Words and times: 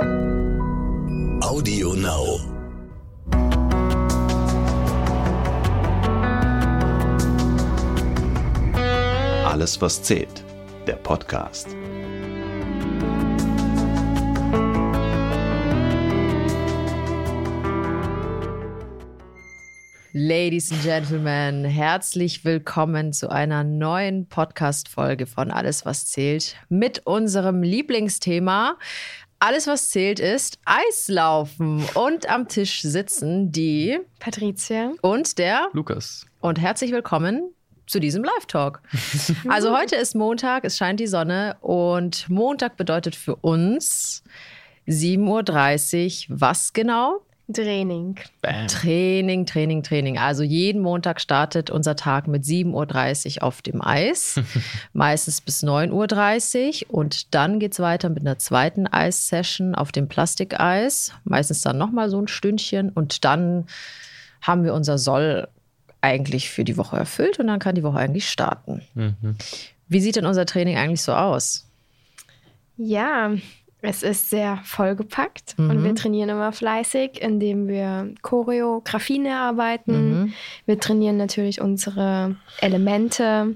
Audio 0.00 1.94
Now. 1.94 2.38
Alles, 9.44 9.80
was 9.80 10.02
zählt. 10.02 10.44
Der 10.86 10.94
Podcast. 10.94 11.68
Ladies 20.12 20.72
and 20.72 20.82
Gentlemen, 20.82 21.64
herzlich 21.64 22.44
willkommen 22.44 23.12
zu 23.12 23.30
einer 23.30 23.62
neuen 23.64 24.26
Podcast-Folge 24.28 25.26
von 25.26 25.50
Alles, 25.50 25.84
was 25.84 26.06
zählt 26.06 26.56
mit 26.68 27.06
unserem 27.06 27.62
Lieblingsthema. 27.62 28.78
Alles, 29.40 29.68
was 29.68 29.90
zählt, 29.90 30.18
ist 30.18 30.58
Eislaufen. 30.64 31.84
Und 31.94 32.28
am 32.28 32.48
Tisch 32.48 32.82
sitzen 32.82 33.52
die 33.52 34.00
Patricia 34.18 34.90
und 35.00 35.38
der 35.38 35.68
Lukas. 35.72 36.26
und 36.40 36.60
herzlich 36.60 36.90
willkommen 36.90 37.52
zu 37.86 38.00
diesem 38.00 38.24
Live-Talk. 38.24 38.82
Also 39.48 39.76
heute 39.76 39.94
ist 39.94 40.16
Montag, 40.16 40.64
es 40.64 40.76
scheint 40.76 40.98
die 40.98 41.06
Sonne 41.06 41.56
und 41.60 42.28
Montag 42.28 42.76
bedeutet 42.76 43.14
für 43.14 43.36
uns 43.36 44.24
7.30 44.88 46.30
Uhr 46.30 46.40
was 46.40 46.72
genau? 46.72 47.20
Training. 47.52 48.16
Bam. 48.42 48.68
Training, 48.68 49.46
Training, 49.46 49.82
Training. 49.82 50.18
Also 50.18 50.42
jeden 50.42 50.82
Montag 50.82 51.20
startet 51.20 51.70
unser 51.70 51.96
Tag 51.96 52.28
mit 52.28 52.44
7.30 52.44 53.36
Uhr 53.36 53.42
auf 53.44 53.62
dem 53.62 53.80
Eis, 53.80 54.38
meistens 54.92 55.40
bis 55.40 55.62
9.30 55.62 56.88
Uhr. 56.88 56.94
Und 56.94 57.34
dann 57.34 57.58
geht 57.58 57.72
es 57.72 57.80
weiter 57.80 58.10
mit 58.10 58.20
einer 58.20 58.38
zweiten 58.38 58.86
Eissession 58.86 59.74
auf 59.74 59.92
dem 59.92 60.08
Plastikeis, 60.08 61.12
meistens 61.24 61.62
dann 61.62 61.78
nochmal 61.78 62.10
so 62.10 62.20
ein 62.20 62.28
Stündchen. 62.28 62.90
Und 62.90 63.24
dann 63.24 63.66
haben 64.42 64.64
wir 64.64 64.74
unser 64.74 64.98
Soll 64.98 65.48
eigentlich 66.00 66.50
für 66.50 66.64
die 66.64 66.76
Woche 66.76 66.96
erfüllt 66.96 67.38
und 67.38 67.46
dann 67.46 67.58
kann 67.58 67.74
die 67.74 67.82
Woche 67.82 67.98
eigentlich 67.98 68.28
starten. 68.28 68.82
Mhm. 68.94 69.36
Wie 69.88 70.00
sieht 70.00 70.16
denn 70.16 70.26
unser 70.26 70.46
Training 70.46 70.76
eigentlich 70.76 71.02
so 71.02 71.12
aus? 71.12 71.66
Ja, 72.76 73.32
es 73.80 74.02
ist 74.02 74.30
sehr 74.30 74.58
vollgepackt 74.64 75.54
und 75.56 75.84
wir 75.84 75.94
trainieren 75.94 76.30
immer 76.30 76.52
fleißig, 76.52 77.22
indem 77.22 77.68
wir 77.68 78.12
Choreografien 78.22 79.24
erarbeiten. 79.24 80.22
Mhm. 80.22 80.32
Wir 80.66 80.80
trainieren 80.80 81.16
natürlich 81.16 81.60
unsere 81.60 82.36
Elemente 82.60 83.54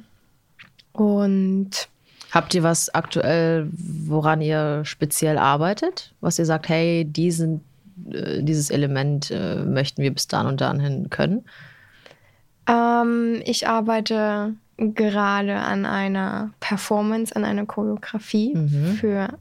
und 0.92 1.88
Habt 2.30 2.54
ihr 2.54 2.62
was 2.62 2.88
aktuell, 2.94 3.68
woran 3.72 4.40
ihr 4.40 4.86
speziell 4.86 5.36
arbeitet? 5.36 6.14
Was 6.22 6.38
ihr 6.38 6.46
sagt, 6.46 6.66
hey, 6.70 7.04
diesen, 7.04 7.62
äh, 8.10 8.42
dieses 8.42 8.70
Element 8.70 9.30
äh, 9.30 9.56
möchten 9.56 10.02
wir 10.02 10.14
bis 10.14 10.28
dann 10.28 10.46
und 10.46 10.62
dann 10.62 10.80
hin 10.80 11.10
können? 11.10 11.44
ähm, 12.68 13.42
ich 13.44 13.68
arbeite 13.68 14.54
gerade 14.76 15.56
an 15.56 15.86
einer 15.86 16.50
Performance, 16.60 17.34
an 17.36 17.44
einer 17.44 17.66
Choreografie 17.66 18.56
für 18.98 19.38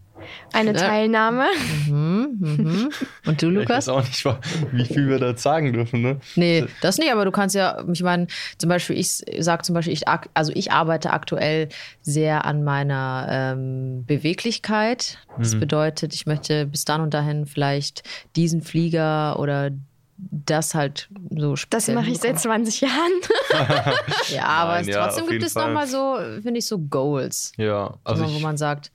eine 0.53 0.72
Ja. 0.73 0.77
Teilnahme. 0.77 1.45
Mhm, 1.88 2.36
mhm. 2.39 2.89
Und 3.25 3.41
du, 3.41 3.47
Ich 3.50 3.53
Lukas? 3.53 3.88
weiß 3.88 3.89
auch 3.89 4.03
nicht, 4.03 4.25
wie 4.72 4.86
viel 4.86 5.08
wir 5.09 5.19
da 5.19 5.36
sagen 5.38 5.73
dürfen, 5.73 6.02
ne? 6.02 6.19
Nee, 6.36 6.66
das 6.81 6.97
nicht, 6.97 7.11
aber 7.11 7.25
du 7.25 7.31
kannst 7.31 7.55
ja, 7.55 7.83
ich 7.91 8.03
meine, 8.03 8.28
zum 8.58 8.69
Beispiel, 8.69 8.97
ich 8.97 9.23
sage 9.39 9.63
zum 9.63 9.75
Beispiel, 9.75 9.94
ich, 9.94 10.03
also 10.33 10.52
ich 10.55 10.72
arbeite 10.72 11.11
aktuell 11.11 11.69
sehr 12.02 12.45
an 12.45 12.63
meiner 12.63 13.28
ähm, 13.30 14.05
Beweglichkeit. 14.05 15.17
Das 15.38 15.59
bedeutet, 15.59 16.13
ich 16.13 16.25
möchte 16.25 16.66
bis 16.66 16.85
dann 16.85 17.02
und 17.02 17.13
dahin 17.13 17.45
vielleicht 17.45 18.03
diesen 18.35 18.61
Flieger 18.61 19.39
oder 19.39 19.72
das 20.17 20.75
halt 20.75 21.09
so 21.35 21.56
Das 21.72 21.88
mache 21.88 22.09
ich 22.11 22.19
seit 22.19 22.39
hinbekommen. 22.39 22.66
20 22.67 22.81
Jahren. 22.81 23.11
Ja, 24.30 24.45
aber 24.45 24.73
Nein, 24.73 24.81
es, 24.81 24.88
ja, 24.96 25.03
trotzdem 25.07 25.28
gibt 25.28 25.44
es 25.44 25.53
Fall. 25.53 25.66
nochmal 25.67 25.88
so, 25.88 26.17
finde 26.44 26.59
ich, 26.59 26.66
so 26.67 26.78
Goals. 26.78 27.51
Ja, 27.57 27.96
also 28.03 28.25
wo 28.31 28.38
ich, 28.38 28.41
man 28.44 28.56
sagt, 28.56 28.91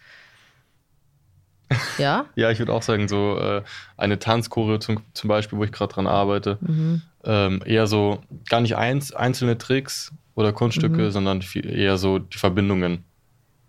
ja, 1.99 2.27
ja, 2.37 2.51
ich 2.51 2.59
würde 2.59 2.73
auch 2.73 2.83
sagen, 2.83 3.09
so 3.09 3.39
äh, 3.39 3.63
eine 3.97 4.19
Tanzchoreo 4.19 4.79
zum, 4.79 5.01
zum 5.15 5.29
Beispiel, 5.29 5.59
wo 5.59 5.65
ich 5.65 5.73
gerade 5.73 5.93
dran 5.93 6.07
arbeite, 6.07 6.59
Mhm. 6.61 7.03
ähm, 7.25 7.61
eher 7.65 7.87
so 7.87 8.21
gar 8.49 8.61
nicht 8.61 8.77
eins, 8.77 9.13
einzelne 9.13 9.59
Tricks 9.59 10.13
oder 10.35 10.53
Kunststücke, 10.53 11.03
Mhm. 11.03 11.11
sondern 11.11 11.43
viel, 11.43 11.69
eher 11.69 11.97
so 11.99 12.19
die 12.21 12.39
Verbindungen. 12.39 13.05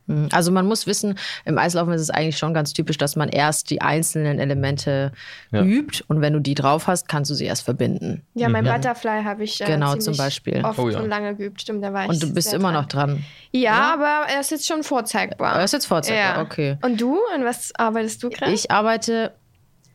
Mhm. 0.08 0.30
Also 0.32 0.52
man 0.52 0.66
muss 0.66 0.88
wissen, 0.88 1.18
im 1.46 1.58
Eislaufen 1.58 1.94
ist 1.94 2.02
es 2.02 2.10
eigentlich 2.10 2.38
schon 2.38 2.54
ganz 2.54 2.74
typisch, 2.74 2.98
dass 2.98 3.16
man 3.16 3.30
erst 3.30 3.70
die 3.70 3.82
einzelnen 3.82 4.40
Elemente 4.40 5.12
Ja. 5.52 5.62
übt 5.64 6.04
und 6.08 6.22
wenn 6.22 6.34
du 6.34 6.40
die 6.40 6.56
drauf 6.56 6.88
hast, 6.88 7.08
kannst 7.08 7.30
du 7.32 7.36
sie 7.36 7.46
erst 7.46 7.64
verbinden. 7.64 8.24
Ja, 8.34 8.50
mein 8.50 8.64
Butterfly 8.66 9.24
habe 9.24 9.44
ich 9.44 9.62
äh, 9.62 9.66
Genau, 9.66 9.96
zum 9.96 10.16
Beispiel. 10.18 10.64
oft 10.66 10.80
Oh 10.80 10.90
ja. 10.90 11.00
und 11.00 11.10
lange 11.10 11.36
geübt. 11.36 11.62
Stimmt, 11.62 11.84
da 11.84 11.94
war 11.94 12.04
ich 12.06 12.10
Und 12.10 12.24
du 12.24 12.34
bist 12.34 12.54
immer 12.54 12.72
dran. 12.72 12.82
noch 12.82 12.86
dran. 12.88 13.24
Ja, 13.52 13.94
aber 13.94 14.32
er 14.34 14.40
ist 14.40 14.52
jetzt 14.52 14.66
schon 14.68 14.84
vorzeigbar. 14.84 15.56
Er 15.58 15.64
ist 15.66 15.74
jetzt 15.74 15.86
vorzeigbar, 15.86 16.36
Ja. 16.38 16.42
okay. 16.42 16.78
Und 16.82 17.00
du? 17.00 17.18
An 17.36 17.44
was 17.46 17.72
arbeitest 17.76 18.24
du 18.24 18.30
gerade? 18.30 18.52
Ich 18.54 18.72
arbeite, 18.72 19.34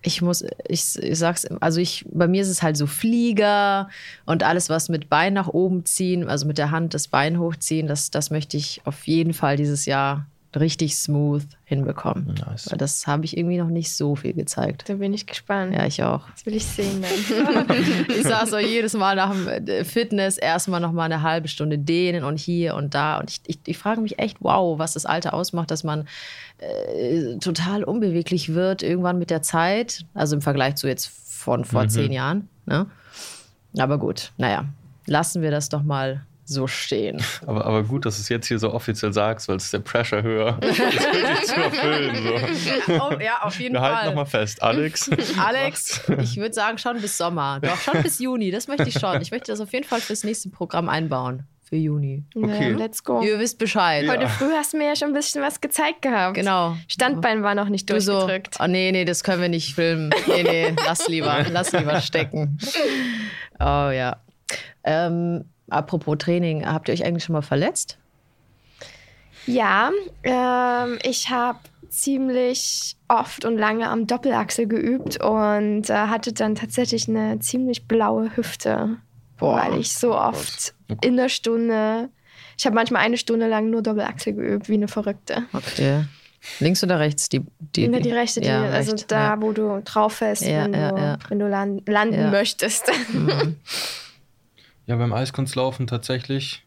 ich 0.02 0.20
muss, 0.20 0.44
ich, 0.68 0.98
ich 0.98 1.18
sag's, 1.18 1.46
also 1.60 1.80
ich, 1.80 2.04
bei 2.10 2.26
mir 2.26 2.42
ist 2.42 2.48
es 2.48 2.62
halt 2.62 2.76
so 2.76 2.86
Flieger 2.86 3.88
und 4.26 4.42
alles, 4.42 4.68
was 4.68 4.88
mit 4.88 5.08
Bein 5.08 5.32
nach 5.32 5.48
oben 5.48 5.84
ziehen, 5.84 6.28
also 6.28 6.46
mit 6.46 6.58
der 6.58 6.70
Hand 6.70 6.94
das 6.94 7.08
Bein 7.08 7.38
hochziehen, 7.38 7.86
das, 7.86 8.10
das 8.10 8.30
möchte 8.30 8.56
ich 8.56 8.82
auf 8.84 9.06
jeden 9.06 9.32
Fall 9.32 9.56
dieses 9.56 9.86
Jahr 9.86 10.26
richtig 10.56 10.96
smooth 10.96 11.44
hinbekommen. 11.64 12.34
Nice. 12.46 12.70
Weil 12.70 12.78
das 12.78 13.06
habe 13.06 13.24
ich 13.24 13.36
irgendwie 13.36 13.56
noch 13.56 13.68
nicht 13.68 13.94
so 13.94 14.16
viel 14.16 14.34
gezeigt. 14.34 14.84
Da 14.86 14.94
bin 14.94 15.14
ich 15.14 15.26
gespannt. 15.26 15.74
Ja, 15.74 15.86
ich 15.86 16.02
auch. 16.02 16.28
Das 16.30 16.44
will 16.46 16.54
ich 16.54 16.66
sehen 16.66 17.02
dann. 17.02 17.66
Ich 18.08 18.22
saß 18.22 18.52
auch 18.52 18.58
jedes 18.58 18.94
Mal 18.94 19.16
nach 19.16 19.32
dem 19.32 19.48
äh, 19.48 19.84
Fitness 19.84 20.36
erstmal 20.36 20.80
noch 20.80 20.92
mal 20.92 21.04
eine 21.04 21.22
halbe 21.22 21.48
Stunde 21.48 21.78
dehnen 21.78 22.24
und 22.24 22.38
hier 22.38 22.74
und 22.74 22.94
da. 22.94 23.18
Und 23.18 23.30
ich, 23.30 23.40
ich, 23.46 23.58
ich 23.66 23.78
frage 23.78 24.00
mich 24.00 24.18
echt, 24.18 24.38
wow, 24.40 24.78
was 24.78 24.94
das 24.94 25.06
Alter 25.06 25.34
ausmacht, 25.34 25.70
dass 25.70 25.84
man 25.84 26.06
äh, 26.58 27.38
total 27.38 27.84
unbeweglich 27.84 28.54
wird 28.54 28.82
irgendwann 28.82 29.18
mit 29.18 29.30
der 29.30 29.42
Zeit. 29.42 30.04
Also 30.14 30.36
im 30.36 30.42
Vergleich 30.42 30.76
zu 30.76 30.86
jetzt 30.86 31.06
von 31.06 31.64
vor 31.64 31.88
zehn 31.88 32.12
Jahren. 32.12 32.48
Ne? 32.66 32.86
Aber 33.78 33.98
gut, 33.98 34.32
naja, 34.36 34.66
lassen 35.06 35.42
wir 35.42 35.50
das 35.50 35.68
doch 35.68 35.82
mal 35.82 36.26
so 36.44 36.66
stehen. 36.66 37.22
Aber, 37.46 37.64
aber 37.64 37.82
gut, 37.84 38.04
dass 38.04 38.16
du 38.16 38.22
es 38.22 38.28
jetzt 38.28 38.46
hier 38.46 38.58
so 38.58 38.72
offiziell 38.72 39.12
sagst, 39.12 39.48
weil 39.48 39.56
es 39.56 39.64
ist 39.64 39.72
der 39.72 39.78
Pressure 39.78 40.22
höher, 40.22 40.52
das 40.60 40.78
wirklich 40.78 41.42
zu 41.44 41.54
erfüllen. 41.54 42.16
So. 42.16 42.92
Oh, 42.94 43.18
ja, 43.20 43.42
auf 43.42 43.58
jeden 43.60 43.74
Wir 43.74 43.80
halten 43.80 44.06
nochmal 44.08 44.26
fest, 44.26 44.62
Alex. 44.62 45.08
Alex, 45.38 46.00
ich 46.20 46.36
würde 46.36 46.52
sagen 46.52 46.78
schon 46.78 47.00
bis 47.00 47.16
Sommer. 47.16 47.60
Doch, 47.60 47.76
schon 47.80 48.02
bis 48.02 48.18
Juni, 48.18 48.50
das 48.50 48.66
möchte 48.68 48.88
ich 48.88 48.98
schon. 48.98 49.20
Ich 49.22 49.30
möchte 49.30 49.52
das 49.52 49.60
auf 49.60 49.72
jeden 49.72 49.86
Fall 49.86 50.00
fürs 50.00 50.24
nächste 50.24 50.50
Programm 50.50 50.88
einbauen. 50.88 51.44
Für 51.62 51.76
Juni. 51.76 52.24
Okay. 52.34 52.72
Ja, 52.72 52.76
let's 52.76 53.02
go. 53.02 53.22
Ihr 53.22 53.38
wisst 53.38 53.58
Bescheid. 53.58 54.06
Heute 54.06 54.28
früh 54.28 54.52
hast 54.52 54.74
du 54.74 54.76
mir 54.76 54.88
ja 54.88 54.96
schon 54.96 55.08
ein 55.08 55.14
bisschen 55.14 55.40
was 55.42 55.60
gezeigt 55.60 56.02
gehabt. 56.02 56.34
Genau. 56.34 56.76
Standbein 56.86 57.42
war 57.42 57.54
noch 57.54 57.70
nicht 57.70 57.88
Du 57.88 57.98
so, 57.98 58.12
durchgedrückt. 58.12 58.56
oh 58.60 58.66
nee, 58.66 58.92
nee, 58.92 59.06
das 59.06 59.24
können 59.24 59.40
wir 59.40 59.48
nicht 59.48 59.74
filmen. 59.74 60.10
Nee, 60.26 60.42
nee, 60.42 60.74
lass 60.84 61.08
lieber, 61.08 61.46
lass 61.50 61.72
lieber 61.72 62.00
stecken. 62.02 62.58
Oh 63.58 63.88
ja. 63.90 64.16
Ähm, 64.84 65.44
apropos 65.72 66.16
Training, 66.18 66.64
habt 66.66 66.88
ihr 66.88 66.94
euch 66.94 67.04
eigentlich 67.04 67.24
schon 67.24 67.32
mal 67.34 67.42
verletzt? 67.42 67.98
Ja, 69.46 69.90
ähm, 70.22 70.98
ich 71.02 71.30
habe 71.30 71.58
ziemlich 71.88 72.96
oft 73.08 73.44
und 73.44 73.58
lange 73.58 73.88
am 73.88 74.06
Doppelachsel 74.06 74.66
geübt 74.66 75.22
und 75.22 75.90
äh, 75.90 75.94
hatte 75.94 76.32
dann 76.32 76.54
tatsächlich 76.54 77.08
eine 77.08 77.38
ziemlich 77.40 77.86
blaue 77.86 78.34
Hüfte, 78.36 78.96
Boah. 79.38 79.56
weil 79.56 79.80
ich 79.80 79.92
so 79.94 80.16
oft 80.16 80.74
in 81.02 81.16
der 81.16 81.28
Stunde, 81.28 82.08
ich 82.56 82.64
habe 82.64 82.74
manchmal 82.74 83.02
eine 83.02 83.16
Stunde 83.18 83.46
lang 83.48 83.68
nur 83.70 83.82
Doppelachsel 83.82 84.32
geübt, 84.34 84.68
wie 84.68 84.74
eine 84.74 84.88
Verrückte. 84.88 85.42
Okay. 85.52 86.04
Links 86.60 86.82
oder 86.82 86.98
rechts? 86.98 87.28
Die, 87.28 87.40
die, 87.60 87.88
Die, 87.90 88.00
die 88.00 88.10
rechte, 88.10 88.40
die, 88.40 88.48
ja, 88.48 88.62
also 88.64 88.92
recht, 88.92 89.10
da, 89.12 89.34
ja. 89.34 89.40
wo 89.42 89.52
du 89.52 89.80
drauf 89.84 90.14
fällst, 90.14 90.42
Ja, 90.42 90.64
wenn, 90.64 90.72
du, 90.72 91.18
wenn 91.28 91.38
du 91.38 91.48
land, 91.48 91.88
landen 91.88 92.14
Ja. 92.20 92.30
möchtest. 92.30 92.90
Ja, 94.86 94.96
beim 94.96 95.12
Eiskunstlaufen 95.12 95.86
tatsächlich 95.86 96.64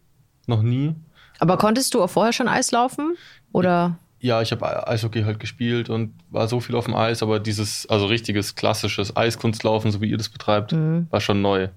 noch 0.47 0.62
nie. 0.62 0.95
Aber 1.39 1.57
konntest 1.57 1.94
du 1.94 2.01
auch 2.03 2.09
vorher 2.09 2.33
schon 2.33 2.47
Eis 2.47 2.71
laufen? 2.71 3.15
Oder? 3.51 3.97
Ja, 4.21 4.41
ich 4.41 4.51
habe 4.51 4.88
Eishockey 4.88 5.23
halt 5.23 5.39
gespielt 5.39 5.89
und 5.89 6.13
war 6.29 6.47
so 6.47 6.59
viel 6.59 6.75
auf 6.75 6.85
dem 6.85 6.95
Eis, 6.95 7.21
aber 7.21 7.39
dieses, 7.39 7.85
also 7.88 8.06
richtiges, 8.06 8.56
klassisches 8.56 9.15
Eiskunstlaufen, 9.15 9.91
so 9.91 10.01
wie 10.01 10.09
ihr 10.09 10.17
das 10.17 10.29
betreibt, 10.29 10.71
Mhm. 10.71 11.07
war 11.12 11.19
schon 11.21 11.41
neu. 11.41 11.67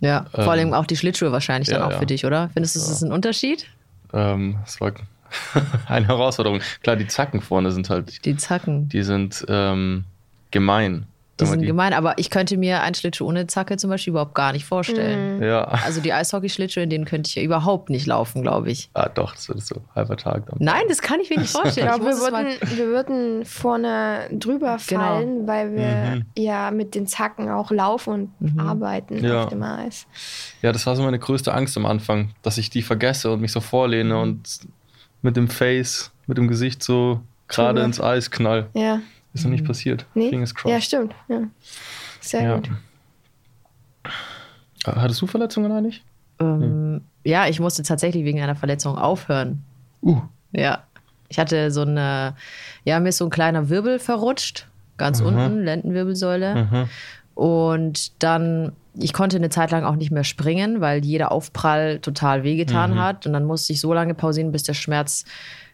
Ja, 0.00 0.26
vor 0.32 0.44
Ähm, 0.44 0.48
allem 0.50 0.74
auch 0.74 0.86
die 0.86 0.96
Schlittschuhe 0.96 1.30
wahrscheinlich 1.32 1.68
dann 1.68 1.80
ja, 1.80 1.86
auch 1.86 1.90
ja. 1.92 1.98
für 1.98 2.06
dich, 2.06 2.24
oder? 2.24 2.48
Findest 2.54 2.76
du, 2.76 2.80
das 2.80 2.88
ist 2.88 3.02
ein 3.02 3.12
Unterschied? 3.12 3.66
Ähm, 4.14 4.58
es 4.64 4.80
war 4.80 4.92
eine 5.88 6.06
Herausforderung. 6.06 6.60
Klar, 6.82 6.96
die 6.96 7.06
Zacken 7.06 7.42
vorne 7.42 7.70
sind 7.72 7.90
halt, 7.90 8.24
Die 8.24 8.36
Zacken. 8.36 8.88
die 8.88 9.02
sind 9.02 9.44
ähm, 9.48 10.04
gemein. 10.52 11.06
Die 11.40 11.44
Aber 11.44 11.50
sind 11.52 11.60
die- 11.62 11.66
gemein, 11.66 11.92
aber 11.94 12.18
ich 12.18 12.30
könnte 12.30 12.56
mir 12.56 12.82
einen 12.82 12.94
Schlittschuh 12.94 13.26
ohne 13.26 13.46
Zacke 13.46 13.76
zum 13.76 13.90
Beispiel 13.90 14.10
überhaupt 14.12 14.34
gar 14.34 14.52
nicht 14.52 14.64
vorstellen. 14.64 15.42
Ja. 15.42 15.64
Also 15.64 16.00
die 16.00 16.12
Eishockey-Schlittschuhe, 16.12 16.82
in 16.84 16.90
denen 16.90 17.04
könnte 17.06 17.28
ich 17.28 17.34
ja 17.34 17.42
überhaupt 17.42 17.90
nicht 17.90 18.06
laufen, 18.06 18.42
glaube 18.42 18.70
ich. 18.70 18.90
Ah, 18.94 19.08
doch, 19.08 19.34
das 19.34 19.48
ist 19.48 19.66
so 19.68 19.76
halber 19.94 20.16
Tag 20.16 20.46
dann. 20.46 20.56
Nein, 20.60 20.82
das 20.88 21.00
kann 21.02 21.18
ich 21.20 21.30
mir 21.30 21.38
nicht 21.38 21.50
Ich 21.54 21.60
vorstellen. 21.60 21.86
glaube, 21.88 22.04
wir 22.04 22.16
würden, 22.18 22.76
wir 22.78 22.86
würden 22.86 23.44
vorne 23.44 24.28
drüber 24.32 24.76
Genau. 24.86 25.00
fallen, 25.00 25.46
weil 25.46 25.74
wir 25.74 26.16
Mhm. 26.16 26.24
ja 26.36 26.70
mit 26.70 26.94
den 26.94 27.06
Zacken 27.06 27.48
auch 27.50 27.70
laufen 27.70 28.12
und 28.40 28.54
Mhm. 28.54 28.60
arbeiten 28.60 29.24
Ja. 29.24 29.44
auf 29.44 29.48
dem 29.50 29.62
Eis. 29.62 30.06
Ja, 30.62 30.72
das 30.72 30.86
war 30.86 30.96
so 30.96 31.02
meine 31.02 31.18
größte 31.18 31.52
Angst 31.54 31.76
am 31.76 31.86
Anfang, 31.86 32.30
dass 32.42 32.58
ich 32.58 32.70
die 32.70 32.82
vergesse 32.82 33.30
und 33.30 33.40
mich 33.40 33.52
so 33.52 33.60
vorlehne 33.60 34.14
Mhm. 34.14 34.20
und 34.20 34.60
mit 35.22 35.36
dem 35.36 35.48
Face, 35.48 36.10
mit 36.26 36.38
dem 36.38 36.48
Gesicht 36.48 36.82
so 36.82 37.20
gerade 37.48 37.82
ins 37.82 38.00
Eis 38.00 38.30
knall. 38.30 38.68
Ja. 38.74 39.00
Ist 39.32 39.44
noch 39.44 39.50
nicht 39.50 39.64
passiert. 39.64 40.06
Nee? 40.14 40.28
Fingers 40.30 40.54
crossed. 40.54 40.72
Ja, 40.74 40.80
stimmt. 40.80 41.14
Ja. 41.28 41.42
Sehr 42.20 42.42
Ja. 42.42 42.56
gut. 42.56 42.70
Äh, 44.86 44.92
Hattest 44.92 45.20
du 45.22 45.26
Verletzungen 45.26 45.70
eigentlich? 45.72 46.02
ähm, 46.40 47.02
ja, 47.22 47.46
ich 47.48 47.60
musste 47.60 47.82
tatsächlich 47.82 48.24
wegen 48.24 48.40
einer 48.40 48.56
Verletzung 48.56 48.96
aufhören. 48.96 49.62
Uh. 50.02 50.22
Ja. 50.52 50.84
Ich 51.28 51.38
hatte 51.38 51.70
so 51.70 51.82
eine, 51.82 52.34
ja, 52.84 52.98
mir 52.98 53.10
ist 53.10 53.18
so 53.18 53.26
ein 53.26 53.30
kleiner 53.30 53.68
Wirbel 53.68 53.98
verrutscht, 53.98 54.66
ganz 54.96 55.20
Mhm. 55.20 55.26
unten, 55.26 55.64
Lendenwirbelsäule. 55.64 56.54
Mhm. 56.64 56.88
Und 57.34 58.22
dann, 58.22 58.72
ich 58.94 59.12
konnte 59.12 59.36
eine 59.36 59.50
Zeit 59.50 59.70
lang 59.70 59.84
auch 59.84 59.96
nicht 59.96 60.10
mehr 60.10 60.24
springen, 60.24 60.80
weil 60.80 61.04
jeder 61.04 61.30
Aufprall 61.30 62.00
total 62.00 62.42
wehgetan 62.42 62.94
Mhm. 62.94 62.98
hat. 63.00 63.26
Und 63.26 63.32
dann 63.34 63.44
musste 63.44 63.72
ich 63.74 63.80
so 63.80 63.92
lange 63.94 64.14
pausieren, 64.14 64.50
bis 64.50 64.62
der 64.64 64.74
Schmerz 64.74 65.24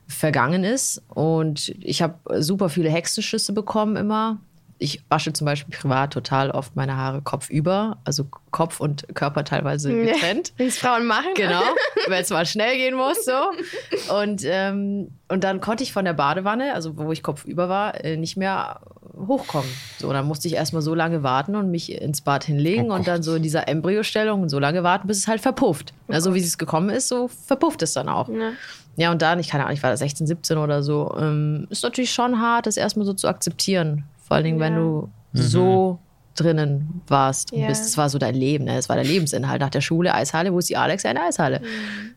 vergangen 0.06 0.64
ist. 0.64 1.02
Und 1.08 1.68
ich 1.80 2.02
habe 2.02 2.42
super 2.42 2.68
viele 2.68 2.88
Hexenschüsse 2.90 3.52
bekommen 3.52 3.96
immer. 3.96 4.38
Ich 4.78 5.02
wasche 5.08 5.32
zum 5.32 5.46
Beispiel 5.46 5.74
privat 5.74 6.12
total 6.12 6.50
oft 6.50 6.76
meine 6.76 6.98
Haare 6.98 7.22
kopfüber, 7.22 7.96
also 8.04 8.26
Kopf 8.50 8.78
und 8.78 9.06
Körper 9.14 9.42
teilweise 9.42 9.90
Ja. 9.90 10.12
getrennt. 10.12 10.52
Wie 10.58 10.64
es 10.64 10.76
Frauen 10.76 11.06
machen. 11.06 11.30
Genau, 11.34 11.62
wenn 12.08 12.20
es 12.20 12.28
mal 12.28 12.44
schnell 12.44 12.76
gehen 12.76 12.94
muss, 12.94 13.24
so. 13.24 14.12
Und, 14.14 14.42
ähm, 14.44 15.12
und 15.28 15.44
dann 15.44 15.62
konnte 15.62 15.82
ich 15.82 15.94
von 15.94 16.04
der 16.04 16.12
Badewanne, 16.12 16.74
also 16.74 16.98
wo 16.98 17.10
ich 17.10 17.22
kopfüber 17.22 17.70
war, 17.70 18.04
äh, 18.04 18.18
nicht 18.18 18.36
mehr 18.36 18.80
hochkommen. 19.16 19.68
So, 19.98 20.12
dann 20.12 20.26
musste 20.26 20.48
ich 20.48 20.54
erstmal 20.54 20.82
so 20.82 20.94
lange 20.94 21.22
warten 21.22 21.56
und 21.56 21.70
mich 21.70 21.90
ins 21.92 22.20
Bad 22.20 22.44
hinlegen 22.44 22.90
Oh 22.90 22.94
und 22.94 23.06
dann 23.08 23.22
so 23.22 23.34
in 23.34 23.42
dieser 23.42 23.68
Embryostellung 23.68 24.48
so 24.48 24.58
lange 24.58 24.82
warten, 24.82 25.06
bis 25.06 25.18
es 25.18 25.28
halt 25.28 25.40
verpufft. 25.40 25.94
Also 26.08 26.34
wie 26.34 26.40
es 26.40 26.58
gekommen 26.58 26.90
ist, 26.90 27.08
so 27.08 27.28
verpufft 27.28 27.82
es 27.82 27.92
dann 27.94 28.08
auch. 28.08 28.28
Ja. 28.28 28.52
Ja, 28.98 29.10
und 29.12 29.20
dann, 29.20 29.38
ich 29.38 29.48
keine 29.48 29.64
Ahnung, 29.64 29.74
ich 29.76 29.82
war 29.82 29.90
da 29.90 29.96
16, 29.96 30.26
17 30.26 30.56
oder 30.56 30.82
so, 30.82 31.14
ähm, 31.18 31.66
ist 31.68 31.82
natürlich 31.82 32.12
schon 32.12 32.40
hart, 32.40 32.66
das 32.66 32.76
erstmal 32.78 33.04
so 33.04 33.12
zu 33.12 33.28
akzeptieren. 33.28 34.04
Vor 34.18 34.36
allen 34.36 34.44
Dingen, 34.44 34.60
wenn 34.60 34.72
Ja. 34.72 34.78
du 34.78 35.12
so 35.34 35.98
drinnen 36.34 37.02
warst 37.06 37.52
und 37.52 37.60
Ja. 37.60 37.66
bist. 37.68 37.84
Das 37.84 37.96
war 37.98 38.08
so 38.08 38.18
dein 38.18 38.34
Leben, 38.34 38.64
ne? 38.64 38.74
das 38.76 38.88
war 38.88 38.96
der 38.96 39.04
Lebensinhalt. 39.04 39.60
Nach 39.60 39.70
der 39.70 39.80
Schule, 39.82 40.14
Eishalle, 40.14 40.52
wo 40.52 40.58
ist 40.58 40.68
die 40.70 40.76
Alex? 40.76 41.02
Der 41.02 41.14
Eishalle. 41.22 41.60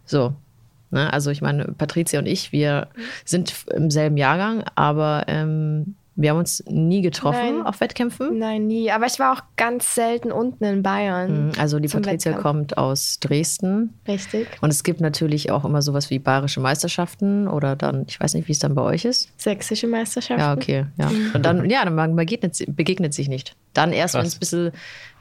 So. 0.05 0.33
Ne? 0.91 1.11
Also 1.11 1.31
ich 1.31 1.41
meine, 1.41 1.65
Patricia 1.77 2.19
und 2.19 2.25
ich, 2.25 2.51
wir 2.51 2.87
sind 3.25 3.53
im 3.75 3.91
selben 3.91 4.17
Jahrgang, 4.17 4.63
aber 4.75 5.25
ähm, 5.27 5.95
wir 6.21 6.31
haben 6.31 6.37
uns 6.37 6.61
nie 6.67 7.01
getroffen 7.01 7.57
Nein. 7.59 7.65
auf 7.65 7.79
Wettkämpfen. 7.79 8.37
Nein, 8.37 8.67
nie. 8.67 8.91
Aber 8.91 9.05
ich 9.05 9.19
war 9.19 9.31
auch 9.33 9.41
ganz 9.55 9.95
selten 9.95 10.31
unten 10.31 10.63
in 10.65 10.83
Bayern. 10.83 11.47
Mhm. 11.47 11.51
Also 11.57 11.79
die 11.79 11.87
Patricia 11.87 12.31
Wettkampf. 12.31 12.41
kommt 12.41 12.77
aus 12.77 13.19
Dresden. 13.21 13.93
Richtig. 14.07 14.47
Und 14.61 14.69
es 14.69 14.83
gibt 14.83 14.99
natürlich 14.99 15.49
auch 15.51 15.63
immer 15.63 15.81
sowas 15.81 16.09
wie 16.09 16.19
bayerische 16.19 16.59
Meisterschaften 16.59 17.47
oder 17.47 17.75
dann, 17.77 18.05
ich 18.09 18.19
weiß 18.19 18.33
nicht, 18.33 18.47
wie 18.49 18.51
es 18.51 18.59
dann 18.59 18.75
bei 18.75 18.81
euch 18.81 19.05
ist. 19.05 19.29
Sächsische 19.37 19.87
Meisterschaften. 19.87 20.41
Ja, 20.41 20.53
okay. 20.53 20.85
Ja. 20.97 21.09
Und 21.33 21.45
dann, 21.45 21.69
ja, 21.69 21.85
dann 21.85 21.95
man 21.95 22.15
begegnet, 22.15 22.57
begegnet 22.75 23.13
sich 23.13 23.29
nicht. 23.29 23.55
Dann 23.73 23.93
erst, 23.93 24.15
wenn 24.15 24.25
es 24.25 24.35
ein 24.35 24.39
bisschen 24.39 24.71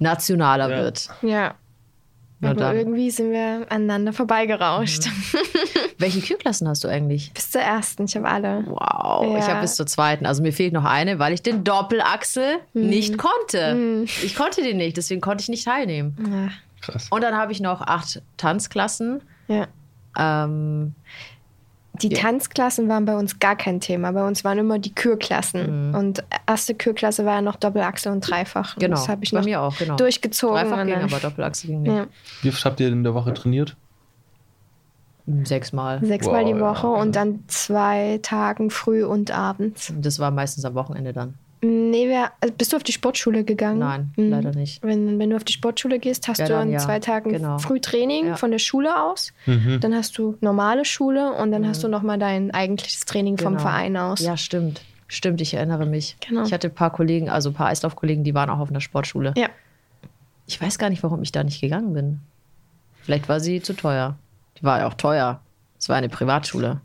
nationaler 0.00 0.68
Ja. 0.70 0.78
wird. 0.78 1.08
Ja. 1.22 1.54
Na 2.40 2.50
Aber 2.50 2.60
dann. 2.60 2.76
irgendwie 2.76 3.10
sind 3.10 3.32
wir 3.32 3.66
aneinander 3.68 4.12
vorbeigerauscht. 4.12 5.06
Mhm. 5.06 5.38
Welche 5.98 6.20
Kühlklassen 6.20 6.68
hast 6.68 6.84
du 6.84 6.88
eigentlich? 6.88 7.32
Bis 7.34 7.50
zur 7.50 7.60
ersten. 7.62 8.04
Ich 8.04 8.14
habe 8.16 8.28
alle. 8.28 8.64
Wow, 8.66 9.36
ich 9.38 9.44
Ja. 9.44 9.48
habe 9.54 9.62
bis 9.62 9.74
zur 9.74 9.86
zweiten. 9.86 10.24
Also 10.24 10.42
mir 10.42 10.52
fehlt 10.52 10.72
noch 10.72 10.84
eine, 10.84 11.18
weil 11.18 11.32
ich 11.32 11.42
den 11.42 11.64
Doppelachsel 11.64 12.58
nicht 12.74 13.18
konnte. 13.18 14.04
Ich 14.22 14.36
konnte 14.36 14.62
den 14.62 14.76
nicht, 14.76 14.96
deswegen 14.96 15.20
konnte 15.20 15.42
ich 15.42 15.48
nicht 15.48 15.64
teilnehmen. 15.64 16.16
Ja. 16.30 16.48
Krass. 16.80 17.08
Und 17.10 17.22
dann 17.22 17.36
habe 17.36 17.50
ich 17.50 17.60
noch 17.60 17.80
acht 17.80 18.22
Tanzklassen. 18.36 19.20
ja. 19.48 19.66
Ähm, 20.16 20.94
Die 22.02 22.08
Ja. 22.08 22.20
Tanzklassen 22.20 22.88
waren 22.88 23.04
bei 23.04 23.16
uns 23.16 23.38
gar 23.38 23.56
kein 23.56 23.80
Thema. 23.80 24.12
Bei 24.12 24.26
uns 24.26 24.44
waren 24.44 24.58
immer 24.58 24.78
die 24.78 24.94
Kürklassen. 24.94 25.94
Und 25.94 26.24
erste 26.46 26.74
Kürklasse 26.74 27.24
war 27.24 27.34
ja 27.36 27.42
noch 27.42 27.56
Doppelachsel 27.56 28.12
und 28.12 28.20
Dreifach. 28.20 28.76
Und 28.76 28.80
genau, 28.80 28.96
Das 28.96 29.08
habe 29.08 29.24
ich 29.24 29.30
bei 29.32 29.38
noch 29.38 29.44
mir 29.44 29.60
auch, 29.60 29.76
genau. 29.78 29.96
durchgezogen. 29.96 30.56
Dreifach 30.56 30.84
ging, 30.86 30.94
aber 30.94 31.18
Doppelachsel 31.18 31.70
ging 31.70 31.82
nicht. 31.82 31.92
ja, 31.94 32.06
Wie 32.42 32.48
oft 32.50 32.64
habt 32.64 32.80
ihr 32.80 32.88
in 32.88 33.02
der 33.04 33.14
Woche 33.14 33.32
trainiert? 33.34 33.76
Sechsmal. 35.44 36.02
sechsmal 36.04 36.42
Wow, 36.44 36.52
die 36.52 36.58
ja, 36.58 36.60
Woche 36.60 36.86
Wahnsinn. 36.88 37.02
und 37.08 37.16
dann 37.16 37.44
zwei 37.48 38.18
Tagen 38.22 38.70
früh 38.70 39.04
und 39.04 39.30
abends. 39.30 39.92
Das 40.00 40.18
war 40.18 40.30
meistens 40.30 40.64
am 40.64 40.74
Wochenende 40.74 41.12
dann. 41.12 41.34
Nee, 41.60 42.08
wer, 42.08 42.30
also 42.40 42.54
bist 42.56 42.72
du 42.72 42.76
auf 42.76 42.84
die 42.84 42.92
Sportschule 42.92 43.42
gegangen? 43.42 43.80
Nein, 43.80 44.12
Mhm. 44.16 44.30
leider 44.30 44.52
nicht. 44.52 44.82
Wenn, 44.82 45.18
wenn 45.18 45.30
du 45.30 45.36
auf 45.36 45.42
die 45.44 45.52
Sportschule 45.52 45.98
gehst, 45.98 46.28
hast 46.28 46.38
Ja, 46.38 46.46
du 46.46 46.52
dann 46.52 46.62
an 46.68 46.70
ja. 46.72 46.78
zwei 46.78 47.00
Tagen 47.00 47.32
Genau. 47.32 47.58
Frühtraining 47.58 48.28
Ja. 48.28 48.36
von 48.36 48.50
der 48.52 48.60
Schule 48.60 49.02
aus. 49.02 49.32
Mhm. 49.46 49.78
Dann 49.80 49.94
hast 49.94 50.16
du 50.18 50.36
normale 50.40 50.84
Schule 50.84 51.32
und 51.32 51.50
dann 51.50 51.66
hast 51.66 51.82
du 51.82 51.88
nochmal 51.88 52.18
dein 52.18 52.52
eigentliches 52.52 53.00
Training 53.06 53.38
vom 53.38 53.54
Genau. 53.54 53.62
Verein 53.62 53.96
aus. 53.96 54.20
Ja, 54.20 54.36
stimmt. 54.36 54.82
Stimmt, 55.08 55.40
ich 55.40 55.54
erinnere 55.54 55.86
mich. 55.86 56.16
Genau. 56.26 56.44
Ich 56.44 56.52
hatte 56.52 56.68
ein 56.68 56.74
paar 56.74 56.90
Kollegen, 56.92 57.28
also 57.28 57.50
ein 57.50 57.54
paar 57.54 57.68
Eislaufkollegen, 57.68 58.22
die 58.24 58.34
waren 58.34 58.50
auch 58.50 58.58
auf 58.60 58.68
einer 58.70 58.80
Sportschule. 58.82 59.34
Ja. 59.36 59.48
Ich 60.46 60.60
weiß 60.60 60.78
gar 60.78 60.90
nicht, 60.90 61.02
warum 61.02 61.22
ich 61.22 61.32
da 61.32 61.42
nicht 61.42 61.60
gegangen 61.60 61.92
bin. 61.92 62.20
Vielleicht 63.02 63.28
war 63.28 63.40
sie 63.40 63.60
zu 63.62 63.72
teuer. 63.74 64.16
Die 64.58 64.62
war 64.64 64.78
ja 64.80 64.86
auch 64.86 64.94
teuer. 64.94 65.40
Es 65.78 65.88
war 65.88 65.96
eine 65.96 66.08
Privatschule. 66.08 66.80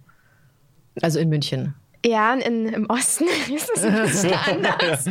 Also 1.02 1.20
in 1.20 1.30
München. 1.30 1.74
Ja, 2.06 2.34
in, 2.34 2.68
im 2.68 2.90
Osten 2.90 3.26
ist 3.54 3.70
es 3.76 3.84
ein 3.84 4.02
bisschen 4.04 4.34
anders. 4.46 5.06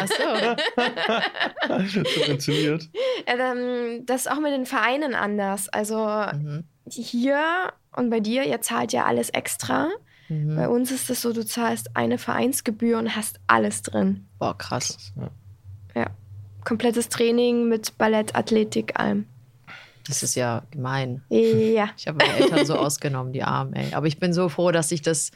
Ach 0.00 0.08
so. 0.08 2.00
Subventioniert. 2.00 2.88
Das 4.06 4.20
ist 4.22 4.30
auch 4.30 4.40
mit 4.40 4.52
den 4.52 4.66
Vereinen 4.66 5.14
anders. 5.14 5.68
Also 5.68 5.96
Mhm. 5.96 6.64
hier 6.88 7.72
und 7.96 8.10
bei 8.10 8.20
dir, 8.20 8.44
ihr 8.44 8.60
zahlt 8.60 8.92
ja 8.92 9.04
alles 9.04 9.30
extra. 9.30 9.88
Mhm. 10.28 10.56
Bei 10.56 10.68
uns 10.68 10.90
ist 10.90 11.10
es 11.10 11.20
so, 11.22 11.32
du 11.32 11.44
zahlst 11.44 11.94
eine 11.96 12.18
Vereinsgebühr 12.18 12.98
und 12.98 13.14
hast 13.14 13.38
alles 13.46 13.82
drin. 13.82 14.26
Boah, 14.38 14.56
krass. 14.56 15.12
Ja. 15.16 15.30
Ja. 15.94 16.06
Komplettes 16.64 17.08
Training 17.10 17.68
mit 17.68 17.98
Ballett, 17.98 18.34
Athletik, 18.34 18.98
allem. 18.98 19.26
Das 20.06 20.22
ist 20.22 20.34
ja 20.34 20.62
gemein. 20.70 21.22
Ja. 21.30 21.88
Ich 21.96 22.06
habe 22.06 22.18
meine 22.18 22.36
Eltern 22.38 22.66
so 22.66 22.74
ausgenommen, 22.76 23.32
die 23.32 23.42
Armen, 23.42 23.72
ey. 23.74 23.94
Aber 23.94 24.06
ich 24.06 24.18
bin 24.18 24.32
so 24.32 24.48
froh, 24.48 24.70
dass 24.70 24.90
sich 24.90 25.00
das 25.02 25.30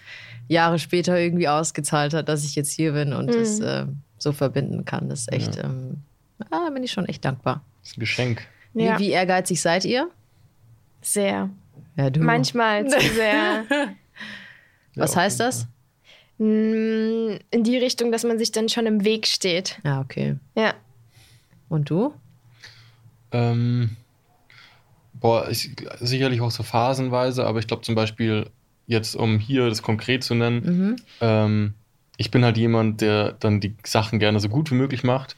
Jahre 0.48 0.78
später 0.78 1.18
irgendwie 1.18 1.48
ausgezahlt 1.48 2.12
hat, 2.14 2.28
dass 2.28 2.44
ich 2.44 2.54
jetzt 2.54 2.72
hier 2.72 2.92
bin 2.92 3.12
und 3.12 3.26
Mhm. 3.26 3.32
das 3.32 3.60
äh, 3.60 3.86
so 4.18 4.32
verbinden 4.32 4.84
kann. 4.84 5.08
Das 5.08 5.20
ist 5.20 5.32
echt, 5.32 5.56
ähm, 5.58 6.02
ah, 6.50 6.68
bin 6.70 6.82
ich 6.84 6.92
schon 6.92 7.06
echt 7.06 7.24
dankbar. 7.24 7.62
Das 7.80 7.90
ist 7.92 7.96
ein 7.96 8.00
Geschenk. 8.00 8.46
ja. 8.74 8.98
Wie, 8.98 9.04
wie 9.04 9.10
ehrgeizig 9.10 9.60
seid 9.60 9.84
ihr? 9.84 10.10
Sehr. 11.00 11.48
Ja, 11.96 12.10
du. 12.10 12.20
Manchmal 12.20 12.86
zu 12.88 13.00
sehr. 13.00 13.64
Was 14.96 15.14
Ja, 15.14 15.20
heißt 15.22 15.40
das? 15.40 15.66
Mm, 16.38 17.36
In 17.50 17.64
die 17.64 17.76
Richtung, 17.78 18.12
dass 18.12 18.24
man 18.24 18.38
sich 18.38 18.52
dann 18.52 18.68
schon 18.68 18.86
im 18.86 19.04
Weg 19.04 19.26
steht. 19.26 19.78
Ja, 19.84 20.00
okay. 20.00 20.36
Ja. 20.56 20.74
Und 21.68 21.90
du? 21.90 22.12
Ähm, 23.32 23.96
boah, 25.20 25.48
ich, 25.50 25.70
sicherlich 26.00 26.40
auch 26.40 26.50
so 26.50 26.62
phasenweise, 26.62 27.46
aber 27.46 27.58
ich 27.58 27.66
glaube 27.66 27.82
zum 27.82 27.94
Beispiel, 27.94 28.46
jetzt 28.86 29.14
um 29.16 29.38
hier 29.38 29.68
das 29.68 29.82
konkret 29.82 30.24
zu 30.24 30.34
nennen, 30.34 30.62
Mhm. 30.64 30.96
ähm, 31.20 31.74
ich 32.16 32.30
bin 32.30 32.44
halt 32.44 32.56
jemand, 32.56 33.00
der 33.00 33.32
dann 33.32 33.60
die 33.60 33.76
Sachen 33.84 34.18
gerne 34.18 34.40
so 34.40 34.48
gut 34.48 34.70
wie 34.70 34.74
möglich 34.74 35.04
macht. 35.04 35.36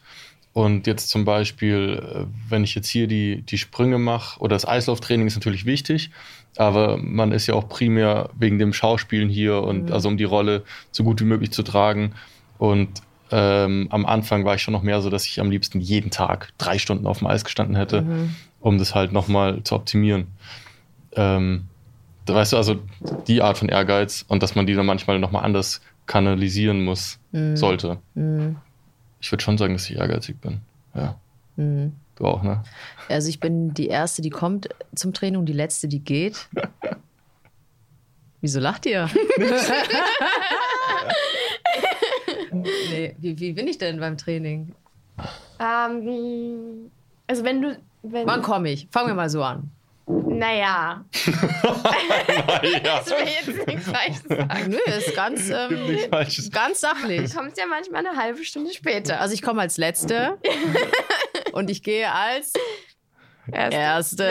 Und 0.52 0.86
jetzt 0.88 1.10
zum 1.10 1.24
Beispiel, 1.24 2.02
äh, 2.02 2.26
wenn 2.48 2.64
ich 2.64 2.74
jetzt 2.74 2.88
hier 2.88 3.06
die, 3.06 3.42
die 3.42 3.58
Sprünge 3.58 3.98
mache, 3.98 4.40
oder 4.40 4.56
das 4.56 4.66
Eislauftraining 4.66 5.26
ist 5.26 5.36
natürlich 5.36 5.64
wichtig, 5.64 6.10
aber 6.56 6.96
man 6.96 7.30
ist 7.32 7.46
ja 7.46 7.54
auch 7.54 7.68
primär 7.68 8.30
wegen 8.36 8.58
dem 8.58 8.72
Schauspielen 8.72 9.28
hier 9.28 9.62
und 9.62 9.86
Mhm. 9.86 9.92
also 9.92 10.08
um 10.08 10.16
die 10.16 10.24
Rolle 10.24 10.64
so 10.90 11.04
gut 11.04 11.20
wie 11.20 11.24
möglich 11.24 11.52
zu 11.52 11.62
tragen. 11.62 12.14
Und 12.58 13.02
ähm, 13.30 13.86
am 13.90 14.06
Anfang 14.06 14.44
war 14.44 14.56
ich 14.56 14.62
schon 14.62 14.72
noch 14.72 14.82
mehr 14.82 15.00
so, 15.02 15.08
dass 15.10 15.24
ich 15.24 15.38
am 15.38 15.50
liebsten 15.52 15.78
jeden 15.80 16.10
Tag 16.10 16.52
drei 16.58 16.78
Stunden 16.78 17.06
auf 17.06 17.18
dem 17.18 17.28
Eis 17.28 17.44
gestanden 17.44 17.76
hätte, 17.76 18.02
Mhm. 18.02 18.34
Um 18.60 18.78
das 18.78 18.94
halt 18.94 19.12
nochmal 19.12 19.62
zu 19.64 19.74
optimieren. 19.74 20.28
Ähm, 21.12 21.66
da 22.26 22.34
weißt 22.34 22.52
du, 22.52 22.56
also 22.56 22.80
die 23.26 23.42
Art 23.42 23.58
von 23.58 23.68
Ehrgeiz 23.68 24.24
und 24.28 24.42
dass 24.42 24.54
man 24.54 24.66
die 24.66 24.74
dann 24.74 24.86
manchmal 24.86 25.18
nochmal 25.18 25.44
anders 25.44 25.80
kanalisieren 26.06 26.84
muss, 26.84 27.18
Mhm. 27.32 27.56
sollte. 27.56 27.98
Mhm. 28.14 28.56
Ich 29.20 29.30
würde 29.32 29.42
schon 29.42 29.58
sagen, 29.58 29.72
dass 29.74 29.88
ich 29.90 29.96
ehrgeizig 29.96 30.40
bin. 30.40 30.60
Ja, 30.94 31.16
Mhm. 31.56 31.92
du 32.16 32.26
auch, 32.26 32.42
ne? 32.42 32.62
Also 33.08 33.28
ich 33.28 33.40
bin 33.40 33.72
die 33.74 33.86
Erste, 33.88 34.22
die 34.22 34.30
kommt 34.30 34.68
zum 34.94 35.12
Training 35.12 35.38
und 35.40 35.46
die 35.46 35.52
Letzte, 35.52 35.88
die 35.88 36.00
geht. 36.00 36.48
Wieso 38.40 38.58
lacht 38.60 38.86
ihr? 38.86 39.08
nee, 42.52 43.14
wie, 43.18 43.38
wie 43.38 43.52
bin 43.52 43.68
ich 43.68 43.78
denn 43.78 44.00
beim 44.00 44.16
Training? 44.16 44.74
Ähm, 45.58 46.90
also 47.26 47.44
wenn 47.44 47.62
du, 47.62 47.76
wenn, 48.02 48.26
Wann 48.26 48.42
komme 48.42 48.70
ich? 48.70 48.88
Fangen 48.90 49.08
wir 49.08 49.14
mal 49.14 49.28
so 49.30 49.42
an. 49.42 49.70
naja, 50.06 51.04
ja. 52.84 52.98
das 52.98 53.10
will 53.10 53.16
ich 53.26 53.46
jetzt 53.46 53.66
nicht 53.66 53.82
falsch 53.82 54.16
sagen. 54.28 54.70
Nö, 54.70 54.78
ist 54.98 55.14
ganz, 55.14 55.50
ähm, 55.50 56.50
ganz 56.50 56.80
sachlich. 56.80 57.30
Du 57.30 57.36
kommst 57.38 57.58
ja 57.58 57.64
manchmal 57.68 58.06
eine 58.06 58.16
halbe 58.16 58.42
Stunde 58.44 58.72
später. 58.72 59.20
Also 59.20 59.34
ich 59.34 59.42
komme 59.42 59.60
als 59.60 59.76
Letzte 59.76 60.38
und 61.52 61.70
ich 61.70 61.82
gehe 61.82 62.10
als 62.10 62.52
Erst- 63.52 63.72
Erste. 63.74 64.30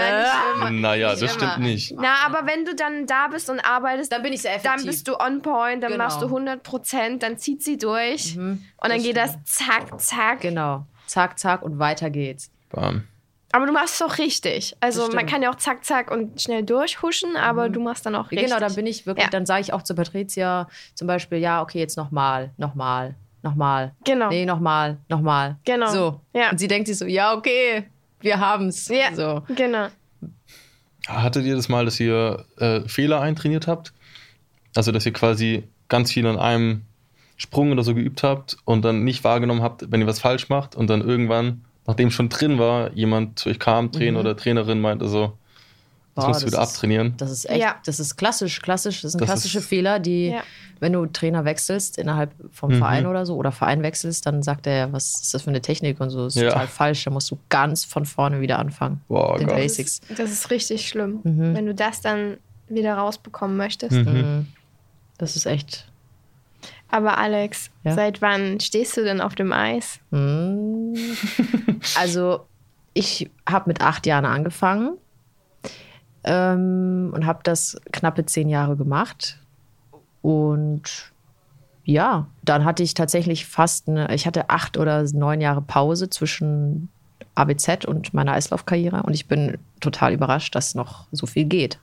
Nein. 0.62 0.80
Naja, 0.82 1.10
Nicht 1.12 1.24
das 1.24 1.36
immer. 1.36 1.50
stimmt 1.52 1.66
nicht. 1.66 1.94
Na, 1.98 2.26
aber 2.26 2.46
wenn 2.48 2.64
du 2.66 2.74
dann 2.76 3.06
da 3.06 3.28
bist 3.28 3.50
und 3.50 3.60
arbeitest, 3.60 4.12
Dann 4.14 4.22
bin 4.22 4.32
ich 4.34 4.42
sehr 4.42 4.52
effektiv. 4.56 4.78
dann 4.78 4.86
bist 4.86 5.08
du 5.10 5.20
on 5.20 5.42
point, 5.42 5.84
dann 5.84 5.92
Genau. 5.92 6.04
machst 6.06 6.22
du 6.22 6.26
100 6.28 6.64
Prozent, 6.64 7.24
dann 7.24 7.38
zieht 7.38 7.62
sie 7.64 7.78
durch 7.78 8.36
Mhm, 8.38 8.64
und 8.78 8.90
dann 8.90 8.92
das 8.98 9.04
geht 9.04 9.18
das 9.18 9.32
stimmt. 9.32 9.48
zack, 9.50 10.00
zack. 10.02 10.42
Genau. 10.42 10.86
Zack, 11.06 11.38
zack 11.40 11.64
und 11.64 11.80
weiter 11.80 12.10
geht's. 12.10 12.50
Bam. 12.70 13.08
Aber 13.52 13.66
du 13.66 13.72
machst 13.72 13.96
es 13.96 14.02
auch 14.02 14.18
richtig. 14.20 14.76
Also 14.80 15.10
man 15.12 15.26
kann 15.26 15.42
ja 15.42 15.50
auch 15.50 15.56
zack, 15.56 15.84
zack 15.84 16.12
und 16.12 16.40
schnell 16.42 16.64
durchhuschen, 16.64 17.36
aber 17.36 17.70
du 17.70 17.80
machst 17.80 18.06
dann 18.06 18.16
auch 18.16 18.30
richtig. 18.32 18.48
Genau, 18.48 18.60
dann 18.60 18.76
bin 18.76 18.86
ich 18.86 19.06
wirklich, 19.08 19.26
Ja. 19.26 19.30
dann 19.32 19.46
sage 19.46 19.62
ich 19.62 19.74
auch 19.74 19.82
zu 19.82 19.96
Patricia 19.96 20.68
zum 20.94 21.08
Beispiel, 21.08 21.40
ja, 21.40 21.62
okay, 21.62 21.80
jetzt 21.80 21.98
nochmal, 21.98 22.52
nochmal, 22.58 23.16
nochmal. 23.42 23.94
Genau. 24.06 24.30
Nee, 24.30 24.46
nochmal, 24.46 24.98
nochmal. 25.10 25.58
Genau. 25.66 25.88
So. 25.90 26.22
Ja. 26.34 26.52
Und 26.52 26.60
sie 26.60 26.68
denkt 26.68 26.88
sich 26.88 26.98
so, 26.98 27.06
ja, 27.06 27.34
okay, 27.34 27.86
wir 28.20 28.40
haben's. 28.40 28.88
Ja. 28.88 29.16
So. 29.16 29.44
Genau. 29.56 29.88
Hattet 31.08 31.46
ihr 31.46 31.56
das 31.56 31.70
mal, 31.70 31.86
dass 31.86 32.00
ihr 32.00 32.46
äh, 32.58 32.82
Fehler 32.82 33.22
eintrainiert 33.22 33.66
habt? 33.68 33.94
Also, 34.76 34.92
dass 34.92 35.06
ihr 35.08 35.14
quasi 35.14 35.64
ganz 35.88 36.12
viel 36.12 36.28
an 36.28 36.38
einem 36.38 36.84
Sprung 37.38 37.72
oder 37.72 37.84
so 37.84 37.96
geübt 37.96 38.22
habt 38.22 38.58
und 38.66 38.84
dann 38.86 39.04
nicht 39.04 39.24
wahrgenommen 39.24 39.64
habt, 39.64 39.92
wenn 39.92 40.02
ihr 40.02 40.08
was 40.08 40.20
falsch 40.20 40.50
macht 40.50 40.76
und 40.76 40.88
dann 40.90 41.02
irgendwann, 41.02 41.66
nachdem 41.90 42.12
schon 42.12 42.30
drin 42.30 42.58
war, 42.60 42.92
jemand 42.94 43.40
zu 43.40 43.50
euch 43.50 43.60
kam, 43.60 43.92
Trainer 43.92 44.20
Mhm. 44.20 44.26
oder 44.26 44.38
Trainerin 44.38 44.80
meinte 44.80 45.08
so, 45.08 45.34
das 46.16 46.26
Boah, 46.26 46.28
musst 46.30 46.42
du 46.44 46.48
wieder 46.48 46.62
ist- 46.62 46.76
abtrainieren. 46.76 47.14
Das 47.18 47.32
ist 47.32 47.50
echt, 47.50 47.62
Ja. 47.62 47.76
das 47.86 48.00
ist 48.00 48.16
klassisch, 48.18 48.62
klassisch, 48.62 49.02
das 49.02 49.12
sind 49.14 49.22
Das 49.22 49.28
klassische 49.28 49.60
ist- 49.60 49.68
Fehler, 49.68 50.00
die, 50.00 50.28
Ja. 50.28 50.44
wenn 50.80 50.92
du 50.94 51.06
Trainer 51.06 51.46
wechselst 51.46 51.98
innerhalb 51.98 52.32
vom 52.52 52.72
Mhm. 52.74 52.78
Verein 52.80 53.06
oder 53.06 53.26
so 53.26 53.36
oder 53.36 53.52
Verein 53.52 53.84
wechselst, 53.84 54.26
dann 54.26 54.44
sagt 54.44 54.68
er, 54.68 54.92
was 54.92 55.22
ist 55.22 55.34
das 55.34 55.42
für 55.44 55.50
eine 55.50 55.62
Technik 55.62 56.00
und 56.02 56.10
so, 56.10 56.26
das 56.26 56.36
ist 56.36 56.42
Ja. 56.42 56.50
total 56.50 56.68
falsch, 56.68 57.04
da 57.06 57.12
musst 57.12 57.32
du 57.32 57.38
ganz 57.50 57.86
von 57.86 58.06
vorne 58.06 58.42
wieder 58.42 58.60
anfangen. 58.60 59.02
Boah, 59.08 59.38
Den 59.38 59.48
Gott. 59.48 59.56
Das 59.58 59.62
Basics. 59.64 60.00
ist, 60.10 60.20
das 60.20 60.32
ist 60.32 60.52
richtig 60.52 60.88
schlimm, 60.88 61.20
Mhm. 61.24 61.56
wenn 61.56 61.66
du 61.66 61.74
das 61.74 62.02
dann 62.02 62.38
wieder 62.68 62.96
rausbekommen 62.96 63.56
möchtest. 63.58 63.94
Mhm. 63.94 64.12
Mhm. 64.14 64.48
Das 65.18 65.36
ist 65.36 65.46
echt. 65.46 65.86
Aber 66.92 67.18
Alex, 67.18 67.70
Ja? 67.84 67.94
seit 67.94 68.22
wann 68.22 68.60
stehst 68.60 68.98
du 68.98 69.04
denn 69.04 69.22
auf 69.22 69.36
dem 69.36 69.54
Eis? 69.54 70.00
Mm. 70.12 70.94
Also, 71.98 72.46
ich 72.94 73.30
habe 73.48 73.70
mit 73.70 73.82
acht 73.82 74.06
Jahren 74.06 74.26
angefangen 74.26 74.98
ähm, 76.24 77.12
und 77.14 77.26
habe 77.26 77.40
das 77.44 77.80
knappe 77.92 78.26
zehn 78.26 78.50
Jahre 78.50 78.76
gemacht. 78.76 79.40
Und 80.22 81.12
ja, 81.86 82.28
dann 82.44 82.66
hatte 82.66 82.84
ich 82.84 82.94
tatsächlich 82.94 83.46
fast 83.46 83.88
eine, 83.88 84.14
ich 84.14 84.28
hatte 84.28 84.50
acht 84.50 84.78
oder 84.78 85.04
neun 85.14 85.42
Jahre 85.42 85.62
Pause 85.62 86.10
zwischen 86.10 86.90
ABZ 87.36 87.86
und 87.86 88.14
meiner 88.14 88.34
Eislaufkarriere 88.34 89.04
und 89.04 89.14
ich 89.14 89.28
bin 89.28 89.58
total 89.80 90.14
überrascht, 90.14 90.54
dass 90.56 90.76
noch 90.76 91.08
so 91.12 91.26
viel 91.26 91.46
geht. 91.46 91.80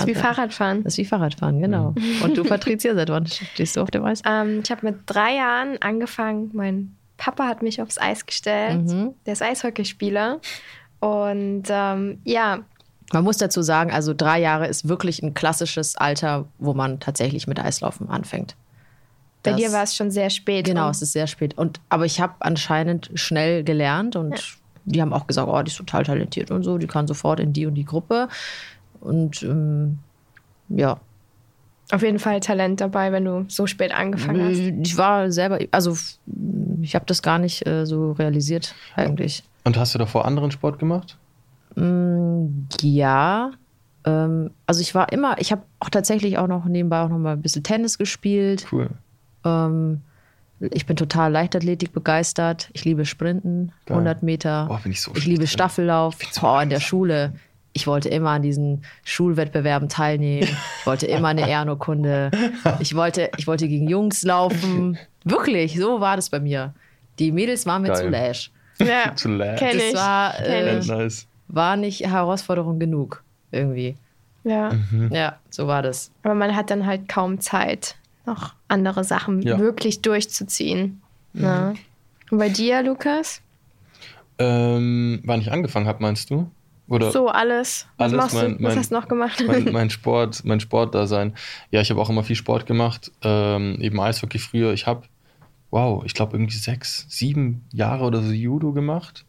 Das 0.00 0.08
ist 0.08 0.14
wie 0.16 0.16
Also, 0.22 0.34
Fahrradfahren. 0.34 0.84
Das 0.84 0.94
ist 0.94 0.98
wie 0.98 1.04
Fahrradfahren, 1.04 1.60
genau. 1.60 1.94
Und 2.24 2.36
du, 2.36 2.44
Patricia, 2.44 2.94
seit 2.94 3.08
wann 3.10 3.26
stehst 3.26 3.76
du 3.76 3.80
auf 3.82 3.90
dem 3.90 4.04
Eis? 4.04 4.22
Ähm, 4.26 4.60
ich 4.64 4.70
habe 4.70 4.86
mit 4.86 4.98
drei 5.06 5.36
Jahren 5.36 5.78
angefangen. 5.80 6.50
Mein 6.52 6.94
Papa 7.16 7.46
hat 7.46 7.62
mich 7.62 7.80
aufs 7.82 7.98
Eis 7.98 8.26
gestellt. 8.26 8.86
Mhm. 8.86 9.14
Der 9.26 9.32
ist 9.34 9.42
Eishockeyspieler. 9.42 10.40
Und 11.00 11.64
ähm, 11.68 12.18
ja, 12.24 12.60
Man 13.12 13.24
muss 13.24 13.38
dazu 13.38 13.62
sagen, 13.62 13.90
also 13.90 14.14
drei 14.14 14.40
Jahre 14.40 14.66
ist 14.66 14.88
wirklich 14.88 15.22
ein 15.22 15.34
klassisches 15.34 15.96
Alter, 15.96 16.46
wo 16.58 16.74
man 16.74 17.00
tatsächlich 17.00 17.46
mit 17.46 17.58
Eislaufen 17.58 18.08
anfängt. 18.08 18.54
bei 19.42 19.52
Das- 19.52 19.60
dir 19.60 19.72
war 19.72 19.82
es 19.84 19.96
schon 19.96 20.10
sehr 20.10 20.28
spät. 20.30 20.66
Genau, 20.66 20.86
Und 20.86 20.90
es 20.92 21.02
ist 21.02 21.12
sehr 21.12 21.26
spät. 21.26 21.56
Und, 21.56 21.80
aber 21.88 22.04
ich 22.04 22.20
habe 22.20 22.34
anscheinend 22.40 23.10
schnell 23.14 23.64
gelernt 23.64 24.14
und 24.16 24.58
die 24.84 25.00
haben 25.00 25.12
auch 25.12 25.26
gesagt, 25.26 25.48
oh, 25.48 25.62
die 25.62 25.70
ist 25.70 25.76
total 25.78 26.04
talentiert 26.04 26.50
und 26.50 26.62
so, 26.62 26.76
die 26.78 26.86
kann 26.86 27.06
sofort 27.06 27.40
in 27.40 27.52
die 27.52 27.66
und 27.66 27.74
die 27.74 27.84
Gruppe. 27.84 28.28
Und 29.00 29.42
ähm, 29.42 29.98
ja, 30.68 30.98
auf 31.92 32.02
jeden 32.02 32.18
Fall 32.20 32.38
Talent 32.40 32.80
dabei, 32.80 33.10
wenn 33.10 33.24
du 33.24 33.44
so 33.48 33.66
spät 33.66 33.92
angefangen 33.92 34.44
hast. 34.44 34.58
ich 34.58 34.96
war 34.96 35.32
selber, 35.32 35.58
also 35.72 35.96
ich 36.82 36.94
habe 36.94 37.04
das 37.06 37.20
gar 37.22 37.38
nicht 37.38 37.66
äh, 37.66 37.84
so 37.84 38.12
realisiert 38.12 38.74
eigentlich. 38.94 39.42
Und 39.64 39.76
hast 39.76 39.94
du 39.94 39.98
davor 39.98 40.24
anderen 40.24 40.50
Sport 40.52 40.78
gemacht? 40.78 41.18
Mm, 41.74 42.66
Ja, 42.80 43.50
ähm, 44.04 44.50
also 44.66 44.80
ich 44.80 44.94
war 44.94 45.10
immer, 45.12 45.36
ich 45.40 45.50
habe 45.50 45.62
auch 45.80 45.90
tatsächlich 45.90 46.38
auch 46.38 46.46
noch 46.46 46.64
nebenbei 46.66 47.00
auch 47.02 47.08
noch 47.08 47.18
mal 47.18 47.32
ein 47.32 47.42
bisschen 47.42 47.64
Tennis 47.64 47.98
gespielt. 47.98 48.66
Cool. 48.70 48.90
Ähm, 49.44 50.02
ich 50.60 50.86
bin 50.86 50.94
total 50.96 51.32
Leichtathletik 51.32 51.92
begeistert. 51.92 52.70
Ich 52.74 52.84
liebe 52.84 53.04
Sprinten, 53.04 53.72
Geil. 53.86 53.96
100 53.96 54.22
Meter. 54.22 54.66
Boah, 54.66 54.78
bin 54.82 54.92
ich 54.92 55.00
so 55.00 55.10
ich 55.14 55.24
liebe 55.26 55.38
drin. 55.38 55.46
Staffellauf. 55.48 56.16
so 56.30 56.40
Boah, 56.42 56.62
in 56.62 56.68
der. 56.70 56.80
Schule. 56.80 57.32
Ich 57.72 57.86
wollte 57.86 58.08
immer 58.08 58.30
an 58.30 58.42
diesen 58.42 58.84
Schulwettbewerben 59.04 59.88
teilnehmen. 59.88 60.48
Ich 60.80 60.86
wollte 60.86 61.06
immer 61.06 61.28
eine 61.28 61.48
Ehrenurkunde. 61.48 62.30
Ich 62.80 62.96
wollte, 62.96 63.30
ich 63.36 63.46
wollte 63.46 63.68
gegen 63.68 63.88
Jungs 63.88 64.22
laufen. 64.22 64.98
Wirklich, 65.24 65.78
so 65.78 66.00
war 66.00 66.16
das 66.16 66.30
bei 66.30 66.40
mir. 66.40 66.74
Die 67.20 67.30
Mädels 67.30 67.66
waren 67.66 67.82
mir 67.82 67.88
Geil. 67.88 67.96
zu 68.02 68.08
lash. 68.08 68.50
Ja, 68.80 69.14
Zu 69.14 69.28
kenn 69.28 69.38
Das 69.38 69.74
ich. 69.74 69.94
war, 69.94 70.32
kenn 70.34 70.46
äh, 70.66 70.78
ich. 70.78 70.86
nice. 70.88 71.26
war 71.48 71.76
nicht 71.76 72.00
Herausforderung 72.06 72.78
genug. 72.78 73.22
Irgendwie. 73.52 73.96
Ja. 74.42 74.70
Mhm. 74.90 75.10
Ja, 75.12 75.36
so 75.50 75.66
war 75.66 75.82
das. 75.82 76.10
Aber 76.22 76.34
man 76.34 76.56
hat 76.56 76.70
dann 76.70 76.86
halt 76.86 77.08
kaum 77.08 77.40
Zeit, 77.40 77.96
noch 78.26 78.54
andere 78.68 79.04
Sachen 79.04 79.42
Ja. 79.42 79.58
wirklich 79.58 80.00
durchzuziehen. 80.02 81.02
Mhm. 81.34 81.42
Ja. 81.44 81.74
Und 82.30 82.38
bei 82.38 82.48
dir, 82.48 82.82
Lukas? 82.82 83.42
Ähm, 84.38 85.20
wann 85.24 85.40
ich 85.40 85.52
angefangen 85.52 85.86
habe, 85.86 86.02
meinst 86.02 86.30
du? 86.30 86.50
Oder 86.90 87.10
So 87.12 87.28
alles. 87.28 87.86
Was 87.96 88.12
Alles, 88.12 88.16
machst 88.16 88.34
mein- 88.34 88.58
du? 88.58 88.64
Was 88.64 88.68
mein- 88.74 88.78
hast 88.78 88.90
du 88.90 88.94
noch 88.96 89.08
gemacht? 89.08 89.44
mein, 89.46 89.64
mein 89.72 89.90
Sport, 89.90 90.44
mein 90.44 90.60
Sportdasein. 90.60 91.34
Ja, 91.70 91.80
ich 91.80 91.88
habe 91.90 92.00
auch 92.00 92.10
immer 92.10 92.24
viel 92.24 92.36
Sport 92.36 92.66
gemacht. 92.66 93.10
Ähm, 93.22 93.80
eben 93.80 93.98
Eishockey 94.00 94.38
früher. 94.38 94.72
Ich 94.72 94.86
habe, 94.86 95.02
wow, 95.70 96.04
ich 96.04 96.14
glaube 96.14 96.36
irgendwie 96.36 96.56
sechs, 96.56 97.06
sieben 97.08 97.64
Jahre 97.72 98.04
oder 98.04 98.20
so 98.22 98.32
Judo 98.32 98.72
gemacht. 98.72 99.24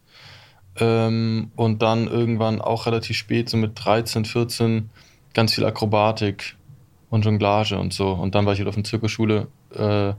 Ähm, 0.76 1.50
und 1.54 1.82
dann 1.82 2.08
irgendwann 2.08 2.60
auch 2.60 2.86
relativ 2.86 3.16
spät, 3.16 3.48
so 3.48 3.56
mit 3.56 3.72
13, 3.74 4.24
14, 4.24 4.90
ganz 5.34 5.54
viel 5.54 5.64
Akrobatik 5.64 6.56
und 7.10 7.24
Jonglage 7.24 7.78
und 7.78 7.92
so. 7.92 8.08
Und 8.12 8.34
dann 8.34 8.46
war 8.46 8.54
ich 8.54 8.58
halt 8.58 8.68
auf 8.68 8.74
der 8.74 8.84
Zirkusschule. 8.84 9.48
Äh, 9.74 10.14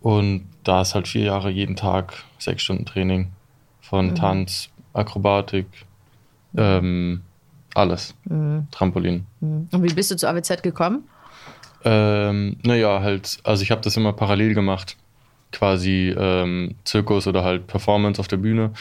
und 0.00 0.46
da 0.64 0.82
ist 0.82 0.94
halt 0.94 1.08
vier 1.08 1.22
Jahre 1.24 1.50
jeden 1.50 1.76
Tag 1.76 2.24
sechs 2.38 2.62
Stunden 2.62 2.86
Training. 2.86 3.32
Von 3.80 4.08
Mhm. 4.08 4.14
Tanz, 4.16 4.70
Akrobatik, 4.94 5.66
ähm, 6.56 7.20
alles. 7.74 8.14
Mhm. 8.24 8.66
Trampolin. 8.70 9.26
Mhm. 9.40 9.68
Und 9.72 9.82
wie 9.82 9.92
bist 9.94 10.10
du 10.10 10.16
zur 10.16 10.30
AWZ 10.30 10.62
gekommen? 10.62 11.04
Ähm, 11.84 12.56
naja, 12.64 13.00
halt, 13.00 13.38
also 13.44 13.62
ich 13.62 13.70
habe 13.70 13.80
das 13.82 13.96
immer 13.96 14.12
parallel 14.12 14.54
gemacht. 14.54 14.96
Quasi 15.52 16.14
ähm, 16.16 16.74
Zirkus 16.84 17.26
oder 17.26 17.44
halt 17.44 17.66
Performance 17.66 18.18
auf 18.20 18.28
der 18.28 18.38
Bühne 18.38 18.72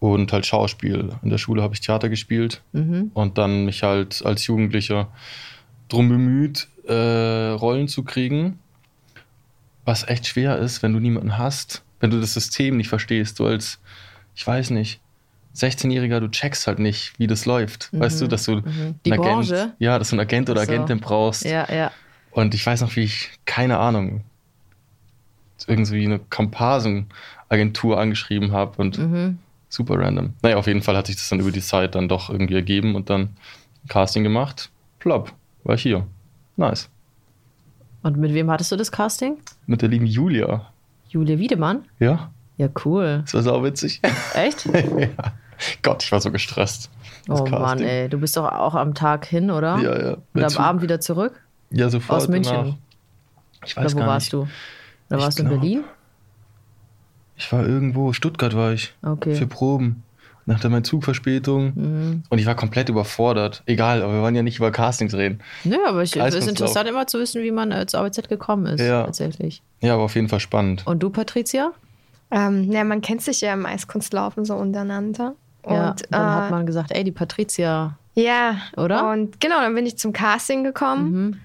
und 0.00 0.32
halt 0.32 0.44
Schauspiel. 0.44 1.10
In 1.22 1.30
der 1.30 1.38
Schule 1.38 1.62
habe 1.62 1.74
ich 1.74 1.80
Theater 1.80 2.08
gespielt 2.08 2.60
Mhm. 2.72 3.10
und 3.14 3.38
dann 3.38 3.64
mich 3.64 3.82
halt 3.82 4.22
als 4.24 4.46
Jugendlicher 4.46 5.08
drum 5.88 6.08
bemüht, 6.08 6.68
äh, 6.86 6.92
Rollen 7.52 7.88
zu 7.88 8.02
kriegen. 8.02 8.58
Was 9.86 10.06
echt 10.08 10.26
schwer 10.26 10.58
ist, 10.58 10.82
wenn 10.82 10.92
du 10.92 11.00
niemanden 11.00 11.38
hast, 11.38 11.82
wenn 12.00 12.10
du 12.10 12.20
das 12.20 12.34
System 12.34 12.76
nicht 12.76 12.88
verstehst. 12.88 13.38
Du 13.38 13.46
als, 13.46 13.80
ich 14.34 14.46
weiß 14.46 14.70
nicht, 14.70 15.00
16-Jähriger, 15.54 16.20
du 16.20 16.28
checkst 16.30 16.66
halt 16.66 16.78
nicht, 16.80 17.12
wie 17.18 17.26
das 17.26 17.46
läuft. 17.46 17.90
Weißt 17.92 18.20
du, 18.20 18.26
dass 18.26 18.44
du 18.44 18.56
Mhm. 18.56 18.62
Einen 18.64 19.12
Agent, 19.12 19.16
Branche? 19.16 19.72
ja, 19.78 19.98
dass 19.98 20.10
du 20.10 20.14
einen 20.16 20.20
Agent 20.20 20.50
oder 20.50 20.64
so. 20.64 20.72
Agentin 20.72 21.00
brauchst. 21.00 21.44
Ja, 21.44 21.66
ja. 21.72 21.90
Und 22.32 22.54
ich 22.54 22.66
weiß 22.66 22.80
noch, 22.80 22.94
wie 22.96 23.02
ich, 23.02 23.30
keine 23.44 23.78
Ahnung, 23.78 24.24
irgendwie 25.66 26.04
eine 26.04 26.18
Komparsenagentur 26.18 27.98
angeschrieben 27.98 28.52
habe 28.52 28.80
und 28.82 28.98
Mhm. 28.98 29.38
super 29.68 29.98
random. 29.98 30.34
Naja, 30.42 30.56
auf 30.56 30.66
jeden 30.66 30.82
Fall 30.82 30.96
hat 30.96 31.06
sich 31.06 31.16
das 31.16 31.28
dann 31.28 31.40
über 31.40 31.52
die 31.52 31.60
Zeit 31.62 31.94
dann 31.94 32.08
doch 32.08 32.30
irgendwie 32.30 32.54
ergeben 32.54 32.94
und 32.96 33.08
dann 33.10 33.20
ein 33.84 33.88
Casting 33.88 34.24
gemacht. 34.24 34.70
Plopp, 34.98 35.32
war 35.64 35.76
ich 35.76 35.82
hier. 35.82 36.06
Nice. 36.56 36.88
Und 38.02 38.16
mit 38.18 38.34
wem 38.34 38.50
hattest 38.50 38.70
du 38.72 38.76
das 38.76 38.92
Casting? 38.92 39.38
Mit 39.66 39.80
der 39.82 39.88
lieben 39.88 40.06
Julia. 40.06 40.66
Julia 41.08 41.38
Wiedemann? 41.38 41.84
Ja, 42.00 42.30
Ja, 42.56 42.68
cool. 42.84 43.22
das 43.24 43.34
war 43.34 43.42
sau 43.42 43.62
witzig. 43.64 44.00
Echt? 44.34 44.64
ja. 44.74 45.08
Gott, 45.82 46.02
ich 46.02 46.12
war 46.12 46.20
so 46.20 46.30
gestresst. 46.30 46.90
Das 47.26 47.40
Oh 47.40 47.46
Mann, 47.46 47.60
Casting. 47.78 47.86
ey. 47.86 48.08
Du 48.08 48.18
bist 48.18 48.36
doch 48.36 48.50
auch 48.50 48.74
am 48.74 48.94
Tag 48.94 49.24
hin, 49.26 49.50
oder? 49.50 49.78
Ja, 49.78 49.98
ja. 50.10 50.16
Und 50.34 50.44
am 50.44 50.56
Abend 50.62 50.82
wieder 50.82 51.00
zurück? 51.00 51.40
Ja, 51.70 51.88
sofort 51.88 52.22
Aus 52.22 52.28
München? 52.28 52.52
danach. 52.54 52.74
Ich 53.64 53.76
Oder 53.76 53.86
weiß 53.86 53.94
wo 53.94 53.98
gar 54.00 54.08
warst 54.08 54.24
nicht. 54.26 54.32
du? 54.34 54.38
Oder 55.10 55.18
Ich 55.18 55.24
warst 55.24 55.38
du 55.38 55.42
in 55.44 55.48
Berlin? 55.48 55.84
Ich 57.36 57.50
war 57.52 57.66
irgendwo, 57.66 58.12
Stuttgart 58.12 58.54
war 58.54 58.72
ich. 58.72 58.94
Okay. 59.02 59.34
Für 59.34 59.46
Proben. 59.46 60.02
Nach 60.46 60.60
der 60.60 60.68
mein 60.68 60.84
Zugverspätung. 60.84 61.72
Mhm. 61.74 62.22
Und 62.28 62.38
ich 62.38 62.44
war 62.44 62.54
komplett 62.54 62.90
überfordert. 62.90 63.62
Egal, 63.64 64.02
aber 64.02 64.12
wir 64.12 64.20
wollen 64.20 64.34
ja 64.34 64.42
nicht 64.42 64.58
über 64.58 64.70
Castings 64.70 65.14
reden. 65.14 65.40
Nö, 65.64 65.76
aber 65.88 66.02
ich, 66.02 66.14
es 66.16 66.34
ist 66.34 66.46
interessant 66.48 66.86
immer 66.86 67.06
zu 67.06 67.18
wissen, 67.18 67.42
wie 67.42 67.50
man 67.50 67.72
äh, 67.72 67.86
zur 67.86 68.00
ABZ 68.00 68.28
gekommen 68.28 68.66
ist. 68.66 68.80
Ja. 68.82 69.04
Tatsächlich. 69.04 69.62
Ja, 69.80 69.94
aber 69.94 70.02
auf 70.02 70.14
jeden 70.14 70.28
Fall 70.28 70.40
spannend. 70.40 70.86
Und 70.86 71.02
du, 71.02 71.08
Patricia? 71.08 71.72
Ähm, 72.30 72.70
ja, 72.70 72.84
man 72.84 73.00
kennt 73.00 73.22
sich 73.22 73.40
ja 73.40 73.54
im 73.54 73.64
Eiskunstlaufen 73.64 74.44
so 74.44 74.54
untereinander. 74.54 75.34
Ja. 75.68 75.90
Und 75.90 76.02
Dann 76.10 76.22
äh, 76.22 76.42
hat 76.42 76.50
man 76.50 76.66
gesagt, 76.66 76.90
ey, 76.92 77.04
die 77.04 77.12
Patricia. 77.12 77.98
ja, 78.14 78.56
Oder? 78.76 79.10
Und 79.10 79.40
genau, 79.40 79.60
dann 79.60 79.74
bin 79.74 79.86
ich 79.86 79.98
zum 79.98 80.12
Casting 80.12 80.64
gekommen 80.64 81.12
Mhm. 81.12 81.40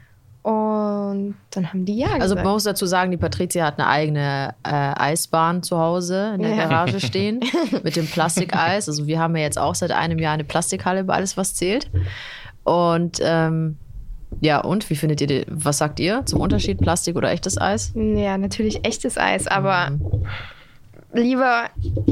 und 0.52 1.36
dann 1.52 1.68
haben 1.70 1.86
die 1.86 1.98
ja 1.98 2.08
Also 2.08 2.20
gesagt. 2.22 2.44
man 2.44 2.54
muss 2.54 2.64
dazu 2.64 2.86
sagen, 2.86 3.12
die 3.12 3.18
Patricia 3.18 3.66
hat 3.66 3.78
eine 3.80 3.88
eigene 3.88 4.56
äh, 4.64 4.70
Eisbahn 4.72 5.64
zu 5.64 5.78
Hause 5.78 6.32
in 6.36 6.42
der 6.42 6.56
Ja. 6.56 6.68
Garage 6.68 7.00
stehen 7.06 7.40
mit 7.84 7.96
dem 7.96 8.08
Plastikeis. 8.08 8.88
Also 8.88 9.06
wir 9.08 9.20
haben 9.20 9.36
ja 9.36 9.44
jetzt 9.44 9.60
auch 9.60 9.76
seit 9.76 9.92
einem 9.92 10.20
Jahr 10.20 10.34
eine 10.34 10.44
Plastikhalle 10.46 11.04
bei 11.04 11.14
alles, 11.16 11.36
was 11.38 11.56
zählt. 11.56 11.90
Und 12.64 13.20
ähm, 13.22 13.78
ja, 14.42 14.60
und 14.60 14.90
wie 14.92 14.96
findet 14.96 15.22
ihr, 15.22 15.28
die, 15.28 15.46
was 15.50 15.80
sagt 15.80 16.00
ihr 16.00 16.24
zum 16.26 16.40
Unterschied 16.40 16.80
Plastik 16.80 17.16
oder 17.16 17.32
echtes 17.32 17.60
Eis? 17.60 17.92
ja, 17.96 18.38
natürlich 18.38 18.86
echtes 18.86 19.18
Eis, 19.18 19.48
aber 19.48 19.90
Mhm. 19.90 20.26
Lieber 21.14 21.70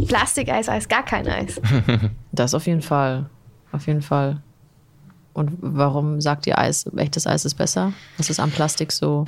Plastikeis 0.07 0.69
als 0.69 0.87
gar 0.87 1.03
kein 1.03 1.27
Eis. 1.27 1.59
Das 2.31 2.53
auf 2.53 2.67
jeden 2.67 2.83
Fall. 2.83 3.29
Auf 3.71 3.87
jeden 3.87 4.03
Fall. 4.03 4.41
Und 5.33 5.57
warum 5.59 6.21
sagt 6.21 6.45
ihr 6.45 6.57
Eis, 6.57 6.85
echtes 6.95 7.25
Eis 7.25 7.45
ist 7.45 7.55
besser? 7.55 7.93
Was 8.17 8.29
ist 8.29 8.39
am 8.39 8.51
Plastik 8.51 8.91
so? 8.91 9.25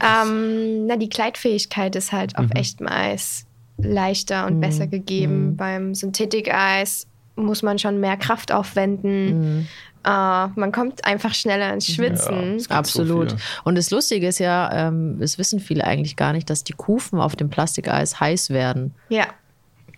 ähm, 0.00 0.86
na, 0.86 0.96
die 0.96 1.08
Kleidfähigkeit 1.08 1.96
ist 1.96 2.12
halt 2.12 2.38
auf 2.38 2.46
echtem 2.54 2.86
Eis 2.88 3.46
leichter 3.78 4.46
und 4.46 4.60
besser 4.60 4.86
gegeben. 4.86 5.56
Beim 5.56 5.94
Synthetik-Eis 5.94 7.06
muss 7.36 7.62
man 7.62 7.78
schon 7.78 8.00
mehr 8.00 8.16
Kraft 8.16 8.52
aufwenden. 8.52 9.68
Äh, 10.04 10.08
man 10.08 10.72
kommt 10.72 11.04
einfach 11.04 11.34
schneller 11.34 11.72
ins 11.72 11.86
Schwitzen. 11.86 12.58
gibt 12.58 12.70
Absolut. 12.72 13.30
so 13.30 13.36
und 13.64 13.76
das 13.76 13.90
Lustige 13.90 14.26
ist 14.28 14.38
ja, 14.38 14.88
ähm, 14.88 15.18
es 15.20 15.38
wissen 15.38 15.60
viele 15.60 15.84
eigentlich 15.84 16.16
gar 16.16 16.32
nicht, 16.32 16.50
dass 16.50 16.64
die 16.64 16.72
Kufen 16.72 17.20
auf 17.20 17.36
dem 17.36 17.50
Plastikeis 17.50 18.18
heiß 18.20 18.50
werden. 18.50 18.94
Ja. 19.08 19.26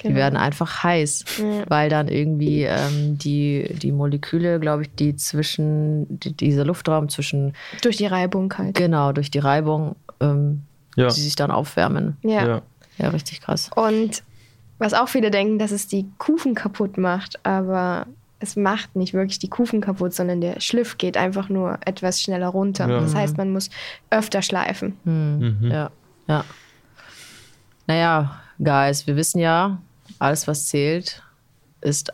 Die 0.03 0.09
genau. 0.09 0.17
werden 0.17 0.37
einfach 0.37 0.83
heiß, 0.83 1.25
weil 1.69 1.89
dann 1.89 2.09
irgendwie 2.09 2.65
ähm, 2.65 3.17
die, 3.17 3.75
die 3.81 3.93
Moleküle, 3.93 4.59
glaube 4.61 4.83
ich, 4.83 4.95
die 4.95 5.17
zwischen, 5.17 6.19
die, 6.19 6.33
dieser 6.33 6.65
Luftraum 6.65 7.09
zwischen, 7.09 7.55
Durch 7.81 7.97
die 7.97 8.07
Reibung 8.07 8.53
halt. 8.59 8.75
genau, 8.75 9.13
durch 9.13 9.31
die 9.31 9.39
Reibung, 9.39 9.97
ähm, 10.21 10.63
Ja. 10.97 11.09
die 11.09 11.21
sich 11.21 11.37
dann 11.37 11.51
aufwärmen. 11.51 12.17
Ja. 12.23 12.47
ja. 12.47 12.63
Ja, 12.99 13.09
richtig 13.09 13.41
krass. 13.41 13.71
Und 13.75 14.23
was 14.79 14.95
auch 14.95 15.09
viele 15.09 15.31
denken, 15.31 15.59
dass 15.59 15.71
es 15.71 15.87
die 15.87 16.07
Kufen 16.19 16.55
kaputt 16.55 16.99
macht, 16.99 17.45
aber 17.45 18.07
es 18.45 18.57
macht 18.57 18.95
nicht 18.95 19.15
wirklich 19.15 19.39
die 19.39 19.49
Kufen 19.49 19.81
kaputt, 19.81 20.15
sondern 20.15 20.41
der 20.41 20.61
Schliff 20.61 20.99
geht 20.99 21.17
einfach 21.17 21.49
nur 21.49 21.79
etwas 21.85 22.23
schneller 22.23 22.49
runter. 22.49 22.89
Ja. 22.89 23.01
Das 23.01 23.15
heißt, 23.15 23.37
man 23.37 23.53
muss 23.53 23.71
öfter 24.11 24.43
schleifen. 24.43 24.97
Hm, 25.05 25.59
Ja, 25.63 25.91
ja. 26.29 26.45
Naja, 27.87 28.41
Guys, 28.63 29.07
wir 29.07 29.17
wissen 29.17 29.41
ja, 29.41 29.79
alles, 30.19 30.47
was 30.47 30.69
zählt, 30.69 31.23
ist 31.81 32.13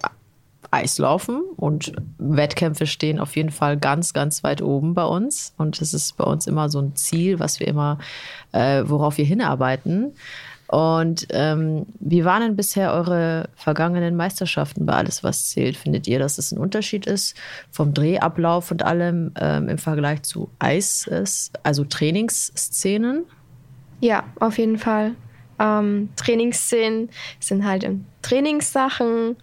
Eislaufen 0.71 1.43
und 1.57 1.93
Wettkämpfe 2.19 2.87
stehen 2.87 3.19
auf 3.19 3.35
jeden 3.35 3.51
Fall 3.51 3.77
ganz, 3.77 4.13
ganz 4.13 4.45
weit 4.45 4.63
oben 4.63 4.95
bei 4.95 5.05
uns. 5.05 5.53
Und 5.59 5.81
es 5.83 5.93
ist 5.95 6.17
bei 6.17 6.25
uns 6.25 6.47
immer 6.47 6.69
so 6.69 6.81
ein 6.81 6.95
Ziel, 6.95 7.41
was 7.41 7.59
wir 7.61 7.67
immer, 7.67 7.99
äh, 8.53 8.85
worauf 8.87 9.19
wir 9.19 9.25
hinarbeiten. 9.25 10.13
Und 10.71 11.27
ähm, 11.31 11.87
wie 11.99 12.25
waren 12.25 12.43
denn 12.43 12.55
bisher 12.55 12.93
eure 12.93 13.49
vergangenen 13.57 14.15
Meisterschaften 14.15 14.87
bei 14.87 14.93
alles, 14.93 15.25
was 15.25 15.49
zählt? 15.49 15.77
Findet 15.77 16.07
ihr, 16.07 16.21
dass 16.21 16.39
es 16.39 16.53
ein 16.53 16.59
Unterschied 16.59 17.07
ist 17.07 17.35
vom 17.73 17.93
Drehablauf 17.93 18.71
und 18.71 18.85
allem 18.85 19.33
ähm, 19.41 19.69
im 19.69 19.79
Vergleich 19.79 20.23
zu 20.23 20.49
Eis, 20.61 21.11
also 21.65 21.83
Trainingsszenen? 21.83 23.25
Ja, 23.99 24.23
auf 24.39 24.59
jeden 24.59 24.79
Fall. 24.79 25.17
Ähm, 25.59 26.11
Trainingsszenen 26.15 27.11
sind 27.41 27.65
halt 27.65 27.83
in 27.83 28.05
Trainingssachen. 28.23 29.37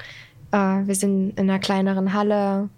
Äh, 0.53 0.57
wir 0.57 0.95
sind 0.95 1.31
in 1.31 1.49
einer 1.49 1.59
kleineren 1.59 2.13
Halle. 2.13 2.69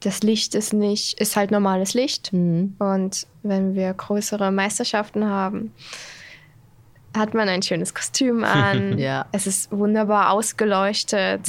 Das 0.00 0.22
Licht 0.22 0.54
ist 0.54 0.72
nicht, 0.72 1.20
ist 1.20 1.36
halt 1.36 1.50
normales 1.50 1.92
Licht. 1.92 2.32
Mhm. 2.32 2.76
Und 2.78 3.26
wenn 3.42 3.74
wir 3.74 3.92
größere 3.92 4.50
Meisterschaften 4.50 5.26
haben, 5.26 5.70
hat 7.16 7.34
man 7.34 7.48
ein 7.48 7.62
schönes 7.62 7.94
Kostüm 7.94 8.44
an. 8.44 8.98
Ja. 9.04 9.26
Es 9.32 9.46
ist 9.46 9.70
wunderbar 9.72 10.30
ausgeleuchtet. 10.30 11.48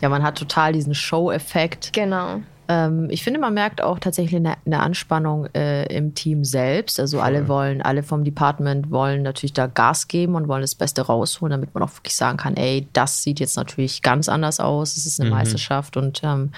Ja, 0.00 0.08
man 0.08 0.22
hat 0.22 0.36
total 0.38 0.72
diesen 0.72 0.94
Show-Effekt. 0.94 1.92
Genau. 1.92 2.40
Ähm, 2.68 3.08
ich 3.10 3.22
finde, 3.22 3.40
man 3.40 3.54
merkt 3.54 3.82
auch 3.82 3.98
tatsächlich 3.98 4.36
eine, 4.36 4.56
eine 4.64 4.80
Anspannung 4.80 5.46
äh, 5.54 5.84
im 5.94 6.14
Team 6.14 6.44
selbst. 6.44 6.98
Also 6.98 7.20
alle 7.20 7.46
wollen, 7.48 7.82
alle 7.82 8.02
vom 8.02 8.24
Department 8.24 8.90
wollen 8.90 9.22
natürlich 9.22 9.52
da 9.52 9.66
Gas 9.66 10.08
geben 10.08 10.34
und 10.34 10.48
wollen 10.48 10.62
das 10.62 10.74
Beste 10.74 11.02
rausholen, 11.02 11.50
damit 11.50 11.74
man 11.74 11.82
auch 11.82 11.94
wirklich 11.94 12.16
sagen 12.16 12.38
kann, 12.38 12.56
ey, 12.56 12.88
das 12.92 13.22
sieht 13.22 13.40
jetzt 13.40 13.56
natürlich 13.56 14.02
ganz 14.02 14.28
anders 14.28 14.60
aus. 14.60 14.96
Es 14.96 15.06
ist 15.06 15.20
eine 15.20 15.30
Meisterschaft 15.30 15.96
und 15.96 16.22
ähm, 16.24 16.52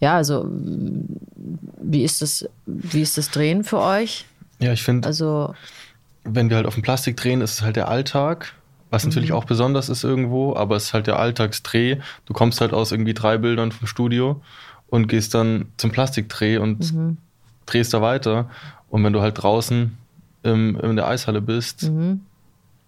ja, 0.00 0.16
also 0.16 0.48
wie 0.50 2.02
ist 2.02 2.22
das, 2.22 2.48
wie 2.66 3.02
ist 3.02 3.18
das 3.18 3.30
Drehen 3.30 3.64
für 3.64 3.80
euch? 3.80 4.24
Ja, 4.58 4.72
ich 4.72 4.82
finde, 4.82 5.06
Also 5.06 5.54
wenn 6.24 6.50
wir 6.50 6.56
halt 6.56 6.66
auf 6.66 6.74
dem 6.74 6.82
Plastik 6.82 7.16
drehen, 7.16 7.40
ist 7.40 7.54
es 7.54 7.62
halt 7.62 7.76
der 7.76 7.88
Alltag. 7.88 8.54
Was 8.90 9.06
natürlich 9.06 9.32
auch 9.32 9.44
besonders 9.44 9.88
ist 9.88 10.02
irgendwo, 10.02 10.56
aber 10.56 10.74
es 10.74 10.86
ist 10.86 10.94
halt 10.94 11.06
der 11.06 11.20
Alltagsdreh. 11.20 11.98
Du 12.26 12.32
kommst 12.32 12.60
halt 12.60 12.72
aus 12.72 12.90
irgendwie 12.90 13.14
drei 13.14 13.38
Bildern 13.38 13.70
vom 13.70 13.86
Studio 13.86 14.42
und 14.88 15.06
gehst 15.06 15.32
dann 15.32 15.66
zum 15.76 15.92
Plastikdreh 15.92 16.58
und 16.58 16.92
drehst 17.66 17.94
da 17.94 18.02
weiter. 18.02 18.50
Und 18.88 19.04
wenn 19.04 19.12
du 19.12 19.20
halt 19.20 19.40
draußen 19.40 19.96
im, 20.42 20.80
in 20.80 20.96
der 20.96 21.06
Eishalle 21.06 21.40
bist, 21.40 21.84
du 21.84 22.18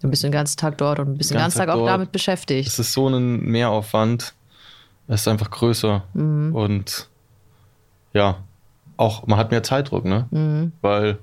bist 0.03 0.25
den 0.25 0.33
ganzen 0.33 0.57
Tag 0.57 0.77
dort 0.79 0.99
und 0.99 1.19
bist 1.19 1.31
den 1.31 1.39
ganzen 1.39 1.59
Tag 1.59 1.69
Tag 1.69 1.77
auch 1.77 1.81
dort. 1.81 1.91
damit 1.91 2.11
beschäftigt. 2.11 2.67
es 2.67 2.81
ist 2.81 2.93
so 2.93 3.09
ein 3.09 3.41
Mehraufwand. 3.41 4.35
Es 5.07 5.21
ist 5.21 5.29
einfach 5.29 5.51
größer. 5.51 6.03
Und 6.15 7.09
ja, 8.13 8.39
auch 8.97 9.27
man 9.29 9.39
hat 9.39 9.53
mehr 9.53 9.63
Zeitdruck, 9.63 10.05
ne? 10.05 10.27
Mhm. 10.31 10.73
Weil 10.81 11.19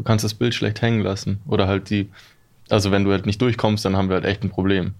du 0.00 0.04
kannst 0.04 0.24
das 0.24 0.32
Bild 0.32 0.54
schlecht 0.54 0.80
hängen 0.80 1.02
lassen. 1.02 1.40
Oder 1.46 1.68
halt 1.68 1.90
die, 1.90 2.08
also 2.70 2.90
wenn 2.90 3.04
du 3.04 3.12
halt 3.12 3.26
nicht 3.26 3.40
durchkommst, 3.42 3.84
dann 3.84 3.96
haben 3.96 4.08
wir 4.08 4.14
halt 4.14 4.24
echt 4.24 4.42
ein 4.42 4.48
Problem. 4.48 4.94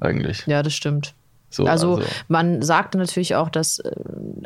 Eigentlich. 0.00 0.46
Ja, 0.46 0.62
das 0.62 0.74
stimmt. 0.74 1.14
So, 1.54 1.66
also, 1.66 2.00
man 2.28 2.62
sagte 2.62 2.98
natürlich 2.98 3.34
auch, 3.36 3.48
dass 3.48 3.78
äh, 3.78 3.90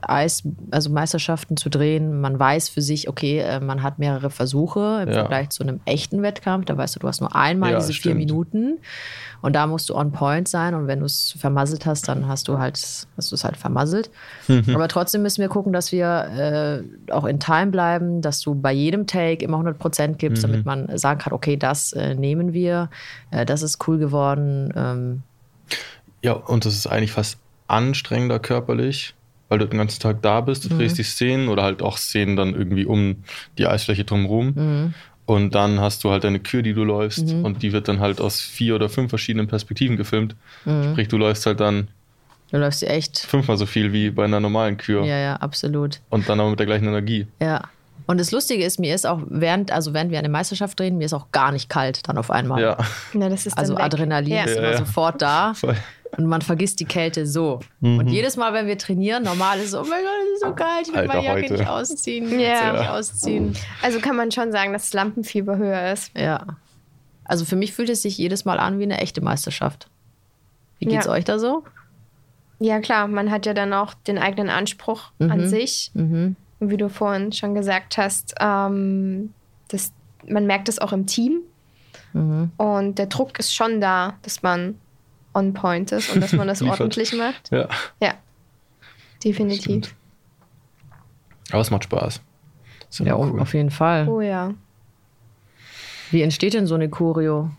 Eis, 0.03 0.43
also 0.71 0.91
Meisterschaften 0.91 1.57
zu 1.57 1.71
drehen, 1.71 2.21
man 2.21 2.39
weiß 2.39 2.69
für 2.69 2.83
sich, 2.83 3.09
okay, 3.09 3.39
äh, 3.39 3.61
man 3.61 3.83
hat 3.83 3.99
mehrere 3.99 4.31
Versuche 4.31 5.01
im 5.03 5.09
Ja. 5.09 5.15
Vergleich 5.15 5.51
zu 5.51 5.63
einem 5.63 5.81
echten 5.87 6.23
Wettkampf. 6.23 6.67
Da 6.67 6.77
weißt 6.77 6.97
du, 6.97 7.01
du 7.01 7.09
hast 7.09 7.21
nur 7.21 7.35
einmal 7.35 7.71
Ja, 7.73 7.77
diese 7.79 7.93
vier 7.93 8.13
stimmt. 8.13 8.19
Minuten 8.19 8.79
und 9.41 9.55
da 9.55 9.67
musst 9.67 9.89
du 9.89 9.95
on 9.95 10.13
point 10.13 10.49
sein 10.49 10.75
und 10.75 10.87
wenn 10.87 10.99
du 11.01 11.07
es 11.07 11.35
vermasselt 11.39 11.87
hast, 11.87 12.09
dann 12.09 12.27
hast 12.29 12.49
du 12.49 12.59
halt, 12.59 12.75
hast 12.77 13.31
du 13.31 13.35
es 13.35 13.45
halt 13.45 13.57
vermasselt. 13.57 14.11
Mhm. 14.49 14.75
Aber 14.75 14.89
trotzdem 14.89 15.23
müssen 15.23 15.41
wir 15.41 15.49
gucken, 15.49 15.73
dass 15.73 15.93
wir 15.93 16.85
äh, 17.09 17.13
auch 17.13 17.25
in 17.25 17.39
Time 17.41 17.69
bleiben, 17.69 18.21
dass 18.21 18.41
du 18.41 18.55
bei 18.55 18.73
jedem 18.73 19.07
Take 19.07 19.45
immer 19.45 19.57
100 19.57 19.79
Prozent 19.79 20.19
gibst, 20.19 20.43
Mhm. 20.47 20.51
damit 20.53 20.67
man 20.67 20.99
sagen 20.99 21.21
kann, 21.21 21.33
okay, 21.33 21.57
das 21.57 21.93
äh, 21.93 22.15
nehmen 22.15 22.53
wir, 22.53 22.91
äh, 23.31 23.47
das 23.47 23.63
ist 23.63 23.87
cool 23.89 23.99
geworden. 23.99 24.73
Ähm, 24.77 25.23
Ja, 26.23 26.33
und 26.33 26.65
das 26.65 26.75
ist 26.75 26.87
eigentlich 26.87 27.13
fast 27.13 27.39
anstrengender 27.69 28.39
körperlich, 28.39 29.15
weil 29.49 29.59
du 29.59 29.67
den 29.67 29.79
ganzen 29.79 30.01
Tag 30.01 30.23
da 30.23 30.41
bist, 30.41 30.65
du 30.65 30.69
drehst 30.71 30.99
die 30.99 31.03
Szenen 31.03 31.49
oder 31.49 31.63
halt 31.63 31.83
auch 31.83 31.97
Szenen 31.97 32.37
dann 32.37 32.55
irgendwie 32.55 32.87
um 32.87 33.23
die 33.57 33.67
Eisfläche 33.67 34.05
drumherum. 34.05 34.95
Und 35.27 35.55
dann 35.55 35.79
hast 35.81 36.05
du 36.05 36.11
halt 36.11 36.25
deine 36.25 36.41
Kür, 36.41 36.63
die 36.63 36.73
du 36.73 36.85
läufst 36.85 37.33
und 37.33 37.63
die 37.63 37.73
wird 37.73 37.87
dann 37.89 38.01
halt 38.01 38.21
aus 38.21 38.41
vier 38.41 38.75
oder 38.75 38.89
fünf 38.89 39.11
verschiedenen 39.11 39.47
Perspektiven 39.47 39.97
gefilmt. 39.97 40.35
Sprich, 40.93 41.09
du 41.09 41.19
läufst 41.19 41.45
halt 41.47 41.61
dann 41.61 41.89
du 42.51 42.57
läufst 42.57 42.83
echt 42.83 43.19
fünfmal 43.19 43.59
so 43.59 43.67
viel 43.67 43.93
wie 43.93 44.11
bei 44.11 44.25
einer 44.25 44.41
normalen 44.41 44.79
Kür 44.79 45.05
Ja, 45.05 45.19
ja, 45.19 45.37
absolut. 45.37 46.01
und 46.09 46.29
dann 46.31 46.41
aber 46.41 46.49
mit 46.51 46.59
der 46.59 46.67
gleichen 46.67 46.87
Energie. 46.87 47.27
Ja. 47.43 47.61
Und 48.07 48.19
das 48.19 48.31
Lustige 48.33 48.65
ist, 48.65 48.81
mir 48.81 48.95
ist 48.95 49.07
auch 49.07 49.21
während, 49.29 49.71
also 49.71 49.93
während 49.93 50.11
wir 50.11 50.19
eine 50.19 50.31
Meisterschaft 50.31 50.81
drehen, 50.81 50.97
mir 50.97 51.05
ist 51.05 51.13
auch 51.13 51.31
gar 51.31 51.53
nicht 51.53 51.69
kalt 51.69 52.09
dann 52.09 52.17
auf 52.17 52.31
einmal. 52.31 52.63
Ja, 52.63 52.79
Na, 53.13 53.29
das 53.29 53.45
ist 53.45 53.59
Also 53.59 53.75
dann 53.75 53.85
weg. 53.85 53.93
Adrenalin 53.93 54.33
Ja. 54.33 54.45
ist 54.45 54.55
Ja, 54.55 54.63
immer 54.63 54.71
ja. 54.71 54.79
sofort 54.79 55.21
da 55.21 55.53
voll. 55.53 55.77
Und 56.17 56.27
man 56.27 56.43
vergisst 56.43 56.81
die 56.81 56.85
Kälte 56.85 57.27
so. 57.27 57.61
Mhm. 57.81 57.99
Und 57.99 58.09
jedes 58.09 58.37
Mal, 58.37 58.53
wenn 58.55 58.67
wir 58.67 58.79
trainieren, 58.79 59.23
normal 59.25 59.59
ist 59.59 59.69
es, 59.69 59.75
oh 59.75 59.83
mein 59.83 60.03
Gott, 60.03 60.11
es 60.27 60.33
ist 60.35 60.41
so 60.47 60.55
kalt, 60.55 60.87
ich 60.87 60.93
will 60.93 61.01
Alter, 61.01 61.15
meine 61.15 61.27
Jacke 61.27 61.43
heute. 61.43 61.53
nicht 61.55 61.69
ausziehen. 61.69 62.25
Ich 62.27 62.31
will 62.33 62.41
Ja. 62.41 62.73
sie 62.73 62.79
nicht 62.79 62.91
ausziehen. 62.91 63.57
Also 63.83 64.01
kann 64.01 64.17
man 64.17 64.31
schon 64.33 64.51
sagen, 64.53 64.73
dass 64.73 64.85
das 64.85 64.93
Lampenfieber 64.95 65.57
höher 65.59 65.93
ist. 65.93 66.17
Ja. 66.17 66.47
Also 67.25 67.45
für 67.45 67.57
mich 67.57 67.73
fühlt 67.73 67.91
es 67.91 68.03
sich 68.03 68.17
jedes 68.17 68.45
Mal 68.45 68.59
an 68.59 68.79
wie 68.79 68.85
eine 68.85 68.99
echte 68.99 69.21
Meisterschaft. 69.21 69.89
Wie 70.79 70.87
geht's 70.87 71.07
Ja. 71.07 71.13
euch 71.13 71.25
da 71.25 71.39
so? 71.39 71.65
Ja, 72.61 72.81
klar, 72.81 73.07
man 73.07 73.31
hat 73.31 73.47
ja 73.47 73.55
dann 73.55 73.73
auch 73.73 73.95
den 73.95 74.19
eigenen 74.19 74.49
Anspruch 74.51 75.11
an 75.21 75.47
sich. 75.49 75.91
Mhm. 75.95 76.37
Und 76.59 76.71
wie 76.71 76.77
du 76.77 76.89
vorhin 76.89 77.31
schon 77.33 77.55
gesagt 77.55 77.99
hast, 77.99 78.35
ähm, 78.41 79.33
das, 79.69 79.93
man 80.27 80.47
merkt 80.47 80.69
es 80.69 80.79
auch 80.81 80.93
im 80.93 81.07
Team. 81.07 81.41
Mhm. 82.15 82.51
Und 82.57 82.99
der 82.99 83.07
Druck 83.07 83.39
ist 83.39 83.55
schon 83.55 83.81
da, 83.81 84.15
dass 84.23 84.43
man 84.43 84.77
on 85.35 85.53
point 85.55 85.93
ist 85.93 86.13
und 86.15 86.21
dass 86.23 86.33
man 86.33 86.49
das 86.49 86.63
ordentlich 86.63 87.13
macht. 87.15 87.51
Ja, 87.51 87.69
Ja, 88.03 88.15
definitiv. 89.25 89.95
Aber 91.51 91.61
es 91.61 91.71
macht 91.71 91.85
Spaß. 91.85 92.21
Ist 92.91 92.99
Ja, 93.01 93.15
immer 93.17 93.33
cool. 93.33 93.41
auf 93.41 93.55
jeden 93.55 93.71
Fall. 93.71 94.09
Oh 94.09 94.21
ja. 94.21 94.53
Wie 96.11 96.23
entsteht 96.23 96.55
denn 96.55 96.67
so 96.67 96.75
eine 96.75 96.89
Choreo? 96.89 97.51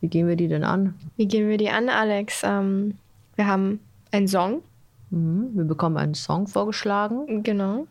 Wie 0.00 0.08
gehen 0.08 0.28
wir 0.28 0.36
die 0.36 0.48
denn 0.48 0.64
an? 0.64 0.94
Wie 1.16 1.26
gehen 1.26 1.48
wir 1.48 1.56
die 1.58 1.70
an, 1.70 1.88
Alex? 1.88 2.42
Ähm, 2.44 2.96
wir 3.36 3.46
haben 3.46 3.80
einen 4.12 4.28
Song, 4.28 4.62
Mhm. 5.10 5.50
Wir 5.54 5.64
bekommen 5.64 5.96
einen 5.96 6.14
Song 6.14 6.46
vorgeschlagen. 6.48 7.42
genau. 7.44 7.86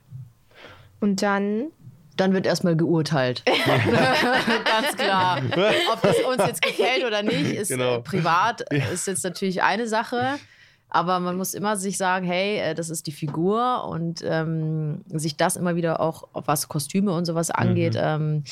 Und 0.99 1.21
dann 1.21 1.65
Dann 2.17 2.33
wird 2.33 2.45
erstmal 2.45 2.75
geurteilt. 2.75 3.43
Ganz 4.65 4.95
klar. 4.97 5.41
Ob 5.91 6.01
das 6.01 6.17
uns 6.19 6.45
jetzt 6.45 6.61
gefällt 6.61 7.03
oder 7.05 7.23
nicht, 7.23 7.51
ist 7.55 7.69
Genau. 7.69 7.97
äh, 7.97 8.01
privat, 8.01 8.61
ist 8.93 9.07
jetzt 9.07 9.23
natürlich 9.23 9.63
eine 9.63 9.87
Sache. 9.87 10.37
Aber 10.93 11.19
man 11.19 11.37
muss 11.37 11.55
immer 11.55 11.75
sich 11.75 11.97
sagen, 11.97 12.23
hey, 12.23 12.59
äh, 12.59 12.75
das 12.75 12.91
ist 12.91 13.07
die 13.07 13.11
Figur 13.11 13.83
und 13.89 14.21
ähm, 14.23 15.01
sich 15.07 15.35
das 15.35 15.55
immer 15.55 15.75
wieder 15.75 15.99
auch, 15.99 16.27
was 16.33 16.67
Kostüme 16.67 17.11
und 17.13 17.25
sowas 17.25 17.49
angeht. 17.49 17.95
Ähm, 17.97 18.43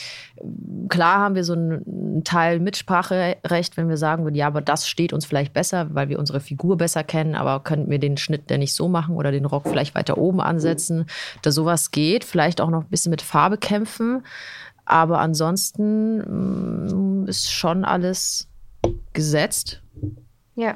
klar 0.90 1.20
haben 1.20 1.36
wir 1.36 1.44
so 1.44 1.54
einen 1.54 2.24
Teil 2.24 2.60
Mitspracherecht, 2.60 3.78
wenn 3.78 3.90
wir 3.90 3.98
sagen 3.98 4.24
würden, 4.24 4.34
ja, 4.34 4.48
aber 4.48 4.62
das 4.62 4.90
steht 4.90 5.14
uns 5.14 5.26
vielleicht 5.26 5.54
besser, 5.54 5.94
weil 5.94 6.10
wir 6.10 6.18
unsere 6.18 6.40
Figur 6.40 6.78
besser 6.78 7.04
kennen, 7.04 7.36
aber 7.36 7.60
könnten 7.60 7.92
wir 7.92 8.00
den 8.00 8.18
Schnitt 8.18 8.50
denn 8.50 8.62
nicht 8.62 8.74
so 8.74 8.88
machen 8.88 9.16
oder 9.16 9.32
den 9.32 9.46
Rock 9.46 9.68
vielleicht 9.68 9.94
weiter 9.94 10.18
oben 10.18 10.42
ansetzen, 10.42 11.06
dass 11.44 11.54
sowas 11.54 11.92
geht, 11.92 12.24
vielleicht 12.24 12.60
auch 12.60 12.72
noch 12.72 12.86
ein 12.86 12.90
bisschen 12.90 13.12
mit 13.12 13.22
Farbe 13.22 13.60
kämpfen. 13.60 14.24
Aber 14.86 15.20
ansonsten 15.20 17.22
mm, 17.22 17.28
ist 17.28 17.52
schon 17.52 17.86
alles 17.86 18.48
gesetzt 19.14 19.84
Ja, 20.56 20.76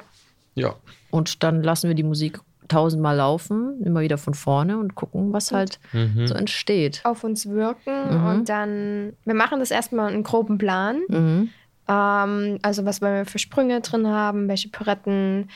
Ja, 0.54 0.76
und 1.10 1.42
dann 1.42 1.62
lassen 1.62 1.88
wir 1.88 1.94
die 1.94 2.02
Musik 2.02 2.40
tausendmal 2.68 3.16
laufen, 3.16 3.80
immer 3.84 4.00
wieder 4.00 4.18
von 4.18 4.34
vorne 4.34 4.76
und 4.78 4.96
gucken, 4.96 5.32
was 5.32 5.52
halt 5.52 5.78
Mhm. 5.92 6.26
so 6.26 6.34
entsteht. 6.34 7.00
auf 7.04 7.22
uns 7.22 7.48
wirken 7.48 7.92
Mhm. 8.20 8.26
und 8.26 8.48
dann, 8.48 9.12
wir 9.24 9.34
machen 9.34 9.60
das 9.60 9.70
erstmal 9.70 10.12
einen 10.12 10.24
groben 10.24 10.58
Plan. 10.58 11.00
Mhm. 11.08 11.50
Ähm, 11.88 12.58
also 12.62 12.84
was 12.84 13.00
wollen 13.00 13.14
wir 13.18 13.24
für 13.26 13.38
Sprünge 13.38 13.80
drin 13.80 14.08
haben, 14.08 14.48
welche 14.48 14.68
Pirouetten, 14.68 15.48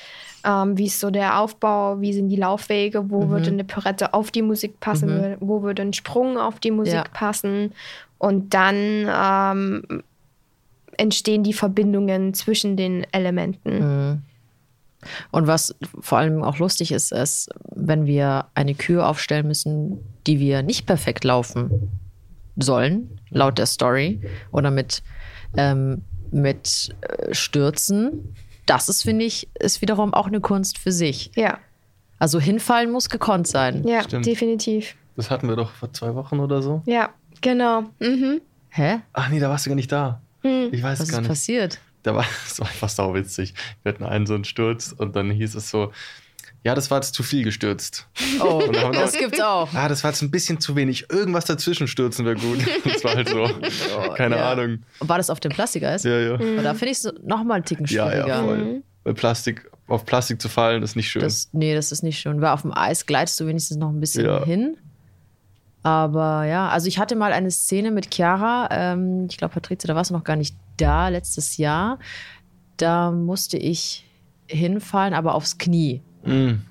ähm, 0.44 0.78
wie 0.78 0.86
ist 0.86 1.00
so 1.00 1.10
der 1.10 1.40
Aufbau, 1.40 2.00
wie 2.00 2.12
sind 2.12 2.28
die 2.28 2.36
Laufwege, 2.36 3.10
wo 3.10 3.24
Mhm. 3.24 3.30
würde 3.30 3.50
eine 3.50 3.64
Pirouette 3.64 4.14
auf 4.14 4.30
die 4.30 4.42
Musik 4.42 4.78
passen, 4.78 5.32
Mhm. 5.32 5.36
wo 5.40 5.62
würde 5.62 5.82
ein 5.82 5.92
Sprung 5.92 6.38
auf 6.38 6.60
die 6.60 6.70
Musik 6.70 6.94
Ja. 6.94 7.04
passen 7.12 7.72
und 8.18 8.54
dann 8.54 8.76
ähm, 9.12 9.82
entstehen 10.96 11.42
die 11.42 11.52
Verbindungen 11.54 12.34
zwischen 12.34 12.76
den 12.76 13.04
Elementen. 13.12 14.22
Und 15.30 15.46
was 15.46 15.74
vor 16.00 16.18
allem 16.18 16.42
auch 16.42 16.58
lustig 16.58 16.92
ist, 16.92 17.12
ist, 17.12 17.48
wenn 17.74 18.06
wir 18.06 18.46
eine 18.54 18.74
Kür 18.74 19.08
aufstellen 19.08 19.46
müssen, 19.46 19.98
die 20.26 20.38
wir 20.40 20.62
nicht 20.62 20.86
perfekt 20.86 21.24
laufen 21.24 21.90
sollen, 22.56 23.18
laut 23.30 23.58
der 23.58 23.66
Story, 23.66 24.20
oder 24.52 24.70
mit, 24.70 25.02
ähm, 25.56 26.02
mit 26.30 26.94
äh, 27.00 27.34
Stürzen. 27.34 28.34
Das 28.66 28.88
ist, 28.88 29.02
finde 29.02 29.24
ich, 29.24 29.48
ist 29.58 29.80
wiederum 29.80 30.12
auch 30.14 30.26
eine 30.26 30.40
Kunst 30.40 30.78
für 30.78 30.92
sich. 30.92 31.30
Ja, 31.34 31.58
Also 32.18 32.38
hinfallen 32.38 32.90
muss 32.92 33.08
gekonnt 33.08 33.46
sein. 33.46 33.86
ja, 33.86 34.02
Stimmt. 34.02 34.26
definitiv. 34.26 34.94
das 35.16 35.30
hatten 35.30 35.48
wir 35.48 35.56
doch 35.56 35.70
vor 35.72 35.92
zwei 35.92 36.14
Wochen 36.14 36.38
oder 36.40 36.60
so. 36.62 36.82
Ja, 36.86 37.10
genau. 37.40 37.84
Mhm. 37.98 38.40
Hä? 38.68 39.00
Ach 39.12 39.28
nee, 39.30 39.40
da 39.40 39.48
warst 39.48 39.66
du 39.66 39.70
gar 39.70 39.74
nicht 39.76 39.90
da. 39.90 40.20
Hm. 40.42 40.68
Ich 40.72 40.82
weiß 40.82 41.00
Was 41.00 41.06
es 41.06 41.10
gar 41.10 41.18
ist 41.20 41.22
nicht. 41.22 41.28
passiert? 41.28 41.80
Da 42.02 42.14
war 42.14 42.24
es 42.46 42.60
einfach 42.60 42.88
sauwitzig. 42.88 43.54
Wir 43.82 43.92
hatten 43.92 44.04
einen 44.04 44.26
so 44.26 44.34
einen 44.34 44.44
Sturz 44.44 44.94
und 44.96 45.16
dann 45.16 45.30
hieß 45.30 45.54
es 45.54 45.70
so, 45.70 45.92
ja, 46.62 46.74
das 46.74 46.90
war 46.90 46.98
jetzt 46.98 47.14
zu 47.14 47.22
viel 47.22 47.42
gestürzt. 47.42 48.06
Oh, 48.40 48.62
Und 48.66 48.76
das 48.76 49.12
noch- 49.14 49.18
gibt's 49.18 49.40
auch. 49.40 49.72
Ah, 49.72 49.88
das 49.88 50.04
war 50.04 50.10
jetzt 50.10 50.20
ein 50.20 50.30
bisschen 50.30 50.60
zu 50.60 50.76
wenig. 50.76 51.06
Irgendwas 51.10 51.46
dazwischen 51.46 51.88
stürzen 51.88 52.26
wäre 52.26 52.36
gut. 52.36 52.58
Das 52.84 53.02
war 53.02 53.14
halt 53.14 53.28
so. 53.30 53.48
Keine 54.14 54.36
ja. 54.36 54.52
Ahnung. 54.52 54.80
War 54.98 55.16
das 55.16 55.30
auf 55.30 55.40
dem 55.40 55.52
Plastikeis? 55.52 56.04
Ja, 56.04 56.18
ja. 56.18 56.34
Aber 56.34 56.62
Da 56.62 56.74
finde 56.74 56.92
ich 56.92 56.98
es 56.98 57.12
nochmal 57.24 57.56
einen 57.56 57.64
Ticken 57.64 57.86
Ja, 57.86 58.10
schwieriger. 58.10 58.28
ja, 58.28 58.42
voll. 58.42 58.58
Mhm. 58.58 58.82
Weil 59.04 59.14
Plastik, 59.14 59.70
auf 59.86 60.04
Plastik 60.04 60.42
zu 60.42 60.50
fallen, 60.50 60.82
ist 60.82 60.96
nicht 60.96 61.10
schön. 61.10 61.22
Das, 61.22 61.48
nee, 61.52 61.74
das 61.74 61.92
ist 61.92 62.02
nicht 62.02 62.18
schön. 62.18 62.42
Weil 62.42 62.50
auf 62.50 62.60
dem 62.62 62.76
Eis 62.76 63.06
gleitest 63.06 63.40
du 63.40 63.46
wenigstens 63.46 63.78
noch 63.78 63.88
ein 63.88 63.98
bisschen 64.00 64.26
Ja. 64.26 64.44
hin. 64.44 64.76
Aber 65.82 66.44
ja, 66.44 66.68
also 66.68 66.88
ich 66.88 66.98
hatte 66.98 67.16
mal 67.16 67.32
eine 67.32 67.50
Szene 67.50 67.90
mit 67.90 68.14
Chiara. 68.14 68.68
Ähm, 68.70 69.26
ich 69.30 69.38
glaube, 69.38 69.54
Patrizia, 69.54 69.88
da 69.88 69.94
warst 69.94 70.10
du 70.10 70.14
noch 70.14 70.24
gar 70.24 70.36
nicht 70.36 70.54
da, 70.76 71.08
letztes 71.08 71.56
Jahr. 71.56 71.98
Da 72.76 73.10
musste 73.10 73.56
ich 73.56 74.06
hinfallen, 74.46 75.14
aber 75.14 75.34
aufs 75.34 75.58
Knie. 75.58 76.02
Mm. 76.24 76.62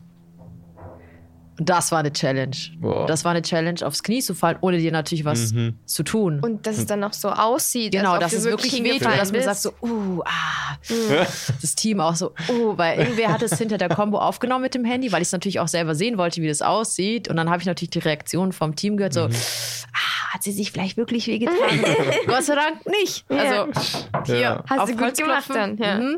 Das 1.60 1.91
war 1.91 2.00
eine 2.00 2.12
Challenge. 2.13 2.56
Boah. 2.80 3.06
Das 3.06 3.26
war 3.26 3.32
eine 3.32 3.41
Challenge, 3.41 3.86
aufs 3.86 4.02
Knie 4.04 4.22
zu 4.22 4.34
fallen, 4.34 4.58
ohne 4.62 4.78
dir 4.78 4.91
natürlich 4.91 5.26
was 5.26 5.52
Mhm. 5.52 5.76
zu 5.86 6.04
tun. 6.04 6.39
Und 6.41 6.65
dass 6.65 6.78
es 6.78 6.86
dann 6.86 7.02
noch 7.02 7.13
so 7.13 7.30
aussieht. 7.30 7.91
Genau, 7.91 8.17
dass 8.17 8.32
du 8.32 8.38
es 8.38 8.45
wirklich 8.45 8.82
wehtut, 8.84 9.06
dass 9.17 9.32
man 9.32 9.41
sagt 9.43 9.60
so, 9.60 9.72
uh, 9.82 10.22
ah. 10.26 10.78
Das 11.62 11.76
Team 11.76 12.00
auch 12.00 12.15
so, 12.15 12.32
uh, 12.50 12.78
weil 12.78 13.00
irgendwer 13.00 13.30
hat 13.34 13.41
es 13.41 13.58
hinter 13.58 13.78
der 13.78 13.89
Combo 13.89 14.19
aufgenommen 14.19 14.63
mit 14.63 14.74
dem 14.74 14.86
Handy, 14.86 15.12
weil 15.12 15.22
ich 15.22 15.28
es 15.28 15.32
natürlich 15.32 15.60
auch 15.60 15.67
selber 15.67 15.95
sehen 15.95 16.17
wollte, 16.17 16.41
wie 16.41 16.48
das 16.48 16.62
aussieht. 16.62 17.28
Und 17.28 17.36
dann 17.36 17.50
habe 17.50 17.60
ich 17.62 17.65
natürlich 17.65 17.89
die 17.91 18.00
Reaktion 18.00 18.54
vom 18.54 18.76
Team 18.76 18.95
gehört, 18.98 19.13
so, 19.13 19.22
ah, 19.24 20.34
hat 20.34 20.43
sie 20.43 20.52
sich 20.52 20.72
vielleicht 20.72 20.95
wirklich 20.98 21.28
wehgetan? 21.28 21.56
Gott 22.28 22.43
sei 22.43 22.56
Dank 22.56 22.86
nicht. 22.86 23.26
Ja. 23.30 23.38
Also, 23.38 23.82
hier, 24.26 24.39
Ja. 24.39 24.63
Hast 24.69 24.80
auf 24.80 24.89
du 24.91 24.95
gut 24.95 25.17
gemacht 25.17 25.50
dann, 25.54 25.78
ja. 25.78 25.95
Mhm. 26.00 26.17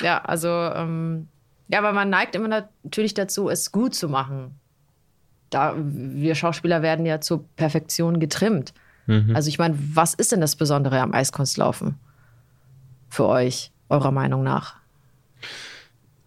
Ja, 0.00 0.18
also, 0.22 0.48
ähm, 0.48 1.28
ja, 1.72 1.78
aber 1.78 1.92
man 1.92 2.10
neigt 2.10 2.34
immer 2.34 2.48
natürlich 2.48 3.14
dazu, 3.14 3.48
es 3.48 3.72
gut 3.72 3.94
zu 3.94 4.08
machen. 4.08 4.54
Da, 5.48 5.74
wir 5.76 6.34
Schauspieler 6.34 6.82
werden 6.82 7.06
ja 7.06 7.20
zur 7.20 7.48
Perfektion 7.56 8.20
getrimmt. 8.20 8.74
Mhm. 9.06 9.34
Also 9.34 9.48
ich 9.48 9.58
meine, 9.58 9.74
was 9.78 10.12
ist 10.12 10.32
denn 10.32 10.42
das 10.42 10.54
Besondere 10.54 11.00
am 11.00 11.14
Eiskunstlaufen 11.14 11.98
für 13.08 13.26
euch, 13.26 13.72
eurer 13.88 14.10
Meinung 14.10 14.42
nach? 14.42 14.76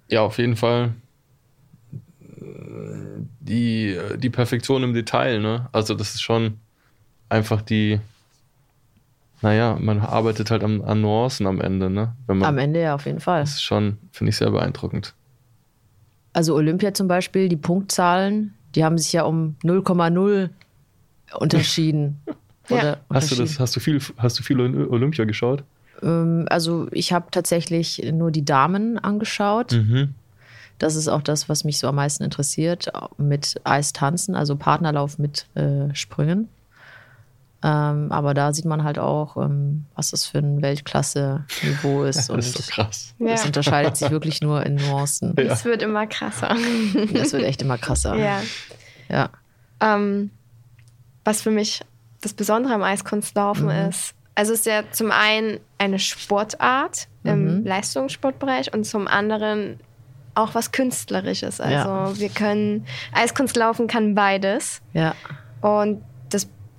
Ja, 0.07 0.21
auf 0.21 0.39
jeden 0.39 0.55
Fall 0.55 0.93
die, 3.39 3.97
die 4.17 4.29
Perfektion 4.31 4.81
im 4.81 4.93
Detail, 4.93 5.39
ne? 5.39 5.69
Also 5.71 5.93
das 5.93 6.15
ist 6.15 6.21
schon 6.21 6.59
einfach 7.29 7.61
die, 7.61 7.99
naja, 9.41 9.77
man 9.79 9.99
arbeitet 9.99 10.49
halt 10.49 10.63
am, 10.63 10.81
an 10.81 11.01
Nuancen 11.01 11.45
am 11.45 11.61
Ende, 11.61 11.91
ne? 11.91 12.15
Am 12.27 12.57
Ende 12.57 12.81
ja 12.81 12.95
auf 12.95 13.05
jeden 13.05 13.19
Fall. 13.19 13.41
Das 13.41 13.51
ist 13.51 13.63
schon, 13.63 13.97
finde 14.11 14.31
ich, 14.31 14.37
sehr 14.37 14.49
beeindruckend. 14.49 15.13
Also 16.35 16.53
Olympia 16.53 16.93
zum 16.93 17.07
Beispiel, 17.07 17.47
die 17.47 17.55
Punktzahlen, 17.55 18.53
die 18.75 18.83
haben 18.83 18.97
sich 18.97 19.13
ja 19.13 19.23
um 19.23 19.55
0,0 19.63 20.49
unterschieden. 21.39 22.21
Ja. 22.67 22.97
Hast 23.13 23.29
du 23.29 23.35
das, 23.35 23.59
hast 23.59 23.75
du 23.75 23.79
viel, 23.79 24.01
hast 24.17 24.39
du 24.39 24.41
viel 24.41 24.59
Olympia 24.59 25.25
geschaut? 25.25 25.63
Ähm, 26.01 26.47
also 26.49 26.87
ich 26.89 27.13
habe 27.13 27.27
tatsächlich 27.29 28.01
nur 28.11 28.31
die 28.31 28.43
Damen 28.43 28.97
angeschaut. 28.97 29.73
Mhm. 29.73 30.15
Das 30.79 30.95
ist 30.95 31.07
auch 31.07 31.21
das, 31.21 31.47
was 31.47 31.63
mich 31.63 31.77
so 31.77 31.87
am 31.87 31.93
meisten 31.93 32.23
interessiert, 32.23 32.91
mit 33.19 33.61
Eistanzen, 33.65 34.33
also 34.33 34.55
Partnerlauf 34.55 35.19
mit 35.19 35.45
äh, 35.53 35.93
Sprüngen. 35.93 36.49
Ähm, 37.67 38.11
aber 38.11 38.35
da 38.35 38.53
sieht 38.53 38.65
man 38.65 38.83
halt 38.83 38.99
auch, 38.99 39.37
ähm, 39.37 39.85
was 39.95 40.11
das 40.11 40.25
für 40.27 40.37
ein 40.37 40.61
Weltklasse-Niveau 40.61 42.03
ist. 42.09 42.29
und 42.29 42.37
Das 42.37 42.47
ist 42.47 42.57
so 42.63 42.71
krass. 42.71 43.15
Ja. 43.17 43.33
es 43.33 43.45
unterscheidet 43.45 43.97
sich 43.97 44.11
wirklich 44.11 44.41
nur 44.41 44.63
in 44.65 44.75
Nuancen. 44.75 45.33
Ja. 45.37 45.45
Es 45.45 45.65
wird 45.65 45.81
immer 45.81 46.05
krasser. 46.05 46.55
Das 47.13 47.33
wird 47.33 47.43
echt 47.43 47.61
immer 47.63 47.77
krasser. 47.77 48.15
ja. 48.15 48.41
Ja. 49.09 49.29
Ähm, 49.81 50.29
was 51.23 51.41
für 51.41 51.51
mich 51.51 51.81
das 52.21 52.33
Besondere 52.33 52.73
am 52.73 52.83
Eiskunstlaufen 52.83 53.65
Mhm. 53.65 53.89
ist, 53.89 54.13
also 54.35 54.53
es 54.53 54.59
ist 54.59 54.65
ja 54.65 54.83
zum 54.91 55.11
einen 55.11 55.59
eine 55.77 55.97
Sportart 55.99 57.07
im 57.23 57.59
Mhm. 57.61 57.65
Leistungssportbereich 57.65 58.73
und 58.73 58.83
zum 58.85 59.07
anderen 59.07 59.79
auch 60.35 60.53
was 60.53 60.71
Künstlerisches. 60.71 61.61
Also 61.61 61.73
Ja. 61.75 62.19
wir 62.19 62.29
können, 62.29 62.85
Eiskunstlaufen 63.13 63.87
kann 63.87 64.13
beides. 64.15 64.81
Ja. 64.93 65.15
Und 65.61 66.03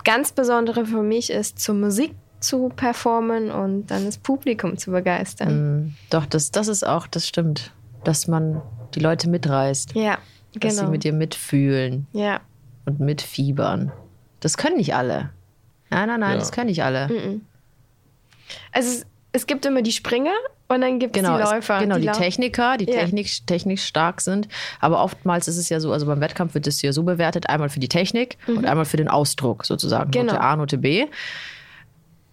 ganz 0.07 0.31
Besondere 0.31 0.85
für 0.85 1.03
mich 1.03 1.29
ist, 1.29 1.59
zur 1.59 1.75
Musik 1.75 2.15
zu 2.39 2.69
performen 2.69 3.51
und 3.51 3.87
dann 3.87 4.05
das 4.05 4.17
Publikum 4.17 4.77
zu 4.77 4.91
begeistern. 4.91 5.83
Mm, 5.87 5.95
Doch, 6.09 6.25
das, 6.25 6.51
das 6.51 6.67
ist 6.69 6.85
auch, 6.87 7.05
das 7.07 7.27
stimmt. 7.27 7.73
Dass 8.03 8.27
man 8.27 8.61
die 8.95 8.99
Leute 9.01 9.27
mitreißt. 9.29 9.93
Ja, 9.95 10.17
Dass 10.53 10.75
sie 10.75 10.79
genau. 10.79 10.91
mit 10.91 11.03
dir 11.03 11.13
mitfühlen 11.13 12.07
Ja. 12.13 12.39
und 12.85 12.99
mitfiebern. 13.01 13.91
Das 14.39 14.55
können 14.55 14.77
nicht 14.77 14.95
alle. 14.95 15.31
Nein, 15.89 16.07
nein, 16.07 16.19
nein, 16.21 16.31
Ja. 16.33 16.37
das 16.39 16.51
können 16.51 16.67
nicht 16.69 16.83
alle. 16.83 17.07
Mhm. 17.09 17.41
Also 18.71 19.03
es, 19.37 19.47
gibt 19.47 19.65
immer 19.65 19.81
die 19.81 19.91
Springer 19.91 20.33
und 20.67 20.81
dann 20.81 20.99
gibt 20.99 21.15
es 21.15 21.23
Genau, 21.23 21.37
die 21.37 21.43
es- 21.43 21.51
Läufer. 21.51 21.79
genau, 21.79 21.97
die, 21.97 22.05
lau- 22.07 22.13
Techniker, 22.13 22.77
die 22.77 22.85
Ja. 22.85 22.91
technisch, 22.99 23.45
technisch 23.45 23.83
stark 23.85 24.19
sind. 24.21 24.47
Aber 24.81 25.03
oftmals 25.03 25.47
ist 25.47 25.57
es 25.57 25.69
ja 25.69 25.79
so, 25.79 25.91
also 25.93 26.05
beim 26.05 26.19
Wettkampf 26.19 26.53
wird 26.53 26.67
es 26.67 26.81
ja 26.81 26.91
so 26.91 27.03
bewertet, 27.03 27.49
einmal 27.49 27.69
für 27.69 27.79
die 27.79 27.87
Technik 27.89 28.37
und 28.47 28.65
einmal 28.65 28.85
für 28.85 28.97
den 28.97 29.07
Ausdruck 29.07 29.65
sozusagen. 29.65 30.11
Genau. 30.11 30.33
Note 30.33 30.41
A, 30.43 30.55
Note 30.55 30.77
B. 30.77 31.05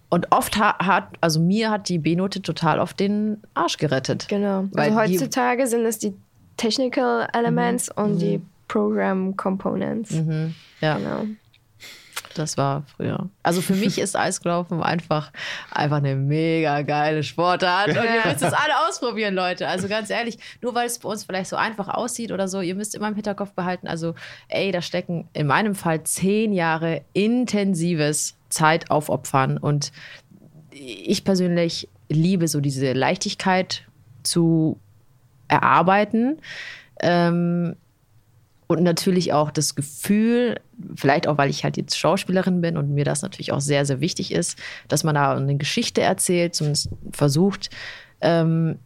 Und 0.09 0.27
oft 0.31 0.57
ha- 0.57 0.77
hat, 0.79 1.07
also 1.21 1.39
mir 1.39 1.69
hat 1.71 1.89
die 1.89 1.97
B-Note 1.97 2.41
total 2.41 2.79
auf 2.79 2.93
den 2.93 3.41
Arsch 3.53 3.77
gerettet. 3.77 4.27
Genau. 4.29 4.65
Weil 4.71 4.91
also 4.91 5.11
die- 5.11 5.19
heutzutage 5.19 5.67
sind 5.67 5.85
es 5.85 5.97
die 5.99 6.13
Technical 6.57 7.27
Elements 7.33 7.89
und 7.89 8.19
die 8.19 8.41
Program 8.67 9.35
Components. 9.35 10.11
Ja, 10.81 10.97
Genau. 10.97 11.25
Das 12.37 12.57
war 12.57 12.83
früher. 12.95 13.29
Also 13.43 13.61
für 13.61 13.73
mich 13.73 13.97
ist 13.97 14.15
Eisgelaufen 14.15 14.83
einfach, 14.83 15.31
einfach 15.71 15.97
eine 15.97 16.15
mega 16.15 16.81
geile 16.83 17.23
Sportart. 17.23 17.89
Und 17.89 17.95
ihr 17.95 18.31
müsst 18.31 18.43
es 18.43 18.53
alle 18.53 18.87
ausprobieren, 18.87 19.33
Leute. 19.33 19.67
Also 19.67 19.87
ganz 19.87 20.09
ehrlich, 20.09 20.37
nur 20.61 20.75
weil 20.75 20.87
es 20.87 20.99
bei 20.99 21.09
uns 21.09 21.23
vielleicht 21.23 21.49
so 21.49 21.55
einfach 21.55 21.87
aussieht 21.87 22.31
oder 22.31 22.47
so, 22.47 22.61
ihr 22.61 22.75
müsst 22.75 22.95
immer 22.95 23.07
im 23.07 23.15
Hinterkopf 23.15 23.53
behalten, 23.53 23.87
also 23.87 24.15
ey, 24.47 24.71
da 24.71 24.81
stecken 24.81 25.27
in 25.33 25.47
meinem 25.47 25.75
Fall 25.75 26.03
zehn 26.03 26.53
Jahre 26.53 27.01
intensives 27.13 28.35
Zeit 28.49 28.91
aufopfern. 28.91 29.57
Und 29.57 29.91
ich 30.71 31.23
persönlich 31.23 31.89
liebe 32.09 32.47
so 32.47 32.59
diese 32.59 32.93
Leichtigkeit 32.93 33.83
zu 34.23 34.79
erarbeiten. 35.47 36.39
Ähm, 36.99 37.75
und 38.67 38.81
natürlich 38.83 39.33
auch 39.33 39.51
das 39.51 39.75
Gefühl, 39.75 40.59
vielleicht 40.95 41.27
auch, 41.27 41.37
weil 41.37 41.49
ich 41.49 41.63
halt 41.63 41.77
jetzt 41.77 41.97
Schauspielerin 41.97 42.61
bin 42.61 42.77
und 42.77 42.93
mir 42.93 43.05
das 43.05 43.21
natürlich 43.21 43.51
auch 43.51 43.61
sehr, 43.61 43.85
sehr 43.85 43.99
wichtig 43.99 44.31
ist, 44.31 44.57
dass 44.87 45.03
man 45.03 45.15
da 45.15 45.35
eine 45.35 45.55
Geschichte 45.57 46.01
erzählt, 46.01 46.55
zumindest 46.55 46.89
versucht. 47.11 47.69
Ähm, 48.21 48.79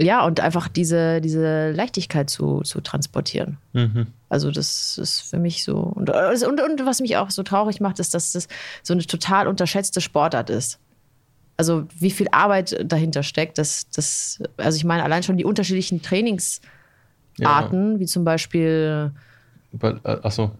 ja, 0.00 0.24
und 0.24 0.40
einfach 0.40 0.68
diese, 0.68 1.20
diese 1.20 1.72
Leichtigkeit 1.72 2.30
zu, 2.30 2.62
zu 2.62 2.80
transportieren. 2.80 3.58
Mhm. 3.74 4.06
Also 4.30 4.50
das 4.50 4.96
ist 4.96 5.20
für 5.20 5.38
mich 5.38 5.64
so. 5.64 5.76
Und, 5.76 6.08
und, 6.08 6.60
und 6.60 6.86
was 6.86 7.00
mich 7.00 7.16
auch 7.18 7.30
so 7.30 7.42
traurig 7.42 7.80
macht, 7.80 7.98
ist, 7.98 8.14
dass 8.14 8.32
das 8.32 8.48
so 8.82 8.94
eine 8.94 9.04
total 9.06 9.46
unterschätzte 9.46 10.00
Sportart 10.00 10.48
ist. 10.48 10.78
Also 11.58 11.86
wie 11.98 12.10
viel 12.10 12.28
Arbeit 12.32 12.82
dahinter 12.82 13.22
steckt, 13.22 13.58
das, 13.58 13.88
das, 13.90 14.42
also 14.56 14.76
ich 14.76 14.84
meine, 14.84 15.04
allein 15.04 15.22
schon 15.22 15.36
die 15.36 15.44
unterschiedlichen 15.44 16.00
Trainingsarten, 17.36 17.98
wie 18.00 18.06
zum 18.06 18.24
Beispiel, 18.24 19.10
äh, 19.80 19.88
Achso, 20.22 20.50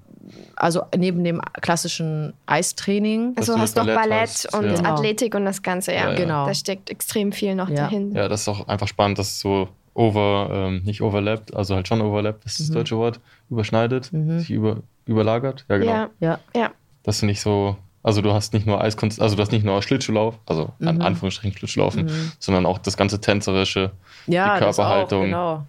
also 0.57 0.83
neben 0.97 1.25
dem 1.25 1.41
klassischen 1.61 2.33
Eistraining. 2.47 3.35
Also 3.37 3.55
du 3.55 3.61
hast 3.61 3.77
das 3.77 3.87
noch 3.87 3.95
Ballett 3.95 4.21
hast, 4.21 4.55
und 4.55 4.65
ja. 4.67 4.75
Genau. 4.77 4.95
Athletik 4.95 5.35
und 5.35 5.45
das 5.45 5.63
Ganze, 5.63 5.93
ja. 5.93 6.05
Ja, 6.05 6.11
ja. 6.11 6.17
Genau. 6.17 6.47
Da 6.47 6.55
steckt 6.55 6.91
extrem 6.91 7.33
viel 7.33 7.55
noch 7.55 7.69
Ja. 7.69 7.77
dahinter. 7.85 8.23
ja, 8.23 8.29
das 8.29 8.43
ist 8.43 8.49
auch 8.49 8.69
einfach 8.69 8.89
spannend, 8.89 9.19
dass 9.19 9.29
es 9.29 9.41
so 9.41 9.69
over, 9.95 10.49
ähm, 10.53 10.83
nicht 10.85 11.03
overlappt, 11.03 11.55
also 11.55 11.75
halt 11.75 11.87
schon 11.89 12.01
overlappt, 12.01 12.45
das 12.45 12.53
ist 12.61 12.69
das 12.71 12.75
deutsche 12.75 12.97
Wort, 12.97 13.21
überschneidet, 13.51 14.11
sich 14.39 14.51
über, 14.51 14.79
überlagert. 15.07 15.67
Ja, 15.69 15.77
genau. 15.79 15.93
Ja, 15.93 16.11
Ja, 16.21 16.39
ja. 16.57 16.71
Das 17.03 17.19
sind 17.19 17.27
nicht 17.27 17.41
so, 17.43 17.77
also 18.03 18.23
du 18.23 18.33
hast 18.33 18.55
nicht 18.55 18.67
nur 18.67 18.81
Eiskunst, 18.81 19.21
also 19.21 19.37
du 19.37 19.43
hast 19.43 19.53
nicht 19.53 19.65
nur 19.67 19.83
Schlittschuhlauf, 19.83 20.39
also 20.47 20.73
an 20.81 21.03
Anführungsstrichen 21.03 21.59
Schlittschuhlaufen, 21.59 22.09
sondern 22.39 22.65
auch 22.65 22.79
das 22.79 22.97
ganze 22.97 23.21
tänzerische, 23.21 23.91
ja 24.27 24.55
die 24.55 24.61
das 24.65 24.77
Körperhaltung. 24.77 25.21
Auch, 25.23 25.25
genau. 25.27 25.67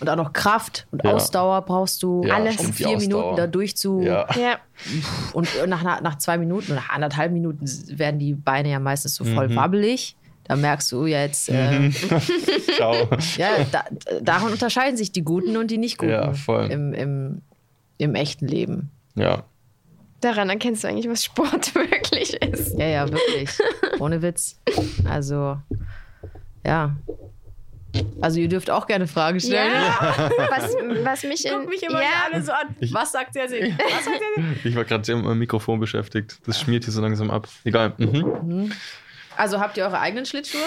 Und 0.00 0.10
auch 0.10 0.16
noch 0.16 0.32
Kraft 0.32 0.86
und 0.90 1.02
Ja. 1.04 1.12
Ausdauer 1.14 1.62
brauchst 1.62 2.02
du, 2.02 2.22
Ja, 2.24 2.34
Alles. 2.36 2.58
um 2.58 2.72
vier. 2.72 2.98
Minuten 2.98 3.36
da 3.36 3.46
durch 3.46 3.76
zu. 3.76 4.00
Ja, 4.02 4.26
Ja, 4.34 4.58
Und 5.32 5.48
nach, 5.66 5.82
nach, 5.82 6.00
nach 6.02 6.18
zwei 6.18 6.36
Minuten, 6.38 6.74
nach 6.74 6.90
anderthalb 6.90 7.32
Minuten 7.32 7.64
werden 7.96 8.18
die 8.18 8.34
Beine 8.34 8.70
ja 8.70 8.78
meistens 8.78 9.14
so 9.14 9.24
voll 9.24 9.54
wabbelig. 9.56 10.16
Da 10.44 10.54
merkst 10.54 10.92
du 10.92 11.06
jetzt, 11.06 11.48
äh, 11.48 11.90
ciao. 12.76 12.94
ja, 13.36 13.48
da, 13.72 13.84
daran 14.22 14.52
unterscheiden 14.52 14.96
sich 14.96 15.10
die 15.10 15.22
Guten 15.22 15.56
und 15.56 15.70
die 15.72 15.78
nicht 15.78 15.98
Guten 15.98 16.12
Ja, 16.12 16.32
voll. 16.34 16.70
Im, 16.70 16.92
im, 16.94 17.42
im 17.98 18.14
echten 18.14 18.46
Leben. 18.46 18.90
Ja, 19.16 19.42
daran 20.20 20.48
erkennst 20.50 20.84
du 20.84 20.88
eigentlich, 20.88 21.08
was 21.08 21.24
Sport 21.24 21.74
wirklich 21.74 22.34
ist. 22.42 22.78
Ja, 22.78 22.86
ja, 22.86 23.08
wirklich. 23.10 23.50
Ohne 23.98 24.22
Witz. 24.22 24.60
Also, 25.08 25.56
ja. 26.64 26.94
Also 28.20 28.40
ihr 28.40 28.48
dürft 28.48 28.70
auch 28.70 28.86
gerne 28.86 29.06
Fragen 29.06 29.40
stellen. 29.40 29.72
Ja, 29.72 30.30
was, 30.50 30.74
was 31.04 31.22
mich 31.24 31.44
in. 31.44 31.52
ja, 31.90 32.40
so 32.42 32.52
an. 32.52 32.74
Was 32.92 33.12
sagt 33.12 33.34
der 33.34 33.48
sich? 33.48 33.62
Was 33.78 34.04
sagt 34.04 34.20
der 34.36 34.44
sich? 34.54 34.64
ich 34.64 34.74
war 34.76 34.84
gerade 34.84 35.04
sehr 35.04 35.16
mit 35.16 35.24
meinem 35.24 35.38
Mikrofon 35.38 35.78
beschäftigt. 35.80 36.38
Das 36.46 36.60
schmiert 36.60 36.84
hier 36.84 36.92
so 36.92 37.00
langsam 37.02 37.30
ab. 37.30 37.48
Egal. 37.64 37.92
Mhm. 37.98 38.72
Also 39.36 39.60
habt 39.60 39.76
ihr 39.76 39.84
eure 39.84 40.00
eigenen 40.00 40.26
Schlittschuhe? 40.26 40.60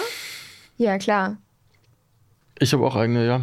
ja, 0.77 0.97
klar. 0.97 1.37
Ich 2.59 2.73
habe 2.73 2.85
auch 2.85 2.95
eigene, 2.95 3.25
ja. 3.25 3.41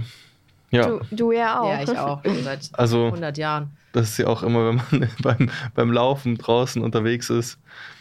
Ja, 0.71 0.87
Du, 0.87 1.01
du 1.11 1.33
ja 1.33 1.61
auch. 1.61 1.71
Ja, 1.71 1.83
ich 1.83 1.99
auch. 1.99 2.21
Seit 2.43 2.71
also 2.73 3.07
100 3.07 3.39
Jahren. 3.39 3.71
das 3.93 4.11
ist 4.11 4.19
ja 4.19 4.27
auch 4.27 4.43
immer, 4.43 4.69
wenn 4.69 4.77
man 4.77 5.11
beim, 5.23 5.51
beim 5.75 5.93
Laufen 5.93 6.37
draußen 6.37 6.83
unterwegs 6.83 7.31
ist, 7.31 7.59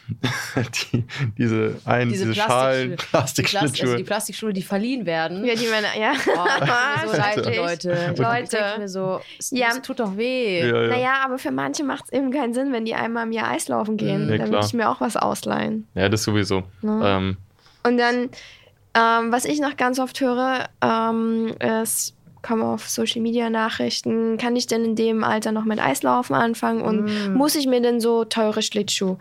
die, 0.94 1.04
diese 1.38 1.76
ein, 1.86 2.10
diese, 2.10 2.34
Schalen, 2.36 2.92
Die, 2.92 2.96
Plas 2.96 3.10
Plastikschlittschuhe. 3.10 3.86
also 3.88 3.98
die 3.98 4.04
Plastikschuhe, 4.04 4.54
die 4.54 4.62
verliehen 4.62 5.06
werden. 5.06 5.44
Ja, 5.46 5.56
die 5.56 5.68
Männer, 5.68 5.88
ja. 6.00 6.14
Oh, 6.28 7.08
so 7.12 7.18
leid. 7.18 7.38
Leute. 7.58 8.12
Ich 8.14 8.20
Leute. 8.20 8.58
mir 8.80 8.88
so, 8.88 9.20
es, 9.40 9.52
Ja. 9.52 9.68
es 9.72 9.82
tut 9.82 10.00
doch 10.00 10.16
weh. 10.18 10.60
ja, 10.68 10.82
ja. 10.84 10.88
Naja, 10.90 11.14
aber 11.24 11.38
für 11.38 11.52
manche 11.52 11.84
macht 11.84 12.06
es 12.06 12.12
eben 12.14 12.32
keinen 12.32 12.54
Sinn, 12.54 12.72
wenn 12.72 12.86
die 12.86 12.96
einmal 12.96 13.26
im 13.26 13.32
Jahr 13.32 13.50
Eislaufen 13.50 13.98
gehen. 13.98 14.26
Mhm. 14.26 14.32
Ja, 14.32 14.38
dann 14.38 14.48
klar. 14.50 14.60
würde 14.62 14.68
ich 14.68 14.74
mir 14.74 14.90
auch 14.90 15.02
was 15.02 15.18
ausleihen. 15.18 15.88
ja, 15.96 16.08
das 16.10 16.24
sowieso. 16.24 16.64
Ja. 16.82 17.18
Ähm, 17.18 17.38
Und 17.84 17.98
dann, 17.98 18.30
ähm, 18.96 19.32
was 19.32 19.46
ich 19.46 19.60
noch 19.60 19.76
ganz 19.78 20.00
oft 20.00 20.20
höre, 20.22 20.70
ähm, 20.82 21.56
ist, 21.84 22.14
kommen 22.42 22.62
auf 22.62 22.88
Social 22.88 23.22
Media 23.24 23.50
Nachrichten, 23.50 24.38
kann 24.38 24.56
ich 24.56 24.68
denn 24.68 24.86
in 24.86 24.96
dem 24.96 25.24
Alter 25.24 25.52
noch 25.52 25.66
mit 25.66 25.80
Eislaufen 25.80 26.36
anfangen 26.36 26.82
und 26.82 27.34
muss 27.34 27.56
ich 27.56 27.66
mir 27.66 27.82
denn 27.82 28.00
so 28.00 28.24
teure 28.24 28.62
Schlittschuh 28.62 29.18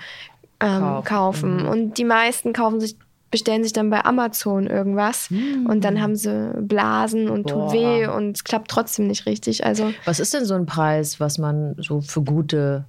ähm, 0.65 0.81
Kaufen. 0.81 1.05
kaufen? 1.05 1.67
Und 1.67 1.99
die 1.99 2.05
meisten 2.05 2.53
kaufen 2.53 2.81
sich 2.81 2.97
bestellen 3.31 3.65
sich 3.65 3.73
dann 3.73 3.91
bei 3.91 4.05
Amazon 4.05 4.69
irgendwas 4.69 5.29
und 5.29 5.81
dann 5.83 6.01
haben 6.01 6.15
sie 6.15 6.53
Blasen 6.61 7.29
und 7.29 7.49
tut 7.49 7.59
Boah. 7.67 7.73
weh 7.73 8.07
und 8.07 8.37
es 8.37 8.45
klappt 8.45 8.71
trotzdem 8.71 9.09
nicht 9.09 9.27
richtig. 9.27 9.67
Also 9.67 9.93
Was 10.05 10.21
ist 10.21 10.35
denn 10.35 10.45
so 10.45 10.55
ein 10.55 10.67
Preis, 10.67 11.19
was 11.19 11.39
man 11.39 11.75
so 11.81 12.01
für 12.01 12.23
gute. 12.23 12.85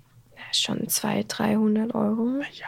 schon 0.51 0.87
200, 0.87 1.25
300 1.39 1.95
Euro. 1.95 2.27
ja. 2.53 2.67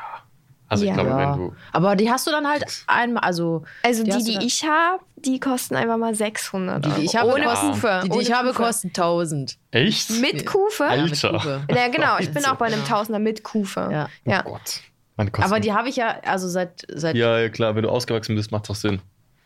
Also 0.70 0.84
ich 0.86 0.90
Ja. 0.90 0.96
glaube, 0.96 1.10
Ja. 1.12 1.18
wenn 1.34 1.38
du. 1.40 1.54
Aber 1.72 1.96
die 1.96 2.10
hast 2.12 2.26
du 2.26 2.32
dann 2.32 2.48
halt 2.48 2.66
einmal, 2.88 3.24
also 3.24 3.64
Also 3.84 4.04
Die 4.04 4.10
die, 4.12 4.24
die, 4.40 4.46
ich 4.48 4.66
habe, 4.68 5.04
die 5.16 5.40
kosten 5.40 5.76
einfach 5.76 5.98
mal 5.98 6.16
600 6.16 6.84
die, 6.84 6.90
Euro. 6.90 7.00
die 7.00 7.06
ich 7.06 7.16
habe, 7.16 7.32
Ohne 7.32 7.46
kosten, 7.46 7.68
Kufe. 7.74 8.00
die, 8.04 8.10
die 8.10 8.14
ohne 8.16 8.22
ich 8.24 8.34
habe, 8.34 8.48
Kufe. 8.50 8.64
kosten 8.64 8.88
1000. 8.88 9.58
Echt? 9.70 10.10
Mit 10.20 10.46
Kufe? 10.48 10.84
Ja, 10.84 11.04
mit 11.04 11.12
Alter. 11.24 11.32
Kufe. 11.38 11.62
Ja, 11.70 11.88
genau. 11.90 12.18
Ich 12.20 12.32
bin 12.34 12.44
auch 12.46 12.56
bei 12.56 12.66
einem. 12.66 12.84
Tausender 12.86 13.20
mit 13.20 13.44
Kufe. 13.44 13.88
Ja. 13.92 14.10
Ja. 14.26 14.42
Oh 14.46 14.54
Gott. 14.54 14.82
Meine 15.18 15.32
Kosten. 15.32 15.52
Aber 15.52 15.60
die 15.60 15.74
habe 15.74 15.90
ich 15.90 15.96
ja, 15.98 16.18
also 16.26 16.48
seit, 16.48 16.86
seit 16.94 17.16
ja, 17.16 17.40
ja, 17.40 17.50
klar, 17.50 17.76
wenn 17.76 17.84
du 17.84 17.90
ausgewachsen 17.90 18.36
bist, 18.36 18.52
macht 18.52 18.70
doch 18.70 18.76
Sinn. 18.76 19.00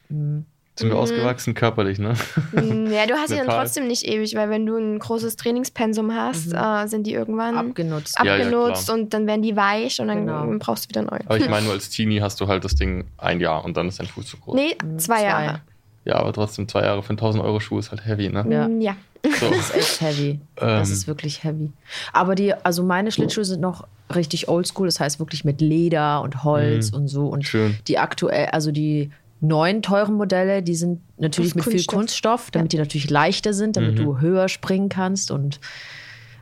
Sind 0.10 0.90
wir 0.90 0.96
ausgewachsen 0.98 1.54
körperlich, 1.54 2.00
ne? 2.00 2.14
Mm, 2.54 2.88
Ja, 2.92 3.06
du 3.06 3.14
hast 3.16 3.30
sie 3.30 3.38
dann 3.38 3.48
trotzdem 3.48 3.88
nicht 3.88 4.04
ewig, 4.06 4.36
weil 4.36 4.50
wenn 4.50 4.66
du 4.66 4.78
ein 4.78 5.00
großes 5.00 5.36
Trainingspensum 5.36 6.14
hast, 6.14 6.54
äh, 6.54 6.88
sind 6.88 7.06
die 7.08 7.14
irgendwann 7.14 7.58
abgenutzt. 7.58 8.18
Ja, 8.20 8.38
ja, 8.38 8.46
abgenutzt 8.46 8.86
klar. 8.86 8.98
und 8.98 9.14
dann 9.14 9.28
werden 9.28 9.42
die 9.42 9.56
weich 9.56 10.00
und 10.02 10.08
dann 10.08 10.26
Genau. 10.26 10.46
brauchst 10.60 10.86
du 10.86 10.90
wieder 10.90 11.02
neu. 11.04 11.20
Aber 11.26 11.38
ich 11.38 11.50
meine, 11.50 11.66
nur 11.66 11.74
als 11.74 11.90
Teenie 11.90 12.22
hast 12.22 12.40
du 12.42 12.48
halt 12.48 12.64
das 12.66 12.76
Ding 12.76 13.06
ein 13.18 13.40
Jahr 13.42 13.64
und 13.66 13.76
dann 13.78 13.88
ist 13.88 14.00
dein 14.00 14.08
Fuß 14.08 14.26
zu 14.28 14.38
groß. 14.38 14.56
Nee, 14.56 14.76
zwei, 14.98 15.18
zwei. 15.20 15.24
Jahre. 15.24 15.62
Ja, 16.04 16.16
aber 16.16 16.34
trotzdem 16.34 16.68
zwei 16.68 16.82
Jahre 16.84 17.04
für 17.04 17.10
einen 17.10 17.20
1000 17.20 17.44
Euro 17.44 17.60
Schuh 17.60 17.78
ist 17.80 17.92
halt 17.92 18.06
heavy, 18.06 18.30
ne? 18.30 18.46
Ja. 18.50 18.68
Mm, 18.68 18.82
ja. 18.82 18.96
So. 19.40 19.50
Das 19.52 19.70
ist 19.70 19.76
echt 19.76 20.02
heavy. 20.02 20.40
Das 20.56 20.88
Ähm. 20.90 20.94
ist 20.94 21.08
wirklich 21.08 21.44
heavy. 21.44 21.72
Aber 22.12 22.34
die, 22.34 22.54
also 22.56 22.82
meine 22.84 23.12
Schlittschuhe 23.12 23.46
sind 23.46 23.62
noch 23.62 23.86
richtig 24.16 24.48
oldschool, 24.48 24.88
das 24.88 25.00
heißt 25.00 25.20
wirklich 25.20 25.44
mit 25.46 25.62
Leder 25.62 26.22
und 26.22 26.44
Holz 26.44 26.90
und 26.90 27.08
so. 27.08 27.28
Und 27.28 27.40
Mhm. 27.40 27.44
Schön. 27.44 27.78
die 27.88 27.98
aktuell, 28.00 28.48
also 28.48 28.72
die 28.72 29.12
neuen 29.40 29.82
teuren 29.82 30.14
Modelle, 30.16 30.62
die 30.62 30.76
sind 30.76 31.02
natürlich 31.18 31.52
Aus 31.52 31.56
mit 31.56 31.64
viel 31.66 31.72
Kunststoff. 31.74 31.98
Kunststoff, 31.98 32.52
damit 32.52 32.74
die 32.74 32.78
natürlich 32.78 33.10
leichter 33.10 33.54
sind, 33.54 33.76
damit 33.76 33.94
Mhm. 33.94 34.04
du 34.04 34.20
höher 34.20 34.48
springen 34.50 34.88
kannst 34.90 35.32
und 35.32 35.60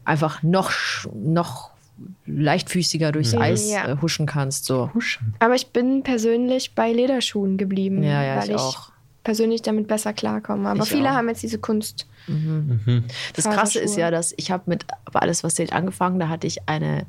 einfach 0.04 0.44
noch, 0.44 0.72
noch 1.14 1.70
leichtfüßiger 2.26 3.12
durchs 3.12 3.34
Mhm. 3.34 3.42
Eis 3.42 3.70
Ja. 3.72 3.88
äh, 3.94 3.98
huschen 4.02 4.26
kannst. 4.26 4.66
So. 4.66 4.90
Aber 5.40 5.56
ich 5.56 5.68
bin 5.68 6.04
persönlich 6.04 6.74
bei 6.76 6.92
Lederschuhen 6.92 7.58
geblieben, 7.58 8.04
Ja, 8.04 8.24
ja, 8.24 8.36
weil 8.38 8.50
ich 8.50 8.56
ich, 8.56 8.62
auch. 8.62 8.92
persönlich 9.24 9.62
damit 9.62 9.88
besser 9.88 10.14
klarkomme. 10.14 10.70
Aber 10.70 10.84
Ich 10.84 10.90
viele 10.90 11.10
auch. 11.12 11.16
haben 11.16 11.28
jetzt 11.30 11.44
diese 11.44 11.60
Kunst. 11.60 12.08
Das 13.36 13.46
Krasse 13.46 13.80
ist 13.80 13.98
ja, 13.98 14.12
dass 14.12 14.34
ich 14.38 14.52
habe 14.52 14.64
mit 14.68 14.86
aber 15.06 15.22
alles, 15.22 15.44
was 15.44 15.56
zählt, 15.56 15.74
angefangen. 15.74 16.20
Da 16.20 16.30
hatte 16.30 16.48
ich 16.48 16.68
eine 16.70 17.06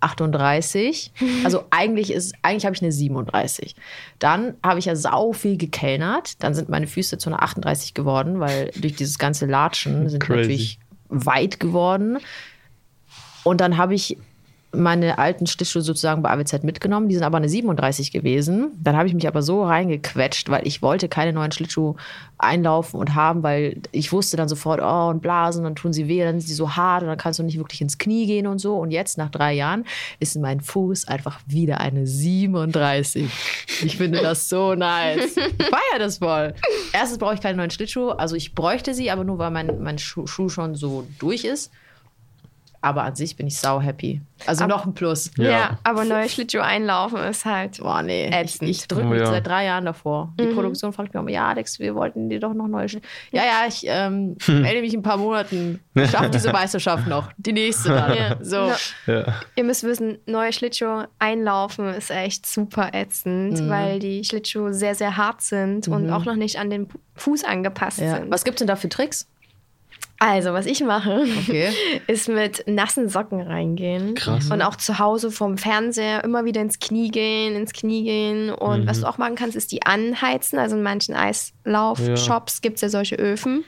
38. 0.00 1.12
Also 1.44 1.64
eigentlich 1.70 2.12
ist 2.12 2.34
eigentlich 2.42 2.66
habe 2.66 2.74
ich 2.74 2.82
eine 2.82 2.92
37. 2.92 3.74
Dann 4.18 4.54
habe 4.62 4.78
ich 4.78 4.84
ja 4.86 4.96
sau 4.96 5.32
viel 5.32 5.56
gekellnert. 5.56 6.42
Dann 6.42 6.54
sind 6.54 6.68
meine 6.68 6.86
Füße 6.86 7.18
zu 7.18 7.30
einer 7.30 7.42
38 7.42 7.94
geworden, 7.94 8.40
weil 8.40 8.70
durch 8.76 8.94
dieses 8.94 9.18
ganze 9.18 9.46
Latschen 9.46 10.08
sind 10.08 10.22
Crazy. 10.22 10.40
natürlich 10.40 10.78
weit 11.08 11.60
geworden. 11.60 12.18
Und 13.42 13.60
dann 13.60 13.76
habe 13.76 13.94
ich 13.94 14.18
meine 14.72 15.18
alten 15.18 15.46
Schlittschuhe 15.46 15.82
sozusagen 15.82 16.22
bei 16.22 16.30
AWZ 16.30 16.62
mitgenommen. 16.62 17.08
Die 17.08 17.14
sind 17.14 17.24
aber 17.24 17.38
eine 17.38 17.48
37 17.48 18.12
gewesen. 18.12 18.70
Dann 18.80 18.96
habe 18.96 19.08
ich 19.08 19.14
mich 19.14 19.26
aber 19.26 19.42
so 19.42 19.64
reingequetscht, 19.64 20.48
weil 20.48 20.66
ich 20.66 20.80
wollte 20.80 21.08
keine 21.08 21.32
neuen 21.32 21.50
Schlittschuhe 21.50 21.96
einlaufen 22.38 22.98
und 22.98 23.14
haben, 23.14 23.42
weil 23.42 23.82
ich 23.90 24.12
wusste 24.12 24.36
dann 24.36 24.48
sofort, 24.48 24.80
oh, 24.80 25.08
und 25.08 25.22
Blasen, 25.22 25.64
dann 25.64 25.74
tun 25.74 25.92
sie 25.92 26.08
weh, 26.08 26.22
dann 26.22 26.40
sind 26.40 26.48
sie 26.48 26.54
so 26.54 26.76
hart 26.76 27.02
und 27.02 27.08
dann 27.08 27.18
kannst 27.18 27.38
du 27.38 27.42
nicht 27.42 27.58
wirklich 27.58 27.80
ins 27.80 27.98
Knie 27.98 28.26
gehen 28.26 28.46
und 28.46 28.60
so. 28.60 28.76
Und 28.76 28.92
jetzt, 28.92 29.18
nach 29.18 29.30
drei 29.30 29.54
Jahren, 29.54 29.84
ist 30.20 30.36
mein 30.36 30.60
Fuß 30.60 31.08
einfach 31.08 31.40
wieder 31.46 31.80
eine 31.80 32.06
37. 32.06 33.28
Ich 33.82 33.96
finde 33.96 34.20
das 34.22 34.48
so 34.48 34.74
nice. 34.74 35.36
Ich 35.36 35.66
feiere 35.66 35.98
das 35.98 36.18
voll. 36.18 36.54
Erstens 36.92 37.18
brauche 37.18 37.34
ich 37.34 37.40
keine 37.40 37.56
neuen 37.56 37.70
Schlittschuhe. 37.70 38.18
Also 38.18 38.36
ich 38.36 38.54
bräuchte 38.54 38.94
sie, 38.94 39.10
aber 39.10 39.24
nur 39.24 39.38
weil 39.38 39.50
mein, 39.50 39.82
mein 39.82 39.98
Schuh, 39.98 40.26
Schuh 40.26 40.48
schon 40.48 40.74
so 40.74 41.06
durch 41.18 41.44
ist. 41.44 41.70
Aber 42.82 43.02
an 43.02 43.14
sich 43.14 43.36
bin 43.36 43.46
ich 43.46 43.58
sau 43.58 43.78
happy. 43.80 44.22
Also 44.46 44.64
Aber- 44.64 44.72
noch 44.74 44.86
ein 44.86 44.94
Plus. 44.94 45.30
Ja, 45.36 45.50
Ja. 45.50 45.78
aber 45.84 46.04
neue 46.04 46.26
Schlittschuhe 46.30 46.62
einlaufen 46.62 47.18
ist 47.24 47.44
halt. 47.44 47.76
Boah, 47.78 48.02
nee. 48.02 48.28
Ich, 48.28 48.34
Ätzend. 48.34 48.70
ich 48.70 48.88
drücke 48.88 49.06
Oh, 49.06 49.10
mich 49.10 49.20
ja. 49.20 49.26
seit 49.26 49.46
drei 49.46 49.66
Jahren 49.66 49.84
davor. 49.84 50.32
Die 50.40 50.44
Mhm. 50.46 50.54
Produktion 50.54 50.92
fragt 50.94 51.12
mich 51.12 51.20
immer, 51.20 51.30
ja, 51.30 51.48
Alex, 51.48 51.78
wir 51.78 51.94
wollten 51.94 52.30
dir 52.30 52.40
doch 52.40 52.54
noch 52.54 52.68
neue 52.68 52.88
Schlittschuhe. 52.88 53.10
Ja, 53.32 53.42
ja, 53.42 53.64
ich 53.68 53.82
ähm, 53.86 54.36
melde 54.48 54.80
mich 54.80 54.94
in 54.94 55.00
ein 55.00 55.02
paar 55.02 55.18
Monaten. 55.18 55.80
Ich 55.94 56.10
schaffe 56.10 56.30
diese 56.30 56.52
Meisterschaft 56.52 57.06
noch. 57.06 57.30
Die 57.36 57.52
nächste 57.52 57.90
dann. 57.90 58.16
Ja. 58.16 58.36
So. 58.40 58.56
Ja. 58.66 58.76
Ja. 59.06 59.34
Ihr 59.56 59.64
müsst 59.64 59.84
wissen, 59.84 60.16
neue 60.24 60.52
Schlittschuhe 60.54 61.08
einlaufen 61.18 61.88
ist 61.92 62.10
echt 62.10 62.46
super 62.46 62.94
ätzend, 62.94 63.60
Mhm. 63.60 63.68
weil 63.68 63.98
die 63.98 64.24
Schlittschuhe 64.24 64.72
sehr, 64.72 64.94
sehr 64.94 65.18
hart 65.18 65.42
sind 65.42 65.86
und 65.88 66.06
Mhm. 66.06 66.12
auch 66.14 66.24
noch 66.24 66.36
nicht 66.36 66.58
an 66.58 66.70
den 66.70 66.88
Fuß 67.16 67.44
angepasst 67.44 67.98
Ja. 68.00 68.16
sind. 68.16 68.30
Was 68.30 68.44
gibt's 68.44 68.60
denn 68.60 68.68
da 68.68 68.76
für 68.76 68.88
Tricks? 68.88 69.28
Also, 70.22 70.52
was 70.52 70.66
ich 70.66 70.84
mache, 70.84 71.24
Okay. 71.40 71.70
ist 72.06 72.28
mit 72.28 72.62
nassen 72.66 73.08
Socken 73.08 73.40
reingehen. 73.40 74.14
Krass. 74.14 74.50
Und 74.50 74.60
auch 74.60 74.76
zu 74.76 74.98
Hause 74.98 75.30
vom 75.30 75.56
Fernseher 75.56 76.22
immer 76.24 76.44
wieder 76.44 76.60
ins 76.60 76.78
Knie 76.78 77.10
gehen, 77.10 77.56
ins 77.56 77.72
Knie 77.72 78.04
gehen. 78.04 78.50
Und 78.50 78.82
Mhm. 78.82 78.86
was 78.86 79.00
du 79.00 79.06
auch 79.08 79.16
machen 79.16 79.34
kannst, 79.34 79.56
ist 79.56 79.72
die 79.72 79.82
anheizen. 79.86 80.58
Also 80.58 80.76
in 80.76 80.82
manchen 80.82 81.14
Eislauf-Shops 81.14 82.60
gibt 82.60 82.76
es 82.76 82.82
ja 82.82 82.90
solche 82.90 83.16
Öfen. 83.16 83.64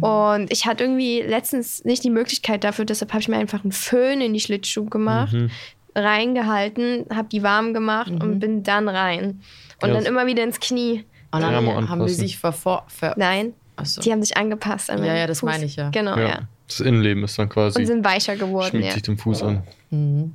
Und 0.00 0.50
ich 0.50 0.64
hatte 0.66 0.84
irgendwie 0.84 1.20
letztens 1.20 1.84
nicht 1.84 2.02
die 2.02 2.10
Möglichkeit 2.10 2.64
dafür, 2.64 2.86
deshalb 2.86 3.12
habe 3.12 3.20
ich 3.20 3.28
mir 3.28 3.36
einfach 3.36 3.62
einen 3.62 3.72
Föhn 3.72 4.22
in 4.22 4.32
die 4.32 4.40
Schlittschuhe 4.40 4.86
gemacht, 4.86 5.34
Mhm. 5.34 5.50
reingehalten, 5.94 7.06
habe 7.14 7.28
die 7.28 7.42
warm 7.42 7.74
gemacht 7.74 8.10
und 8.10 8.38
bin 8.40 8.62
dann 8.62 8.88
rein. 8.88 9.42
Und 9.82 9.88
Ja, 9.88 9.94
dann 9.94 10.04
immer 10.06 10.26
wieder 10.26 10.42
ins 10.44 10.60
Knie. 10.60 11.04
Und 11.32 11.42
dann 11.42 11.88
haben 11.88 12.06
die 12.06 12.12
sich 12.12 12.38
verfor... 12.38 12.84
Ver 12.88 13.14
Nein, 13.16 13.52
Achso. 13.80 14.00
die 14.00 14.12
haben 14.12 14.22
sich 14.22 14.36
angepasst 14.36 14.90
an 14.90 15.04
Ja, 15.04 15.14
ja, 15.14 15.26
das 15.26 15.40
Fuß. 15.40 15.48
meine 15.48 15.64
ich 15.64 15.76
ja. 15.76 15.90
Genau, 15.90 16.16
ja. 16.16 16.28
Ja. 16.28 16.38
Das 16.68 16.80
Innenleben 16.80 17.24
ist 17.24 17.38
dann 17.38 17.48
quasi, 17.48 17.80
Und 17.80 17.86
sind 17.86 18.04
weicher 18.04 18.36
geworden, 18.36 18.68
schmiegt 18.70 18.86
ja. 18.86 18.92
sich 18.92 19.02
dem 19.02 19.18
Fuß 19.18 19.42
an. 19.42 19.62
Mhm. 19.90 20.34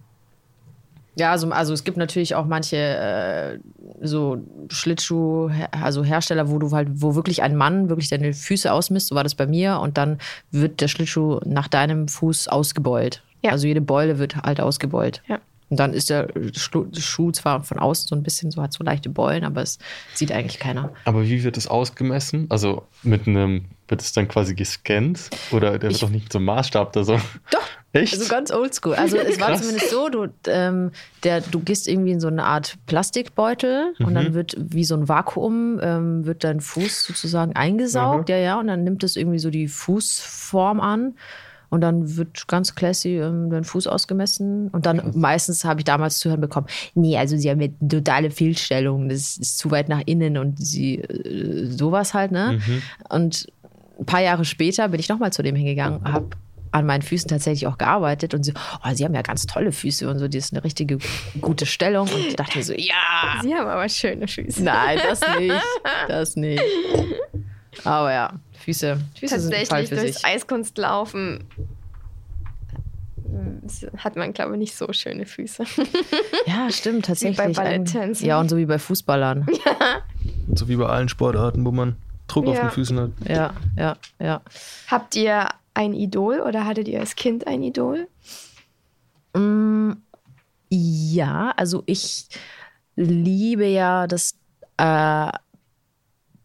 Ja, 1.17 1.31
also, 1.31 1.49
also 1.49 1.73
es 1.73 1.85
gibt 1.85 1.95
natürlich 1.95 2.35
auch 2.35 2.45
manche 2.45 2.75
äh, 2.75 3.59
so 4.01 4.37
Schlittschuh, 4.69 5.49
also 5.71 6.03
Hersteller, 6.03 6.49
wo 6.49 6.59
du 6.59 6.71
halt, 6.71 6.89
wo 6.91 7.15
wirklich 7.15 7.41
ein 7.41 7.55
Mann 7.55 7.87
wirklich 7.87 8.09
deine 8.09 8.33
Füße 8.33 8.71
ausmisst, 8.71 9.07
so 9.07 9.15
war 9.15 9.23
das 9.23 9.33
bei 9.33 9.47
mir, 9.47 9.79
und 9.79 9.97
dann 9.97 10.17
wird 10.51 10.81
der 10.81 10.89
Schlittschuh 10.89 11.39
nach 11.45 11.69
deinem 11.69 12.09
Fuß 12.09 12.49
ausgebeult. 12.49 13.23
Ja. 13.43 13.51
Also 13.51 13.65
jede 13.65 13.79
Beule 13.79 14.19
wird 14.19 14.35
halt 14.35 14.59
ausgebeult. 14.59 15.21
Ja. 15.27 15.39
Und 15.69 15.79
dann 15.79 15.93
ist 15.93 16.09
der 16.11 16.27
Schuh 16.53 17.31
zwar 17.31 17.63
von 17.63 17.79
außen 17.79 18.07
so 18.07 18.15
ein 18.15 18.21
bisschen 18.23 18.51
so, 18.51 18.61
hat 18.61 18.71
so 18.73 18.83
leichte 18.83 19.09
Beulen, 19.09 19.43
aber 19.43 19.61
es 19.63 19.79
sieht 20.13 20.31
eigentlich 20.31 20.59
keiner. 20.59 20.91
Aber 21.05 21.23
wie 21.23 21.43
wird 21.43 21.57
es 21.57 21.67
ausgemessen? 21.67 22.45
Also 22.49 22.83
mit 23.01 23.27
einem, 23.27 23.65
wird 23.87 24.01
es 24.01 24.13
dann 24.13 24.27
quasi 24.27 24.53
gescannt? 24.53 25.29
Oder 25.51 25.79
der 25.79 25.89
Ich- 25.89 25.95
wird 25.95 26.03
doch 26.03 26.09
nicht 26.13 26.31
zum 26.31 26.45
Maßstab 26.45 26.93
da 26.93 27.03
so? 27.03 27.13
Doch. 27.51 27.59
Echt? 27.93 28.13
Also 28.13 28.27
ganz 28.27 28.51
oldschool. 28.51 28.93
Also 28.95 29.15
es 29.17 29.39
war 29.39 29.55
zumindest 29.55 29.89
so, 29.89 30.09
du, 30.09 30.27
ähm, 30.47 30.91
der, 31.23 31.39
du 31.39 31.61
gehst 31.61 31.87
irgendwie 31.87 32.11
in 32.11 32.19
so 32.19 32.27
eine 32.27 32.43
Art 32.43 32.75
Plastikbeutel 32.87 33.93
und 33.99 34.09
Mhm. 34.09 34.13
dann 34.15 34.33
wird 34.33 34.55
wie 34.59 34.83
so 34.83 34.95
ein 34.95 35.07
Vakuum, 35.07 35.79
ähm, 35.81 36.25
wird 36.25 36.43
dein 36.43 36.59
Fuß 36.59 37.05
sozusagen 37.05 37.55
eingesaugt, 37.55 38.27
Mhm. 38.27 38.33
ja, 38.35 38.37
ja, 38.39 38.59
und 38.59 38.67
dann 38.67 38.83
nimmt 38.83 39.03
es 39.05 39.15
irgendwie 39.15 39.39
so 39.39 39.49
die 39.49 39.69
Fußform 39.69 40.81
an. 40.81 41.15
Und 41.69 41.81
dann 41.81 42.17
wird 42.17 42.47
ganz 42.47 42.75
classy 42.75 43.17
ähm, 43.17 43.49
dein 43.49 43.63
Fuß 43.63 43.87
ausgemessen. 43.87 44.69
Und 44.69 44.85
dann 44.85 45.11
meistens 45.15 45.65
habe 45.65 45.81
ich 45.81 45.85
damals 45.85 46.19
zu 46.19 46.29
hören 46.29 46.41
bekommen, 46.41 46.67
nee, 46.93 47.17
also 47.17 47.37
sie 47.37 47.49
haben 47.49 47.61
jetzt 47.61 47.81
eine 47.81 47.89
totale 47.89 48.31
Fehlstellung, 48.31 49.09
das 49.09 49.37
ist 49.37 49.57
zu 49.57 49.71
weit 49.71 49.89
nach 49.89 50.01
innen 50.05 50.37
und 50.37 50.59
sie 50.59 50.95
äh, 50.99 51.65
sowas 51.65 52.13
halt, 52.13 52.31
ne? 52.31 52.59
Mhm. 52.65 52.81
Und 53.09 53.47
ein 53.99 54.05
paar 54.05 54.21
Jahre 54.21 54.45
später 54.45 54.89
bin 54.89 54.99
ich 54.99 55.09
nochmal 55.09 55.31
zu 55.31 55.41
dem 55.41 55.55
hingegangen, 55.55 56.03
habe 56.03 56.29
an 56.75 56.85
meinen 56.85 57.01
Füßen 57.01 57.29
tatsächlich 57.29 57.67
auch 57.67 57.77
gearbeitet 57.77 58.33
und 58.33 58.43
sie, 58.43 58.53
oh, 58.53 58.89
sie 58.93 59.05
haben 59.05 59.15
ja 59.15 59.21
ganz 59.21 59.45
tolle 59.45 59.71
Füße 59.71 60.09
und 60.09 60.19
so, 60.19 60.27
die 60.27 60.37
ist 60.37 60.51
eine 60.51 60.63
richtige 60.63 60.97
gute 61.39 61.65
Stellung. 61.65 62.09
Und 62.09 62.27
ich 62.27 62.35
dachte 62.35 62.57
mir 62.57 62.63
so, 62.65 62.73
ja, 62.73 63.39
Sie 63.41 63.55
haben 63.55 63.67
aber 63.67 63.87
schöne 63.87 64.27
Füße. 64.27 64.61
nein, 64.61 64.99
das 65.01 65.21
nicht, 65.39 65.55
das 66.09 66.35
nicht. 66.35 66.61
Aber 67.83 68.11
ja, 68.11 68.33
Füße, 68.65 68.97
Füße 69.19 69.39
sind 69.39 69.53
ein 69.53 69.65
Fall 69.65 69.81
Tatsächlich 69.81 69.89
für 69.89 69.95
durchs 70.05 70.21
sich. 70.21 70.25
Eiskunstlaufen 70.25 71.43
äh, 73.27 73.97
hat 73.97 74.15
man, 74.15 74.33
glaube 74.33 74.53
ich, 74.53 74.59
nicht 74.59 74.75
so 74.75 74.91
schöne 74.93 75.25
Füße. 75.25 75.63
Ja, 76.47 76.69
stimmt, 76.71 77.05
tatsächlich. 77.05 77.37
bei 77.37 77.45
Ein- 77.45 77.53
Balletttänzen. 77.53 78.25
Ja, 78.27 78.39
und 78.39 78.49
so 78.49 78.57
wie 78.57 78.65
bei 78.65 78.79
Fußballern. 78.79 79.47
So 80.53 80.67
wie 80.67 80.75
bei 80.75 80.85
allen 80.85 81.09
Sportarten, 81.09 81.65
wo 81.65 81.71
man 81.71 81.95
Druck 82.27 82.47
auf 82.47 82.55
Ja. 82.55 82.61
den 82.67 82.71
Füßen 82.71 82.99
hat. 82.99 83.11
Ja, 83.27 83.53
ja, 83.77 83.97
ja. 84.19 84.41
Habt 84.87 85.15
ihr 85.15 85.47
ein 85.73 85.93
Idol 85.93 86.39
oder 86.39 86.65
hattet 86.65 86.87
ihr 86.87 86.99
als 86.99 87.15
Kind 87.15 87.45
ein 87.47 87.61
Idol? 87.63 88.07
Mm, 89.35 89.93
Ja, 90.69 91.51
also 91.57 91.83
ich 91.87 92.27
liebe 92.95 93.65
ja 93.65 94.07
das 94.07 94.35
äh, 94.77 95.29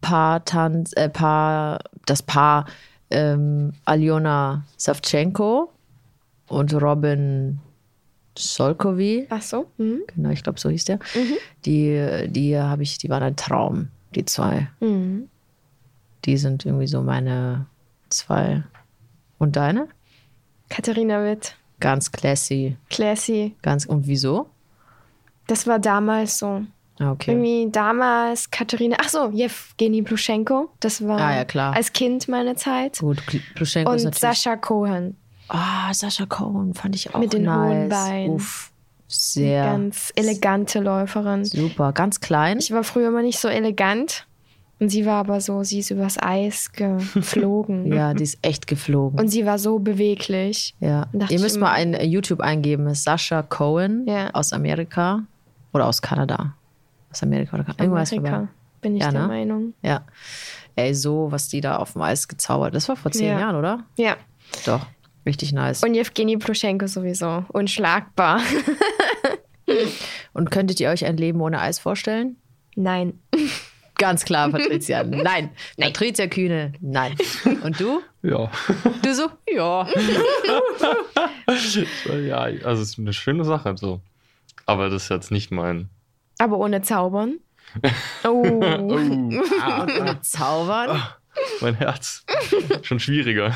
Paar 0.00 0.44
Tanz, 0.44 0.92
äh, 0.96 1.08
Paar, 1.08 1.80
das 2.06 2.22
Paar 2.22 2.66
ähm, 3.10 3.72
Aljona 3.84 4.64
Savchenko 4.76 5.72
und 6.48 6.74
Robin 6.74 7.58
Solkovi. 8.36 9.26
Ach 9.30 9.42
so. 9.42 9.70
Mhm. 9.76 10.02
Genau, 10.14 10.30
ich 10.30 10.42
glaube, 10.42 10.60
so 10.60 10.68
hieß 10.68 10.84
der. 10.86 10.96
Mhm. 11.14 11.34
Die, 11.64 12.28
die 12.28 12.58
habe 12.58 12.82
ich, 12.82 12.98
die 12.98 13.08
waren 13.08 13.22
ein 13.22 13.36
Traum, 13.36 13.88
die 14.14 14.24
zwei. 14.24 14.68
Mhm. 14.80 15.28
Die 16.24 16.36
sind 16.36 16.64
irgendwie 16.64 16.86
so 16.86 17.02
meine 17.02 17.66
zwei. 18.08 18.62
Und 19.38 19.56
deine? 19.56 19.88
Katharina 20.68 21.24
Witt, 21.24 21.56
Ganz 21.80 22.12
classy. 22.12 22.76
classy. 22.90 23.56
Ganz, 23.62 23.86
und 23.86 24.06
wieso? 24.06 24.50
Das 25.46 25.66
war 25.66 25.78
damals 25.78 26.38
so. 26.38 26.62
Ah, 27.00 27.12
Okay. 27.12 27.32
Irgendwie 27.32 27.70
damals 27.72 28.50
Katharina, 28.50 28.96
ach 29.00 29.08
so, 29.08 29.30
Jewgeni 29.30 30.02
Pluschenko. 30.02 30.68
Das 30.80 31.04
war 31.06 31.18
Ah, 31.18 31.34
ja, 31.36 31.44
klar. 31.44 31.74
als 31.74 31.92
Kind 31.92 32.28
meine 32.28 32.54
Zeit. 32.56 32.98
Gut, 32.98 33.22
Pluschenko 33.54 33.92
ist 33.92 34.02
Und 34.04 34.14
natürlich. 34.14 34.20
Sascha 34.42 34.56
Cohen. 34.56 35.16
Ah, 35.48 35.92
Sascha 35.92 36.26
Cohen 36.26 36.74
fand 36.74 36.94
ich 36.94 37.12
auch 37.14 37.18
Mit 37.18 37.32
den 37.32 37.42
nice. 37.44 37.56
hohen 37.70 37.88
Beinen. 37.88 38.30
Uff, 38.34 38.70
sehr 39.08 39.64
Ganz 39.64 40.12
elegante 40.14 40.78
Läuferin. 40.80 41.44
super, 41.44 41.92
ganz 41.92 42.20
klein. 42.20 42.58
Ich 42.58 42.70
war 42.70 42.84
früher 42.84 43.08
immer 43.08 43.22
nicht 43.22 43.40
so 43.40 43.48
elegant. 43.48 44.26
Und 44.78 44.88
sie 44.88 45.04
war 45.04 45.16
aber 45.20 45.40
so, 45.42 45.62
sie 45.62 45.80
ist 45.80 45.90
übers 45.90 46.16
Eis 46.22 46.70
geflogen. 46.72 47.92
ja, 47.92 48.14
die 48.14 48.22
ist 48.22 48.38
echt 48.42 48.66
geflogen. 48.66 49.18
Und 49.20 49.28
sie 49.28 49.44
war 49.44 49.58
so 49.58 49.78
beweglich. 49.78 50.74
ja. 50.80 51.06
Ihr 51.28 51.40
müsst 51.40 51.56
immer- 51.56 51.66
mal 51.66 51.72
ein 51.72 51.94
YouTube 52.00 52.40
eingeben, 52.40 52.86
ist 52.86 53.04
Sascha 53.04 53.42
Cohen 53.42 54.06
Ja. 54.06 54.30
aus 54.32 54.52
Amerika 54.52 55.22
oder 55.74 55.86
aus 55.86 56.00
Kanada. 56.00 56.54
Aus 57.10 57.22
Amerika 57.22 57.54
oder 57.56 57.64
Kanada. 57.64 57.84
Irgendwas 57.84 58.12
Amerika, 58.12 58.48
bin 58.80 58.96
ich 58.96 59.02
Ja, 59.02 59.10
der 59.10 59.22
ne? 59.22 59.28
Meinung. 59.28 59.74
Ja. 59.82 60.04
Ey, 60.76 60.94
so, 60.94 61.32
was 61.32 61.48
die 61.48 61.60
da 61.60 61.76
auf 61.76 61.92
dem 61.94 62.02
Eis 62.02 62.28
gezaubert. 62.28 62.74
Das 62.74 62.88
war 62.88 62.96
vor 62.96 63.10
zehn 63.10 63.28
Ja. 63.28 63.40
Jahren, 63.40 63.56
oder? 63.56 63.84
Ja. 63.96 64.16
Doch. 64.66 64.86
Richtig 65.26 65.52
nice. 65.52 65.82
Und 65.82 65.94
Jewgeni 65.94 66.36
Pluschenko 66.38 66.86
sowieso. 66.86 67.44
Unschlagbar. 67.48 68.40
Und 70.32 70.50
könntet 70.50 70.80
ihr 70.80 70.90
euch 70.90 71.04
ein 71.04 71.16
Leben 71.16 71.40
ohne 71.40 71.60
Eis 71.60 71.78
vorstellen? 71.78 72.36
Nein. 72.74 73.20
Ganz 73.96 74.24
klar, 74.24 74.48
Patricia. 74.50 75.04
Nein. 75.04 75.50
Patricia 75.78 76.26
Kühne, 76.26 76.72
nein. 76.80 77.14
Und 77.62 77.78
du? 77.78 78.00
Ja. 78.22 78.50
Du 79.02 79.14
so? 79.14 79.28
Ja. 79.52 79.86
ja, 82.26 82.38
also 82.38 82.82
es 82.82 82.90
ist 82.90 82.98
eine 82.98 83.12
schöne 83.12 83.44
Sache 83.44 83.76
so. 83.76 84.00
Aber 84.66 84.88
das 84.88 85.04
ist 85.04 85.08
jetzt 85.10 85.30
nicht 85.30 85.50
mein. 85.50 85.88
Aber 86.40 86.58
ohne 86.58 86.82
Zaubern. 86.82 87.38
Oh. 88.24 88.60
Oh, 88.60 88.98
Ah, 89.62 89.84
ohne 90.00 90.20
Zaubern? 90.22 91.00
mein 91.60 91.74
Herz. 91.76 92.24
schon 92.82 92.98
schwieriger. 92.98 93.54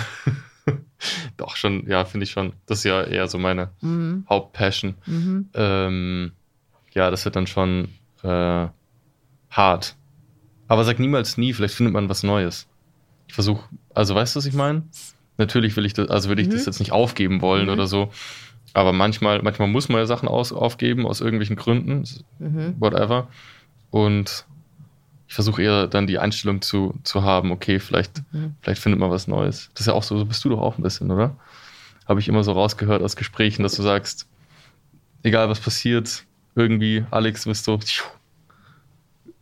Doch, 1.37 1.57
schon, 1.57 1.87
ja, 1.89 2.05
finde 2.05 2.25
ich 2.25 2.31
schon. 2.31 2.53
Das 2.67 2.79
ist 2.79 2.85
ja 2.85 3.03
eher 3.03 3.27
so 3.27 3.39
meine 3.39 3.71
Mhm. 3.81 4.25
Hauptpassion. 4.29 4.95
Mhm. 5.07 5.49
Ähm, 5.55 6.33
ja, 6.93 7.11
das 7.11 7.25
wird 7.25 7.35
dann 7.37 7.47
schon 7.49 7.89
äh, 8.23 8.69
hart. 9.51 9.97
Aber 10.69 10.85
sag 10.85 10.99
niemals 11.01 11.37
nie, 11.37 11.53
vielleicht 11.53 11.75
findet 11.75 11.93
man 11.95 12.09
was 12.09 12.23
Neues. 12.23 12.69
Ich 13.27 13.35
versuche, 13.35 13.69
also 13.95 14.15
weißt 14.15 14.35
du, 14.35 14.39
was 14.39 14.47
ich 14.47 14.55
meine? 14.55 14.85
Natürlich 15.37 15.77
will 15.77 15.85
ich 15.87 15.93
das, 15.95 16.09
also 16.09 16.29
würde 16.29 16.43
ich 16.43 16.49
das 16.49 16.61
Mhm. 16.61 16.67
jetzt 16.67 16.79
nicht 16.79 16.93
aufgeben 16.93 17.43
wollen 17.43 17.67
Mhm. 17.67 17.73
oder 17.73 17.87
so. 17.89 18.11
Aber 18.75 18.93
manchmal, 18.93 19.41
manchmal 19.43 19.69
muss 19.69 19.89
man 19.89 19.99
ja 20.01 20.07
Sachen 20.07 20.29
aus, 20.29 20.53
aufgeben 20.53 21.07
aus 21.07 21.21
irgendwelchen 21.21 21.57
Gründen, 21.57 22.05
Mhm. 22.41 22.75
whatever. 22.81 23.29
Und 23.91 24.45
ich 25.29 25.35
versuche 25.35 25.63
eher 25.63 25.87
dann 25.87 26.07
die 26.07 26.19
Einstellung 26.19 26.61
zu, 26.61 26.95
zu 27.05 27.23
haben, 27.23 27.51
okay, 27.53 27.79
vielleicht, 27.79 28.23
Mhm. 28.33 28.55
vielleicht 28.61 28.83
findet 28.83 29.01
man 29.01 29.11
was 29.11 29.29
Neues. 29.29 29.71
Das 29.75 29.83
ist 29.83 29.87
ja 29.87 29.93
auch 29.95 30.03
so, 30.03 30.19
so 30.19 30.25
bist 30.27 30.45
du 30.45 30.49
doch 30.49 30.61
auch 30.61 30.77
ein 30.77 30.83
bisschen, 30.83 31.11
oder? 31.11 31.37
Habe 32.09 32.21
ich 32.21 32.29
immer 32.29 32.45
so 32.45 32.53
rausgehört 32.53 33.03
aus 33.03 33.17
Gesprächen, 33.17 33.63
dass 33.63 33.75
du 33.75 33.83
sagst, 33.83 34.27
egal 35.23 35.49
was 35.49 35.61
passiert, 35.61 36.25
irgendwie, 36.57 37.05
Alex, 37.11 37.45
bist 37.47 37.67
du. 37.67 37.79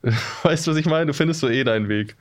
Weißt 0.43 0.67
du, 0.67 0.73
was 0.73 0.77
ich 0.79 0.87
meine? 0.87 1.07
Du 1.07 1.15
findest 1.15 1.41
so 1.41 1.49
eh 1.49 1.63
deinen 1.65 1.89
Weg. 1.89 2.17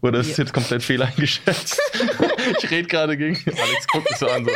Oder 0.00 0.20
ist 0.20 0.30
es 0.30 0.36
Ja. 0.38 0.44
jetzt 0.44 0.54
komplett 0.54 0.82
fehleingeschätzt? 0.82 1.80
ich 2.62 2.70
rede 2.70 2.88
gerade 2.88 3.16
gegen 3.16 3.36
Alex, 3.36 3.86
guckt 3.88 4.08
mich 4.08 4.18
so 4.18 4.26
an, 4.28 4.44
so, 4.46 4.50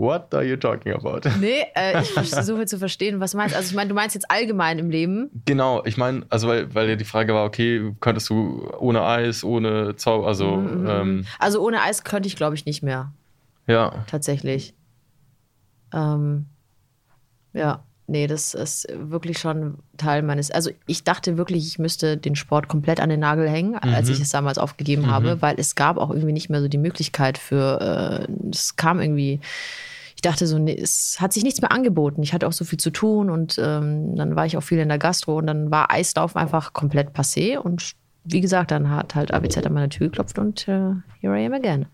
what 0.00 0.32
are 0.34 0.42
you 0.42 0.56
talking 0.56 0.92
about? 0.92 1.28
Nee, 1.40 1.66
äh, 1.74 2.00
ich 2.00 2.08
versuche 2.10 2.64
zu 2.66 2.78
verstehen, 2.78 3.20
was 3.20 3.32
du 3.32 3.36
meinst. 3.36 3.54
Also 3.54 3.70
ich 3.70 3.76
meine, 3.76 3.88
du 3.88 3.94
meinst 3.94 4.14
jetzt 4.14 4.30
allgemein 4.30 4.78
im 4.78 4.90
Leben. 4.90 5.30
Genau, 5.44 5.84
ich 5.84 5.96
meine, 5.96 6.24
also 6.30 6.48
weil, 6.48 6.74
weil 6.74 6.88
ja 6.88 6.96
die 6.96 7.04
Frage 7.04 7.34
war, 7.34 7.44
okay, 7.44 7.94
könntest 8.00 8.30
du 8.30 8.66
ohne 8.78 9.02
Eis, 9.04 9.44
ohne 9.44 9.96
Zauber, 9.96 10.26
also 10.26 10.56
Mhm, 10.56 10.86
ähm, 10.88 11.26
Also 11.38 11.64
ohne 11.64 11.82
Eis 11.82 12.02
könnte 12.04 12.26
ich, 12.28 12.36
glaube 12.36 12.54
ich, 12.54 12.64
nicht 12.64 12.82
mehr. 12.82 13.12
ja, 13.66 14.04
Tatsächlich. 14.06 14.74
Ähm, 15.92 16.46
ja, 17.52 17.84
nee, 18.10 18.26
das 18.26 18.54
ist 18.54 18.86
wirklich 18.92 19.38
schon 19.38 19.78
Teil 19.96 20.22
meines. 20.22 20.50
Also 20.50 20.70
ich 20.86 21.04
dachte 21.04 21.36
wirklich, 21.38 21.66
ich 21.66 21.78
müsste 21.78 22.16
den 22.16 22.36
Sport 22.36 22.68
komplett 22.68 23.00
an 23.00 23.08
den 23.08 23.20
Nagel 23.20 23.48
hängen, 23.48 23.76
als 23.76 24.08
Mhm. 24.08 24.14
ich 24.14 24.20
es 24.20 24.28
damals 24.30 24.58
aufgegeben 24.58 25.02
Mhm. 25.02 25.10
habe, 25.10 25.42
weil 25.42 25.54
es 25.58 25.74
gab 25.74 25.96
auch 25.96 26.10
irgendwie 26.10 26.32
nicht 26.32 26.50
mehr 26.50 26.60
so 26.60 26.68
die 26.68 26.78
Möglichkeit 26.78 27.38
für, 27.38 28.26
äh, 28.28 28.32
es 28.50 28.76
kam 28.76 29.00
irgendwie. 29.00 29.40
Ich 30.16 30.22
dachte 30.22 30.46
so, 30.46 30.58
nee, 30.58 30.76
es 30.78 31.16
hat 31.18 31.32
sich 31.32 31.44
nichts 31.44 31.62
mehr 31.62 31.72
angeboten. 31.72 32.22
Ich 32.22 32.34
hatte 32.34 32.46
auch 32.46 32.52
so 32.52 32.64
viel 32.66 32.78
zu 32.78 32.90
tun 32.90 33.30
und 33.30 33.56
ähm, 33.58 34.16
dann 34.16 34.36
war 34.36 34.44
ich 34.44 34.56
auch 34.58 34.62
viel 34.62 34.78
in 34.78 34.88
der 34.88 34.98
Gastro 34.98 35.38
und 35.38 35.46
dann 35.46 35.70
war 35.70 35.90
Eislaufen 35.90 36.38
einfach 36.38 36.74
komplett 36.74 37.16
passé 37.16 37.56
und 37.56 37.92
wie 38.24 38.42
gesagt, 38.42 38.70
dann 38.70 38.90
hat 38.90 39.14
halt 39.14 39.32
ABZ 39.32 39.64
an 39.64 39.72
meine 39.72 39.88
Tür 39.88 40.08
geklopft 40.08 40.38
und 40.38 40.68
äh, 40.68 40.92
here 41.22 41.40
I 41.40 41.46
am 41.46 41.54
again. 41.54 41.86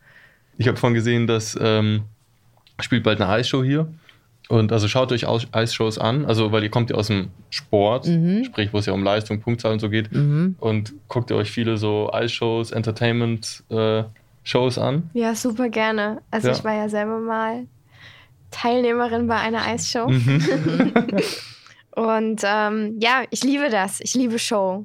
ich 0.59 0.67
habe 0.67 0.77
vorhin 0.77 0.95
gesehen, 0.95 1.29
dass 1.29 1.57
ähm, 1.61 2.03
spielt 2.81 3.05
bald 3.05 3.21
eine 3.21 3.31
Eisshow 3.31 3.63
hier. 3.63 3.87
Und 4.49 4.71
also 4.73 4.87
schaut 4.87 5.11
euch 5.11 5.25
Eisshows 5.53 5.99
an, 5.99 6.25
also 6.25 6.53
weil 6.53 6.63
ihr 6.63 6.71
kommt 6.71 6.91
ja 6.91 6.97
aus 6.97 7.09
dem 7.09 7.31
Sport, 7.51 8.07
Mhm. 8.07 8.45
sprich, 8.45 8.73
wo 8.73 8.79
es 8.79 8.87
ja 8.87 8.93
um 8.93 9.03
Leistung, 9.03 9.41
Punktzahl 9.41 9.73
und 9.73 9.81
so 9.81 9.91
geht. 9.91 10.13
Mhm. 10.13 10.55
Und 10.61 10.95
guckt 11.09 11.31
ihr 11.31 11.37
euch 11.37 11.51
viele 11.51 11.77
so 11.79 12.13
Eisshows, 12.13 12.71
Entertainment-Shows 12.71 14.79
an. 14.79 15.11
Ja, 15.15 15.35
super 15.35 15.69
gerne. 15.69 16.23
Also 16.31 16.49
Ja. 16.49 16.55
ich 16.55 16.63
war 16.65 16.75
ja 16.75 16.89
selber 16.89 17.19
mal 17.19 17.67
Teilnehmerin 18.53 19.27
bei 19.27 19.37
einer 19.37 19.63
Eisshow. 19.67 20.07
Mhm. 20.09 20.41
Und 21.97 22.43
ähm, 22.45 22.97
ja, 23.01 23.23
ich 23.31 23.43
liebe 23.43 23.71
das. 23.71 24.01
Ich 24.01 24.15
liebe 24.15 24.39
Show. 24.39 24.85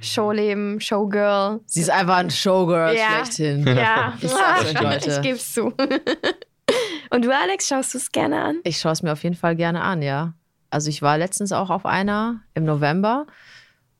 Showleben, 0.00 0.80
Showgirl. 0.80 1.60
Sie 1.66 1.80
ist 1.80 1.90
einfach 1.90 2.16
ein 2.16 2.30
Showgirl 2.30 2.94
Ja. 2.96 3.24
schlechthin. 3.24 3.66
Ja, 3.66 4.14
Ich 4.20 4.30
sag's 4.30 4.64
euch, 4.74 4.80
Leute. 4.80 5.10
ich 5.10 5.22
geb's 5.22 5.54
zu. 5.54 5.72
Und 7.10 7.24
du, 7.24 7.34
Alex, 7.34 7.68
schaust 7.68 7.94
du 7.94 7.98
es 7.98 8.12
gerne 8.12 8.42
an? 8.42 8.60
Ich 8.64 8.78
schaue 8.78 8.92
es 8.92 9.02
mir 9.02 9.12
auf 9.12 9.22
jeden 9.22 9.36
Fall 9.36 9.56
gerne 9.56 9.82
an, 9.82 10.02
ja. 10.02 10.34
Also 10.70 10.90
ich 10.90 11.02
war 11.02 11.18
letztens 11.18 11.52
auch 11.52 11.70
auf 11.70 11.86
einer 11.86 12.40
im 12.54 12.64
November. 12.64 13.26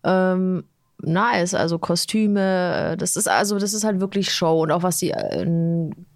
Ähm, 0.05 0.65
nice, 1.07 1.55
also 1.55 1.79
Kostüme, 1.79 2.93
äh, 2.93 2.97
das 2.97 3.17
ist 3.17 3.29
also, 3.29 3.59
das 3.59 3.73
ist 3.73 3.85
halt 3.85 4.01
wirklich 4.01 4.33
Show 4.33 4.63
und 4.63 4.71
auch 4.73 4.83
was 4.83 4.99
die 4.99 5.13
äh, 5.13 5.47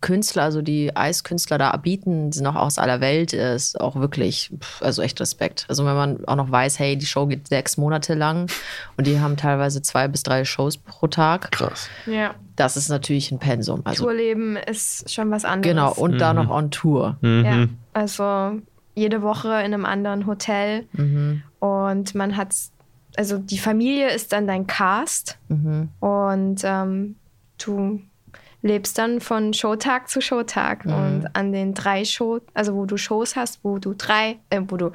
Künstler, 0.01 0.43
also 0.43 0.63
die 0.63 0.95
Eiskünstler 0.97 1.59
da 1.59 1.77
bieten, 1.77 2.33
sind 2.33 2.47
auch 2.47 2.57
aus 2.57 2.79
aller 2.79 3.01
Welt, 3.01 3.33
ist 3.33 3.81
auch 3.81 3.97
wirklich, 3.97 4.53
also 4.81 5.01
echt 5.03 5.21
Respekt. 5.21 5.65
Also 5.69 5.85
wenn 5.87 5.95
man 5.95 6.25
auch 6.27 6.37
noch 6.37 6.51
weiß, 6.51 6.79
hey, 6.79 6.97
die 6.97 7.07
Show 7.07 7.27
geht 7.27 7.49
sechs 7.49 7.77
Monate 7.77 8.15
lang 8.15 8.51
und 8.97 9.07
die 9.07 9.21
haben 9.21 9.37
teilweise 9.37 9.81
zwei 9.83 10.09
bis 10.09 10.23
drei 10.23 10.45
Shows 10.45 10.77
pro 10.77 11.07
Tag, 11.07 11.53
Krass. 11.53 11.89
Ja. 12.07 12.35
das 12.57 12.77
ist 12.77 12.89
natürlich 12.89 13.31
ein 13.33 13.39
Pensum. 13.39 13.83
Also 13.85 14.05
Tourleben 14.05 14.57
ist 14.57 15.11
schon 15.13 15.31
was 15.31 15.45
anderes. 15.45 15.73
genau 15.75 15.93
und 15.93 16.19
da 16.19 16.33
Mhm. 16.35 16.39
noch 16.43 16.51
on 16.51 16.71
Tour. 16.71 17.17
Mhm. 17.21 17.45
Ja, 17.45 17.67
also 17.95 18.61
jede 18.95 19.23
Woche 19.23 19.49
in 19.49 19.73
einem 19.73 19.87
anderen 19.87 20.27
Hotel 20.27 20.87
Mhm. 20.93 21.43
und 21.61 22.15
man 22.15 22.37
hat, 22.37 22.55
also 23.17 23.39
die 23.39 23.59
Familie 23.59 24.11
ist 24.11 24.33
dann 24.33 24.47
dein 24.47 24.67
Cast 24.67 25.39
Mhm. 25.49 25.89
und 26.01 26.61
ähm, 26.65 27.17
du 27.63 28.01
lebst 28.63 28.99
dann 28.99 29.21
von 29.21 29.55
Showtag 29.55 30.09
zu 30.11 30.21
Showtag 30.21 30.85
Mhm. 30.85 30.93
und 30.95 31.27
an 31.37 31.53
den 31.53 31.75
drei 31.75 32.05
Show, 32.05 32.41
also 32.55 32.75
wo 32.75 32.85
du 32.87 32.97
Shows 32.97 33.37
hast, 33.37 33.61
wo 33.63 33.79
du 33.79 33.95
drei, 33.95 34.39
äh, 34.51 34.61
wo 34.69 34.77
du 34.77 34.91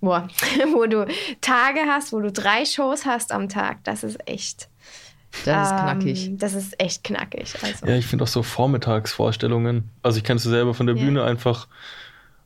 boah, 0.00 0.28
wo 0.72 0.86
du 0.86 1.06
Tage 1.40 1.80
hast, 1.86 2.12
wo 2.12 2.20
du 2.20 2.30
drei 2.32 2.64
Shows 2.64 3.04
hast 3.06 3.32
am 3.32 3.48
Tag, 3.48 3.84
das 3.84 4.02
ist 4.04 4.18
echt. 4.28 4.68
Das 5.46 5.68
ist 5.68 5.72
ähm, 5.72 5.78
knackig. 5.78 6.30
Das 6.34 6.52
ist 6.54 6.78
echt 6.78 7.04
knackig. 7.04 7.54
Also. 7.62 7.86
Ja, 7.86 7.94
ich 7.96 8.06
finde 8.06 8.24
auch 8.24 8.28
so 8.28 8.42
Vormittagsvorstellungen. 8.42 9.88
Also 10.02 10.18
ich 10.18 10.24
kenne 10.24 10.36
es 10.36 10.42
selber 10.42 10.74
von 10.74 10.86
der 10.86 10.94
Ja. 10.96 11.02
Bühne 11.04 11.24
einfach, 11.24 11.68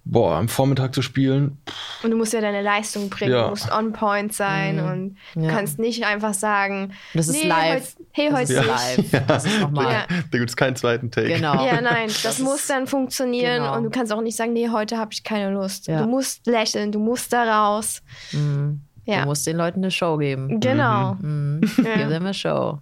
boah, 0.08 0.36
am 0.36 0.48
Vormittag 0.48 0.94
zu 0.94 1.02
spielen. 1.02 1.58
Und 2.04 2.12
du 2.12 2.16
musst 2.16 2.32
ja 2.32 2.40
deine 2.40 2.62
Leistung 2.62 3.10
bringen, 3.10 3.32
Ja. 3.32 3.44
du 3.44 3.50
musst 3.50 3.70
on 3.72 3.92
point 3.92 4.32
sein 4.32 4.76
Mhm. 4.76 4.90
und 4.92 5.16
du 5.34 5.40
Ja. 5.46 5.50
kannst 5.50 5.78
nicht 5.80 6.06
einfach 6.06 6.32
sagen, 6.32 6.92
Das 7.12 7.26
ist 7.28 7.42
nee, 7.42 7.48
live. 7.48 7.96
Heut, 7.98 8.06
hey, 8.12 8.28
Das 8.30 8.38
heute 8.40 8.52
ist 8.52 8.66
live. 9.12 9.26
Das 9.26 9.44
ist 9.44 9.60
nochmal. 9.60 9.92
Ja. 9.92 10.06
Da 10.30 10.38
gibt 10.38 10.48
es 10.50 10.56
keinen 10.56 10.76
zweiten 10.76 11.10
Take. 11.10 11.26
Genau. 11.28 11.64
Ja, 11.66 11.80
nein, 11.80 12.06
das, 12.06 12.22
Das 12.22 12.38
muss 12.38 12.66
dann 12.68 12.86
funktionieren 12.86 13.62
genau. 13.64 13.76
und 13.76 13.82
du 13.84 13.90
kannst 13.90 14.12
auch 14.12 14.20
nicht 14.22 14.36
sagen, 14.36 14.52
nee, 14.52 14.68
heute 14.70 14.96
habe 14.96 15.12
ich 15.12 15.24
keine 15.24 15.50
Lust. 15.50 15.88
Ja. 15.88 16.02
Du 16.02 16.08
musst 16.08 16.46
lächeln, 16.46 16.92
du 16.92 17.00
musst 17.00 17.32
da 17.32 17.66
raus. 17.66 18.00
Mhm. 18.32 18.82
Ja. 19.06 19.20
Du 19.22 19.26
musst 19.26 19.46
den 19.46 19.56
Leuten 19.56 19.80
eine 19.80 19.90
Show 19.90 20.16
geben. 20.18 20.60
Genau. 20.60 21.14
Mhm. 21.20 21.60
Ja. 21.84 21.96
Give 21.96 22.08
them 22.10 22.26
a 22.26 22.32
show. 22.32 22.78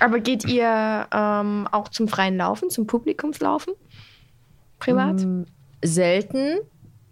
Aber 0.00 0.20
geht 0.20 0.44
ihr 0.44 1.06
ähm, 1.12 1.66
auch 1.72 1.88
zum 1.88 2.06
freien 2.08 2.36
Laufen, 2.36 2.70
zum 2.70 2.86
Publikumslaufen? 2.86 3.74
Privat? 4.78 5.24
Selten, 5.82 6.58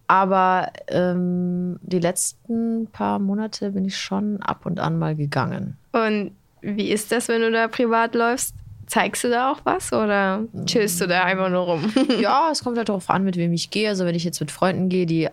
aber 0.09 0.71
ähm, 0.89 1.79
die 1.83 1.99
letzten 1.99 2.87
paar 2.93 3.19
Monate 3.19 3.73
bin 3.73 3.85
ich 3.85 3.97
schon 3.97 4.41
ab 4.43 4.67
und 4.67 4.79
an 4.81 4.99
mal 4.99 5.17
gegangen. 5.17 5.77
Und 5.93 6.33
wie 6.61 6.91
ist 6.91 7.13
das, 7.13 7.29
wenn 7.29 7.41
du 7.41 7.51
da 7.51 7.69
privat 7.69 8.15
läufst? 8.15 8.55
Zeigst 8.87 9.25
du 9.25 9.29
da 9.31 9.51
auch 9.51 9.59
was 9.65 9.93
oder 9.93 10.45
chillst 10.65 11.01
du 11.01 11.09
da 11.09 11.25
einfach 11.25 11.49
nur 11.51 11.63
rum? 11.63 11.93
Ja, 12.21 12.49
es 12.53 12.63
kommt 12.63 12.79
halt 12.79 12.89
darauf 12.89 13.11
an, 13.11 13.25
mit 13.25 13.37
wem 13.37 13.53
ich 13.53 13.71
gehe. 13.71 13.89
Also 13.89 14.05
wenn 14.05 14.15
ich 14.15 14.23
jetzt 14.23 14.39
mit 14.39 14.53
Freunden 14.53 14.89
gehe, 14.89 15.07
die 15.07 15.29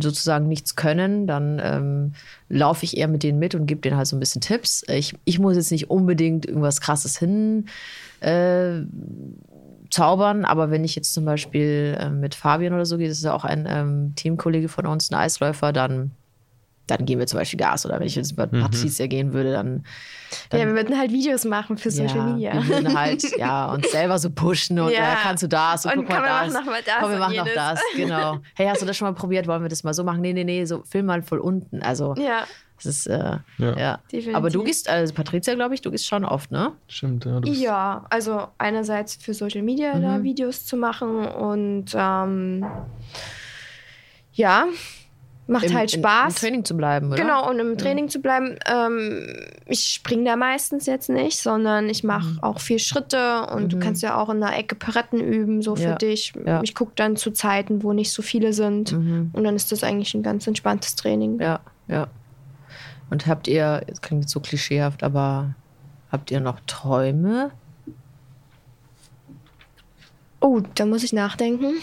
sozusagen 0.00 0.48
nichts 0.48 0.74
können, 0.74 1.26
dann 1.26 1.60
ähm, 1.62 2.14
laufe 2.48 2.84
ich 2.84 2.96
eher 2.96 3.08
mit 3.08 3.22
denen 3.22 3.38
mit 3.38 3.54
und 3.54 3.66
gebe 3.66 3.82
denen 3.82 3.98
halt 3.98 4.06
so 4.06 4.16
ein 4.16 4.20
bisschen 4.20 4.40
Tipps. 4.40 4.84
Ich, 4.88 5.14
ich 5.26 5.38
muss 5.38 5.56
jetzt 5.56 5.70
nicht 5.70 5.90
unbedingt 5.90 6.46
irgendwas 6.46 6.80
Krasses 6.80 7.18
hin 7.18 7.66
äh, 8.20 8.80
zaubern, 9.94 10.44
aber 10.44 10.70
wenn 10.70 10.84
ich 10.84 10.94
jetzt 10.96 11.14
zum 11.14 11.24
Beispiel 11.24 11.96
äh, 11.98 12.10
mit 12.10 12.34
Fabian 12.34 12.74
oder 12.74 12.84
so 12.84 12.98
gehe, 12.98 13.08
das 13.08 13.18
ist 13.18 13.24
ja 13.24 13.32
auch 13.32 13.44
ein 13.44 13.66
ähm, 13.68 14.12
Teamkollege 14.16 14.68
von 14.68 14.86
uns, 14.86 15.10
ein 15.10 15.14
Eisläufer, 15.14 15.72
dann, 15.72 16.10
dann 16.86 17.06
geben 17.06 17.20
wir 17.20 17.26
zum 17.26 17.38
Beispiel 17.38 17.58
Gas. 17.58 17.86
Oder 17.86 17.98
wenn 18.00 18.06
ich 18.06 18.16
jetzt 18.16 18.36
mit 18.36 18.50
Patricia 18.50 19.06
gehen 19.06 19.32
würde, 19.32 19.52
dann, 19.52 19.84
dann 20.50 20.60
ja, 20.60 20.66
wir 20.66 20.74
würden 20.74 20.98
halt 20.98 21.12
Videos 21.12 21.44
machen 21.44 21.78
für 21.78 21.90
Social 21.90 22.16
ja, 22.16 22.24
Media. 22.24 22.52
Wir 22.54 22.66
würden 22.68 22.98
halt 22.98 23.22
ja, 23.38 23.72
uns 23.72 23.90
selber 23.90 24.18
so 24.18 24.30
pushen 24.30 24.78
und 24.80 24.90
Ja. 24.92 25.12
äh, 25.12 25.16
kannst 25.22 25.42
du 25.44 25.48
das 25.48 25.86
und, 25.86 25.92
Und 25.92 25.98
guck 26.06 26.08
mal 26.08 26.22
das. 26.22 26.52
machen 26.52 26.64
noch 26.64 26.72
mal 26.72 26.82
das 26.84 26.94
Komm, 27.00 27.10
wir 27.12 27.18
machen 27.18 27.36
noch 27.36 27.48
das, 27.54 27.80
genau. 27.94 28.38
Hey, 28.56 28.66
hast 28.66 28.82
du 28.82 28.86
das 28.86 28.96
schon 28.96 29.06
mal 29.08 29.14
probiert? 29.14 29.46
Wollen 29.46 29.62
wir 29.62 29.68
das 29.68 29.84
mal 29.84 29.94
so 29.94 30.02
machen? 30.04 30.20
Nee, 30.20 30.32
nee, 30.32 30.44
nee, 30.44 30.64
so 30.64 30.82
film 30.82 31.06
mal 31.06 31.22
voll 31.22 31.38
unten. 31.38 31.82
Also, 31.82 32.14
Ja, 32.18 32.44
das 32.76 32.86
ist, 32.86 33.06
äh, 33.06 33.38
ja. 33.58 33.78
Ja. 33.78 33.98
definitiv. 34.10 34.34
Aber 34.36 34.50
du 34.50 34.64
gehst, 34.64 34.88
also 34.88 35.14
Patricia, 35.14 35.54
glaube 35.54 35.74
ich, 35.74 35.80
du 35.80 35.90
gehst 35.90 36.06
schon 36.06 36.24
oft, 36.24 36.50
ne? 36.50 36.72
Stimmt, 36.88 37.24
ja. 37.24 37.40
Ja, 37.44 38.06
also 38.10 38.48
einerseits 38.58 39.16
für 39.16 39.32
Social 39.34 39.62
Media 39.62 39.98
da 40.00 40.18
Mhm. 40.18 40.22
Videos 40.24 40.64
zu 40.66 40.76
machen 40.76 41.24
und 41.26 41.86
ähm, 41.94 42.66
ja, 44.32 44.66
macht 45.46 45.64
Im, 45.66 45.74
halt 45.74 45.90
Spaß. 45.90 46.34
Im 46.34 46.40
Training 46.40 46.64
zu 46.64 46.76
bleiben, 46.76 47.08
oder? 47.08 47.16
Genau, 47.16 47.48
und 47.50 47.58
im 47.58 47.76
Training 47.76 48.08
zu 48.08 48.20
bleiben. 48.20 48.56
Ähm, 48.66 49.26
ich 49.66 49.84
springe 49.84 50.24
da 50.24 50.36
meistens 50.36 50.86
jetzt 50.86 51.10
nicht, 51.10 51.38
sondern 51.38 51.88
ich 51.90 52.02
mache 52.02 52.32
Mhm. 52.34 52.42
auch 52.42 52.60
vier 52.60 52.78
Schritte 52.78 53.46
und 53.54 53.72
du 53.72 53.76
Mhm. 53.76 53.80
kannst 53.80 54.02
ja 54.02 54.16
auch 54.16 54.30
in 54.30 54.40
der 54.40 54.56
Ecke 54.58 54.74
Paretten 54.74 55.20
üben, 55.20 55.60
so 55.62 55.76
für 55.76 55.82
Ja, 55.82 55.94
dich. 55.96 56.32
ja. 56.46 56.60
Ich 56.62 56.74
gucke 56.74 56.92
dann 56.96 57.16
zu 57.16 57.30
Zeiten, 57.30 57.82
wo 57.82 57.92
nicht 57.92 58.10
so 58.12 58.22
viele 58.22 58.52
sind. 58.52 58.92
Mhm. 58.92 59.30
Und 59.32 59.44
dann 59.44 59.54
ist 59.54 59.70
das 59.70 59.84
eigentlich 59.84 60.14
ein 60.14 60.22
ganz 60.22 60.46
entspanntes 60.46 60.96
Training. 60.96 61.38
Ja, 61.40 61.60
ja. 61.88 62.08
Und 63.14 63.28
habt 63.28 63.46
ihr, 63.46 63.84
das 63.86 64.02
klingt 64.02 64.24
jetzt 64.24 64.32
so 64.32 64.40
klischeehaft, 64.40 65.04
aber 65.04 65.54
habt 66.10 66.32
ihr 66.32 66.40
noch 66.40 66.58
Träume? 66.66 67.52
Oh, 70.40 70.60
da 70.74 70.84
muss 70.84 71.04
ich 71.04 71.12
nachdenken. 71.12 71.74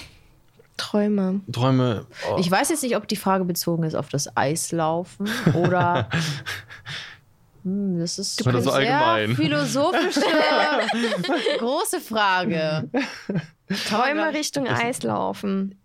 Träume. 0.75 1.39
Träume. 1.49 2.05
Oh. 2.29 2.35
Ich 2.37 2.51
weiß 2.51 2.67
jetzt 2.67 2.83
nicht, 2.83 2.97
ob 2.97 3.07
die 3.07 3.15
Frage 3.15 3.45
bezogen 3.45 3.83
ist 3.83 3.95
auf 3.95 4.09
das 4.09 4.35
Eislaufen 4.35 5.29
oder. 5.53 6.09
Hm, 7.63 7.99
das 7.99 8.17
ist 8.17 8.41
Oder 8.47 8.59
so 8.59 8.71
eine 8.71 8.87
sehr 8.87 9.05
allgemein. 9.05 9.35
philosophische, 9.35 10.19
große 11.59 11.99
Frage. 11.99 12.89
Träume 13.87 14.33
Richtung 14.33 14.67
Eislaufen. 14.67 15.79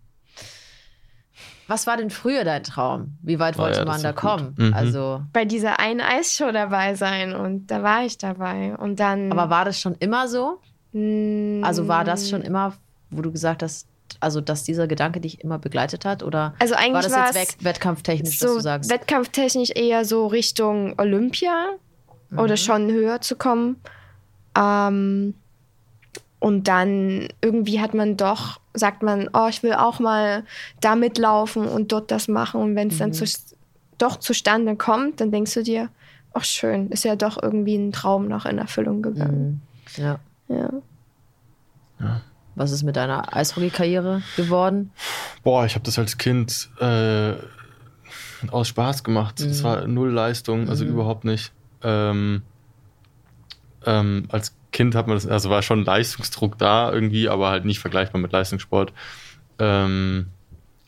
Was 1.68 1.86
war 1.86 1.96
denn 1.96 2.10
früher 2.10 2.44
dein 2.44 2.62
Traum? 2.62 3.18
Wie 3.22 3.38
weit 3.38 3.58
wollte 3.58 3.78
ja, 3.78 3.84
das 3.84 3.94
man 3.94 4.02
da 4.02 4.12
kommen? 4.12 4.54
Mhm. 4.56 4.74
Also, 4.74 5.22
bei 5.32 5.44
dieser 5.44 5.78
einen 5.80 6.00
Eisshow 6.00 6.50
dabei 6.52 6.94
sein 6.94 7.34
und 7.34 7.66
da 7.70 7.82
war 7.82 8.04
ich 8.04 8.18
dabei. 8.18 8.76
Und 8.76 9.00
dann. 9.00 9.32
aber 9.32 9.50
war 9.50 9.64
das 9.64 9.80
schon 9.80 9.94
immer 9.96 10.28
so? 10.28 10.60
Mm, 10.92 11.62
Also 11.64 11.88
war 11.88 12.04
das 12.04 12.30
schon 12.30 12.42
immer, 12.42 12.74
wo 13.10 13.22
du 13.22 13.32
gesagt 13.32 13.62
hast, 13.62 13.86
also 14.20 14.40
dass 14.40 14.62
dieser 14.62 14.86
Gedanke 14.86 15.20
dich 15.20 15.42
immer 15.42 15.58
begleitet 15.58 16.04
hat? 16.04 16.22
Oder 16.22 16.54
Also 16.60 16.74
eigentlich 16.74 17.10
war 17.12 17.26
das 17.26 17.34
jetzt 17.36 17.64
wettkampftechnisch, 17.64 18.38
dass 18.38 18.48
so 18.50 18.56
du 18.56 18.60
sagst? 18.62 18.88
wettkampftechnisch 18.90 19.70
eher 19.74 20.04
so 20.04 20.26
Richtung 20.28 20.94
Olympia 20.98 21.70
Mhm. 22.30 22.38
oder 22.38 22.56
schon 22.56 22.90
höher 22.90 23.20
zu 23.20 23.36
kommen. 23.36 23.76
Ähm, 24.56 25.34
und 26.46 26.68
dann 26.68 27.26
irgendwie 27.42 27.80
hat 27.80 27.92
man 27.92 28.16
doch, 28.16 28.60
sagt 28.72 29.02
man, 29.02 29.28
oh, 29.32 29.48
ich 29.50 29.64
will 29.64 29.72
auch 29.72 29.98
mal 29.98 30.44
da 30.80 30.94
mitlaufen 30.94 31.66
und 31.66 31.90
dort 31.90 32.12
das 32.12 32.28
machen. 32.28 32.60
Und 32.60 32.76
wenn 32.76 32.86
es 32.86 32.94
Mhm. 32.94 32.98
dann 33.00 33.12
zu, 33.14 33.24
doch 33.98 34.14
zustande 34.20 34.76
kommt, 34.76 35.20
dann 35.20 35.32
denkst 35.32 35.54
du 35.54 35.64
dir, 35.64 35.88
ach 36.34 36.44
schön, 36.44 36.88
ist 36.90 37.02
ja 37.02 37.16
doch 37.16 37.42
irgendwie 37.42 37.74
ein 37.74 37.90
Traum 37.90 38.28
noch 38.28 38.46
in 38.46 38.58
Erfüllung 38.58 39.02
gegangen. 39.02 39.60
Mhm. 39.96 40.04
Ja. 40.04 40.20
Ja. 41.98 42.20
Was 42.54 42.70
ist 42.70 42.84
mit 42.84 42.94
deiner 42.94 43.34
Eishockey-Karriere 43.34 44.22
geworden? 44.36 44.92
Boah, 45.42 45.66
ich 45.66 45.74
habe 45.74 45.84
das 45.84 45.98
als 45.98 46.16
Kind 46.16 46.68
äh, 46.78 47.32
aus 48.52 48.68
Spaß 48.68 49.02
gemacht. 49.02 49.40
Das 49.40 49.64
war 49.64 49.88
null 49.88 50.12
Leistung, 50.12 50.68
also 50.68 50.84
überhaupt 50.84 51.24
nicht. 51.24 51.50
Ähm, 51.82 52.42
ähm, 53.84 54.28
als 54.30 54.55
Kind 54.76 54.94
hat 54.94 55.06
man 55.06 55.16
das, 55.16 55.26
also 55.26 55.48
war 55.48 55.62
schon 55.62 55.86
Leistungsdruck 55.86 56.58
da 56.58 56.92
irgendwie, 56.92 57.30
aber 57.30 57.48
halt 57.48 57.64
nicht 57.64 57.78
vergleichbar 57.78 58.20
mit 58.20 58.32
Leistungssport. 58.32 58.92
Ähm, 59.58 60.26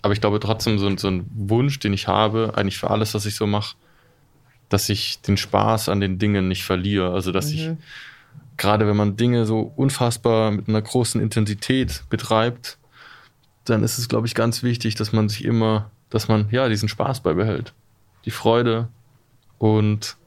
aber 0.03 0.13
ich 0.13 0.21
glaube 0.21 0.41
trotzdem, 0.41 0.79
so, 0.79 0.95
so 0.99 1.09
ein 1.09 1.25
Wunsch, 1.35 1.79
den 1.79 1.95
ich 1.95 2.07
habe, 2.07 2.53
eigentlich 2.55 2.77
für 2.77 2.91
alles, 2.91 3.15
was 3.15 3.25
ich 3.25 3.35
so 3.35 3.47
mache, 3.47 3.77
dass 4.69 4.91
ich 4.91 5.23
den 5.23 5.39
Spaß 5.39 5.89
an 5.89 6.01
den 6.01 6.19
Dingen 6.19 6.49
nicht 6.49 6.65
verliere. 6.65 7.15
Also, 7.15 7.33
dass 7.33 7.51
ich 7.51 7.71
gerade 8.59 8.87
wenn 8.87 8.97
man 8.97 9.17
Dinge 9.17 9.47
so 9.47 9.73
unfassbar 9.75 10.51
mit 10.51 10.69
einer 10.69 10.83
großen 10.83 11.19
Intensität 11.19 12.05
betreibt, 12.11 12.77
dann 13.65 13.83
ist 13.83 13.97
es, 13.97 14.11
glaube 14.11 14.27
ich, 14.27 14.35
ganz 14.35 14.63
wichtig, 14.63 14.97
dass 14.97 15.15
man 15.15 15.31
sich 15.31 15.47
immer, 15.47 15.91
dass 16.11 16.29
man 16.29 16.49
ja 16.51 16.69
diesen 16.69 16.91
Spaß 16.91 17.23
beibehält. 17.23 17.73
Die 18.27 18.31
Freude 18.31 18.89
und, 19.57 20.18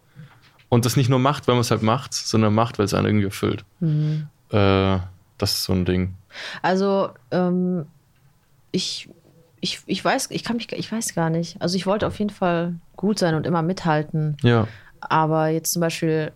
und 0.71 0.85
das 0.85 0.95
nicht 0.95 1.09
nur 1.09 1.19
macht, 1.19 1.49
weil 1.49 1.55
man 1.55 1.61
es 1.61 1.69
halt 1.69 1.83
macht, 1.83 2.13
sondern 2.13 2.53
macht, 2.53 2.79
weil 2.79 2.85
es 2.85 2.93
einen 2.93 3.05
irgendwie 3.05 3.25
erfüllt. 3.25 3.65
Mhm. 3.81 4.29
Äh, 4.51 4.99
das 5.37 5.51
ist 5.55 5.63
so 5.65 5.73
ein 5.73 5.83
Ding. 5.83 6.15
Also, 6.61 7.09
ähm, 7.29 7.85
ich, 8.71 9.09
ich, 9.59 9.81
ich 9.85 10.03
weiß, 10.03 10.31
ich 10.31 10.45
kann 10.45 10.55
mich, 10.55 10.71
ich 10.71 10.89
weiß 10.89 11.13
gar 11.13 11.29
nicht. 11.29 11.61
Also 11.61 11.75
ich 11.75 11.85
wollte 11.85 12.07
auf 12.07 12.17
jeden 12.19 12.29
Fall 12.29 12.75
gut 12.95 13.19
sein 13.19 13.35
und 13.35 13.45
immer 13.45 13.61
mithalten. 13.61 14.37
Ja. 14.43 14.65
Aber 15.01 15.49
jetzt 15.49 15.73
zum 15.73 15.81
Beispiel, 15.81 16.31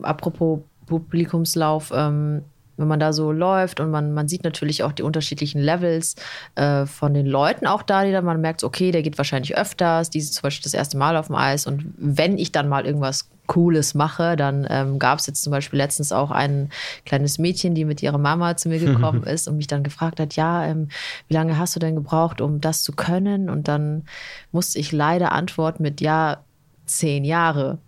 apropos 0.00 0.60
Publikumslauf, 0.86 1.92
ähm, 1.94 2.44
wenn 2.78 2.88
man 2.88 3.00
da 3.00 3.12
so 3.12 3.32
läuft 3.32 3.80
und 3.80 3.90
man, 3.90 4.12
man 4.12 4.28
sieht 4.28 4.44
natürlich 4.44 4.82
auch 4.82 4.92
die 4.92 5.02
unterschiedlichen 5.02 5.60
Levels 5.60 6.16
äh, 6.54 6.86
von 6.86 7.12
den 7.12 7.26
Leuten 7.26 7.66
auch 7.66 7.82
da, 7.82 8.04
die 8.04 8.12
dann 8.12 8.24
man 8.24 8.40
merkt, 8.40 8.64
okay, 8.64 8.90
der 8.90 9.02
geht 9.02 9.18
wahrscheinlich 9.18 9.56
öfters, 9.56 10.10
die 10.10 10.20
sind 10.20 10.32
zum 10.32 10.42
Beispiel 10.42 10.64
das 10.64 10.74
erste 10.74 10.96
Mal 10.96 11.16
auf 11.16 11.26
dem 11.26 11.36
Eis 11.36 11.66
und 11.66 11.84
wenn 11.98 12.38
ich 12.38 12.52
dann 12.52 12.68
mal 12.68 12.86
irgendwas 12.86 13.28
Cooles 13.48 13.94
mache, 13.94 14.36
dann 14.36 14.66
ähm, 14.70 14.98
gab 14.98 15.18
es 15.18 15.26
jetzt 15.26 15.42
zum 15.42 15.50
Beispiel 15.50 15.78
letztens 15.78 16.12
auch 16.12 16.30
ein 16.30 16.70
kleines 17.04 17.38
Mädchen, 17.38 17.74
die 17.74 17.84
mit 17.84 18.02
ihrer 18.02 18.18
Mama 18.18 18.56
zu 18.56 18.68
mir 18.68 18.78
gekommen 18.78 19.22
ist 19.24 19.48
und 19.48 19.56
mich 19.56 19.66
dann 19.66 19.82
gefragt 19.82 20.20
hat, 20.20 20.36
ja, 20.36 20.64
ähm, 20.66 20.88
wie 21.26 21.34
lange 21.34 21.58
hast 21.58 21.74
du 21.74 21.80
denn 21.80 21.96
gebraucht, 21.96 22.40
um 22.40 22.60
das 22.60 22.82
zu 22.82 22.92
können? 22.92 23.50
Und 23.50 23.66
dann 23.66 24.04
musste 24.52 24.78
ich 24.78 24.92
leider 24.92 25.32
antworten 25.32 25.82
mit, 25.82 26.00
ja, 26.00 26.44
zehn 26.84 27.24
Jahre. 27.24 27.78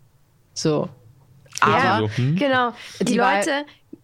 So. 0.55 0.89
Aber 1.61 1.77
Ja, 1.77 1.99
so, 1.99 2.11
hm? 2.17 2.37
genau. 2.37 2.73
Die, 3.01 3.05
Die 3.05 3.15
Leute, 3.15 3.51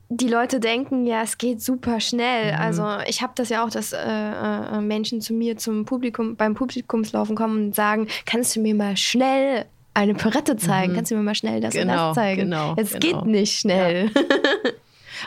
die 0.08 0.28
Leute 0.28 0.60
denken, 0.60 1.06
ja, 1.06 1.22
es 1.22 1.38
geht 1.38 1.60
super 1.60 2.00
schnell. 2.00 2.52
Mhm. 2.52 2.60
Also 2.60 2.86
ich 3.06 3.22
habe 3.22 3.32
das 3.34 3.48
ja 3.48 3.64
auch, 3.64 3.70
dass 3.70 3.92
äh, 3.92 3.98
äh, 3.98 4.80
Menschen 4.80 5.20
zu 5.20 5.32
mir 5.32 5.56
zum 5.56 5.84
Publikum, 5.84 6.36
beim 6.36 6.54
Publikumslaufen 6.54 7.34
kommen 7.34 7.66
und 7.66 7.74
sagen, 7.74 8.06
kannst 8.24 8.54
du 8.54 8.60
mir 8.60 8.74
mal 8.74 8.96
schnell 8.96 9.66
eine 9.94 10.14
Perette 10.14 10.56
zeigen? 10.56 10.94
Kannst 10.94 11.10
du 11.10 11.16
mir 11.16 11.22
mal 11.22 11.34
schnell 11.34 11.60
das 11.60 11.74
und 11.74 11.80
Genau, 11.80 12.08
das 12.08 12.14
zeigen? 12.14 12.42
genau, 12.42 12.74
es 12.76 12.92
genau. 12.92 13.00
geht 13.00 13.26
nicht 13.26 13.58
schnell. 13.58 14.10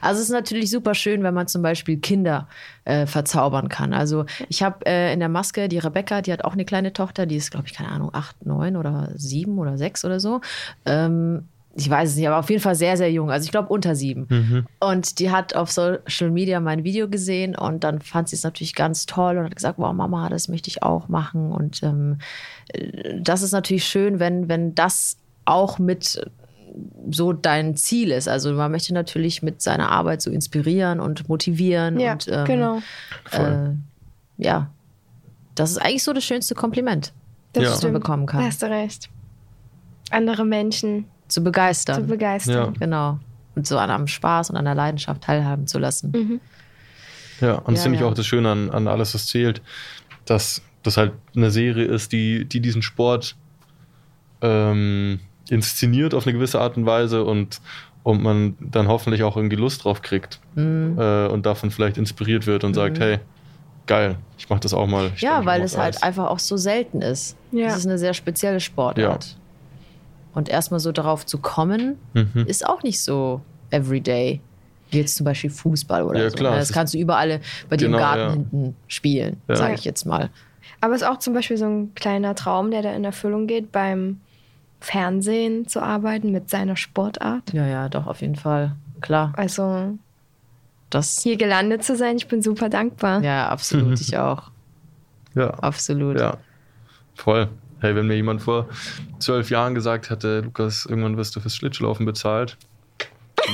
Also 0.02 0.20
es 0.20 0.26
ist 0.26 0.34
natürlich 0.34 0.70
super 0.70 0.94
schön, 0.94 1.24
wenn 1.24 1.34
man 1.34 1.48
zum 1.48 1.62
Beispiel 1.62 1.98
Kinder 1.98 2.48
äh, 2.86 3.06
verzaubern 3.06 3.70
kann. 3.70 3.94
Also 3.94 4.26
ich 4.48 4.64
habe 4.64 4.86
äh, 4.86 5.12
in 5.14 5.20
der 5.20 5.30
Maske 5.30 5.68
die 5.68 5.80
Rebecca, 5.80 6.22
die 6.22 6.32
hat 6.32 6.46
auch 6.46 6.54
eine 6.54 6.66
kleine 6.66 6.94
Tochter, 6.94 7.26
die 7.26 7.36
ist, 7.36 7.52
glaube 7.52 7.68
ich, 7.68 7.74
keine 7.74 7.90
Ahnung, 7.90 8.12
acht, 8.14 8.46
neun 8.46 8.76
oder 8.76 9.10
sieben 9.16 9.58
oder 9.58 9.78
sechs 9.78 10.06
oder 10.06 10.20
so. 10.20 10.42
Ähm, 10.86 11.48
ich 11.76 11.90
weiß 11.90 12.10
es 12.10 12.16
nicht, 12.16 12.28
aber 12.28 12.40
auf 12.40 12.50
jeden 12.50 12.62
Fall 12.62 12.76
sehr, 12.76 12.98
sehr 12.98 13.12
jung. 13.12 13.30
Also 13.32 13.46
ich 13.46 13.52
glaube 13.52 13.70
unter 13.70 13.96
sieben. 13.96 14.66
Und 14.80 15.20
die 15.20 15.30
hat 15.32 15.56
auf 15.56 15.72
Social 15.72 16.32
Media 16.32 16.60
mein 16.60 16.84
Video 16.84 17.08
gesehen 17.08 17.56
und 17.56 17.84
dann 17.84 18.02
fand 18.02 18.28
sie 18.30 18.36
es 18.36 18.44
natürlich 18.44 18.76
ganz 18.76 19.06
toll 19.06 19.38
und 19.38 19.46
hat 19.46 19.56
gesagt, 19.56 19.78
wow, 19.78 19.94
Mama, 19.94 20.30
das 20.30 20.48
möchte 20.48 20.70
ich 20.70 20.82
auch 20.84 21.08
machen. 21.10 21.52
Und 21.52 21.82
ähm, 21.84 22.18
äh, 22.74 23.20
das 23.22 23.44
ist 23.44 23.52
natürlich 23.52 23.86
schön, 23.86 24.20
wenn, 24.20 24.50
wenn 24.50 24.74
das 24.76 25.18
auch 25.46 25.80
mit 25.80 26.30
so 27.10 27.34
dein 27.34 27.76
Ziel 27.76 28.12
ist. 28.12 28.28
Also 28.28 28.54
man 28.54 28.72
möchte 28.72 28.94
natürlich 28.94 29.42
mit 29.42 29.62
seiner 29.62 29.90
Arbeit 29.90 30.22
so 30.22 30.32
inspirieren 30.32 31.00
und 31.00 31.30
motivieren. 31.30 32.00
ja, 32.00 32.14
und, 32.14 32.28
ähm, 32.28 32.46
genau. 32.46 32.82
Äh, 33.32 33.72
ja, 34.38 34.70
das 35.56 35.72
ist 35.72 35.78
eigentlich 35.78 36.04
so 36.04 36.14
das 36.14 36.24
schönste 36.24 36.56
Kompliment, 36.56 37.14
Das 37.54 37.64
das 37.66 37.84
man 37.84 37.94
bekommen 37.94 38.26
Da 38.26 38.32
kann. 38.34 38.46
hast 38.46 38.62
du 38.62 38.68
recht. 38.70 39.10
Andere 40.12 40.46
Menschen 40.46 41.06
Zu 41.30 41.40
zu 41.40 41.44
begeistern. 41.44 42.08
begeistern. 42.08 42.74
genau. 42.80 43.20
Und 43.56 43.66
so 43.68 43.78
an 43.78 43.90
einem 43.90 44.08
Spaß 44.08 44.50
und 44.50 44.58
an 44.58 44.66
der 44.66 44.76
Leidenschaft 44.76 45.22
teilhaben 45.24 45.68
zu 45.68 45.80
lassen. 45.80 46.12
Mhm. 46.12 46.42
Ja, 47.42 47.56
und 47.56 47.70
das 47.76 47.80
Ja, 47.80 47.84
finde 47.84 47.96
ich 47.96 48.02
ja. 48.02 48.08
auch 48.08 48.14
das 48.14 48.26
Schöne 48.26 48.50
an, 48.52 48.70
an 48.70 48.88
alles, 48.88 49.14
was 49.14 49.26
zählt, 49.28 49.62
dass 50.26 50.62
das 50.84 50.98
halt 50.98 51.14
eine 51.36 51.52
Serie 51.52 51.86
ist, 51.86 52.12
die, 52.12 52.46
die 52.46 52.60
diesen 52.62 52.82
Sport 52.82 53.36
ähm, 54.42 55.20
inszeniert 55.50 56.14
auf 56.14 56.26
eine 56.26 56.34
gewisse 56.34 56.60
Art 56.60 56.78
und 56.78 56.86
Weise 56.86 57.24
und, 57.24 57.60
und 58.04 58.22
man 58.22 58.56
dann 58.60 58.88
hoffentlich 58.88 59.24
auch 59.24 59.36
irgendwie 59.36 59.56
Lust 59.58 59.84
drauf 59.84 60.02
kriegt 60.02 60.40
Mhm. 60.56 60.98
äh, 61.00 61.28
und 61.28 61.46
davon 61.46 61.72
vielleicht 61.72 61.98
inspiriert 61.98 62.46
wird 62.48 62.64
und 62.64 62.74
sagt, 62.74 63.00
hey, 63.00 63.20
geil, 63.88 64.18
ich 64.38 64.50
mach 64.50 64.60
das 64.60 64.74
auch 64.74 64.88
mal. 64.88 65.12
Ich 65.16 65.22
Ja, 65.22 65.46
weil 65.46 65.62
es 65.62 65.78
halt 65.78 66.02
einfach 66.04 66.28
auch 66.30 66.40
so 66.40 66.58
selten 66.58 67.02
ist. 67.02 67.36
Ja. 67.52 67.68
Es 67.68 67.78
ist 67.78 67.86
eine 67.88 67.98
sehr 67.98 68.14
spezielle 68.14 68.60
Sportart. 68.60 69.36
Und 70.34 70.48
erstmal 70.50 70.80
so 70.80 70.92
darauf 70.92 71.26
zu 71.26 71.40
kommen, 71.40 71.98
Mhm. 72.14 72.46
ist 72.48 72.66
auch 72.68 72.84
nicht 72.84 73.02
so 73.04 73.42
everyday. 73.72 74.42
Wie 74.92 74.98
jetzt 75.00 75.16
zum 75.16 75.24
Beispiel 75.26 75.50
Fußball 75.50 76.04
oder 76.04 76.24
Ja, 76.24 76.30
so. 76.30 76.38
klar, 76.38 76.54
ne? 76.54 76.60
Das 76.60 76.72
kannst 76.72 76.94
du 76.94 76.98
überall 76.98 77.42
bei 77.70 77.78
dir 77.78 77.86
Genau, 77.86 77.98
im 77.98 78.04
Garten 78.04 78.20
ja. 78.22 78.32
hinten 78.32 78.76
spielen, 78.88 79.42
Ja. 79.48 79.56
sage 79.56 79.74
ich 79.76 79.86
jetzt 79.86 80.06
mal. 80.06 80.30
Aber 80.82 80.96
es 80.96 81.02
ist 81.02 81.08
auch 81.08 81.20
zum 81.20 81.34
Beispiel 81.34 81.58
so 81.58 81.66
ein 81.66 81.94
kleiner 81.96 82.34
Traum, 82.36 82.72
der 82.72 82.82
da 82.82 82.92
in 82.94 83.04
Erfüllung 83.04 83.46
geht, 83.48 83.72
beim 83.72 84.20
Fernsehen 84.80 85.68
zu 85.68 85.82
arbeiten 85.82 86.32
mit 86.32 86.50
seiner 86.50 86.76
Sportart. 86.76 87.54
Ja, 87.54 87.68
ja, 87.68 87.90
doch, 87.90 88.08
auf 88.08 88.22
jeden 88.22 88.36
Fall. 88.36 88.76
Klar. 89.02 89.34
Also 89.36 89.98
Das. 90.90 91.22
hier 91.22 91.38
gelandet 91.38 91.84
zu 91.84 91.96
sein, 91.96 92.16
ich 92.18 92.28
bin 92.28 92.42
super 92.42 92.70
dankbar. 92.70 93.22
Ja, 93.24 93.50
absolut. 93.50 94.00
Ich 94.02 94.18
auch. 94.18 94.52
Ja, 95.36 95.50
Absolut. 95.52 96.20
ja, 96.20 96.38
voll. 97.14 97.50
Hey, 97.82 97.96
wenn 97.96 98.08
mir 98.08 98.16
jemand 98.16 98.42
vor 98.42 98.68
zwölf 99.20 99.50
Jahren 99.50 99.74
gesagt 99.76 100.10
hätte, 100.10 100.42
Lukas, 100.42 100.86
irgendwann 100.86 101.18
wirst 101.18 101.36
du 101.36 101.40
fürs 101.40 101.56
Schlittschuhlaufen 101.56 102.06
bezahlt. 102.06 102.58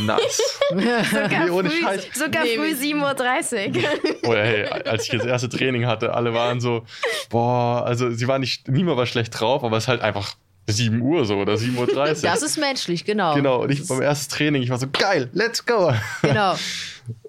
Nice. 0.05 0.59
Sogar 1.11 1.45
Nee, 1.45 1.49
ohne 1.51 1.69
früh, 1.69 1.81
Scheiß. 1.81 2.07
sogar 2.15 2.43
Nee, 2.43 2.57
früh 2.57 2.67
wie- 2.81 2.93
7.30 2.95 3.77
Uhr. 4.23 4.29
Oder 4.29 4.43
hey, 4.43 4.65
als 4.65 5.03
ich 5.05 5.09
das 5.11 5.25
erste 5.25 5.47
Training 5.47 5.85
hatte, 5.85 6.13
alle 6.13 6.33
waren 6.33 6.59
so, 6.59 6.83
boah, 7.29 7.85
also 7.85 8.09
sie 8.09 8.27
waren 8.27 8.41
nicht, 8.41 8.67
niemand 8.67 8.97
war 8.97 9.05
schlecht 9.05 9.39
drauf, 9.39 9.63
aber 9.63 9.77
es 9.77 9.83
ist 9.83 9.87
halt 9.87 10.01
einfach 10.01 10.33
7 10.67 10.99
Uhr 11.01 11.25
so 11.25 11.35
oder 11.37 11.53
7.30 11.53 11.77
Uhr. 11.77 12.15
Das 12.23 12.41
ist 12.41 12.57
menschlich, 12.57 13.05
genau. 13.05 13.35
Genau, 13.35 13.61
und 13.63 13.71
ich 13.71 13.87
beim 13.87 14.01
ersten 14.01 14.33
Training, 14.33 14.61
ich 14.63 14.69
war 14.69 14.77
so, 14.79 14.87
geil, 14.91 15.29
let's 15.33 15.65
go. 15.65 15.93
Genau. 16.21 16.53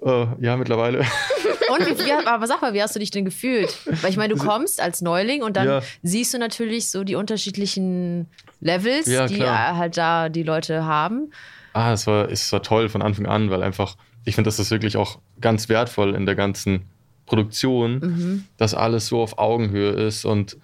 Äh, 0.05 0.27
ja, 0.39 0.57
mittlerweile. 0.57 0.99
Und 1.69 1.85
wie, 1.85 2.11
aber 2.25 2.47
sag 2.47 2.61
mal, 2.61 2.73
wie 2.73 2.81
hast 2.81 2.95
du 2.95 2.99
dich 2.99 3.11
denn 3.11 3.25
gefühlt? 3.25 3.77
Weil 4.01 4.09
ich 4.09 4.15
meine, 4.15 4.33
du 4.35 4.39
kommst 4.41 4.79
als 4.79 5.01
Neuling 5.01 5.43
und 5.43 5.57
dann 5.57 5.67
Ja. 5.67 5.81
siehst 6.01 6.33
du 6.33 6.39
natürlich 6.39 6.89
so 6.89 7.03
die 7.03 7.15
unterschiedlichen 7.15 8.27
Levels, 8.61 9.05
Ja, 9.07 9.27
die 9.27 9.43
halt 9.43 9.97
da 9.97 10.29
die 10.29 10.43
Leute 10.43 10.85
haben. 10.85 11.29
Ah, 11.73 11.91
es 11.91 12.07
war, 12.07 12.31
es 12.31 12.49
war 12.53 12.63
toll 12.63 12.87
von 12.87 13.01
Anfang 13.01 13.25
an, 13.25 13.49
weil 13.51 13.63
einfach, 13.63 13.97
ich 14.23 14.35
finde, 14.35 14.47
das 14.47 14.59
ist 14.59 14.71
wirklich 14.71 14.95
auch 14.95 15.19
ganz 15.41 15.67
wertvoll 15.67 16.15
in 16.15 16.25
der 16.25 16.35
ganzen 16.35 16.85
Produktion, 17.25 17.99
Mhm. 17.99 18.43
dass 18.55 18.73
alles 18.73 19.07
so 19.07 19.21
auf 19.21 19.37
Augenhöhe 19.37 19.91
ist. 19.91 20.23
Und 20.23 20.55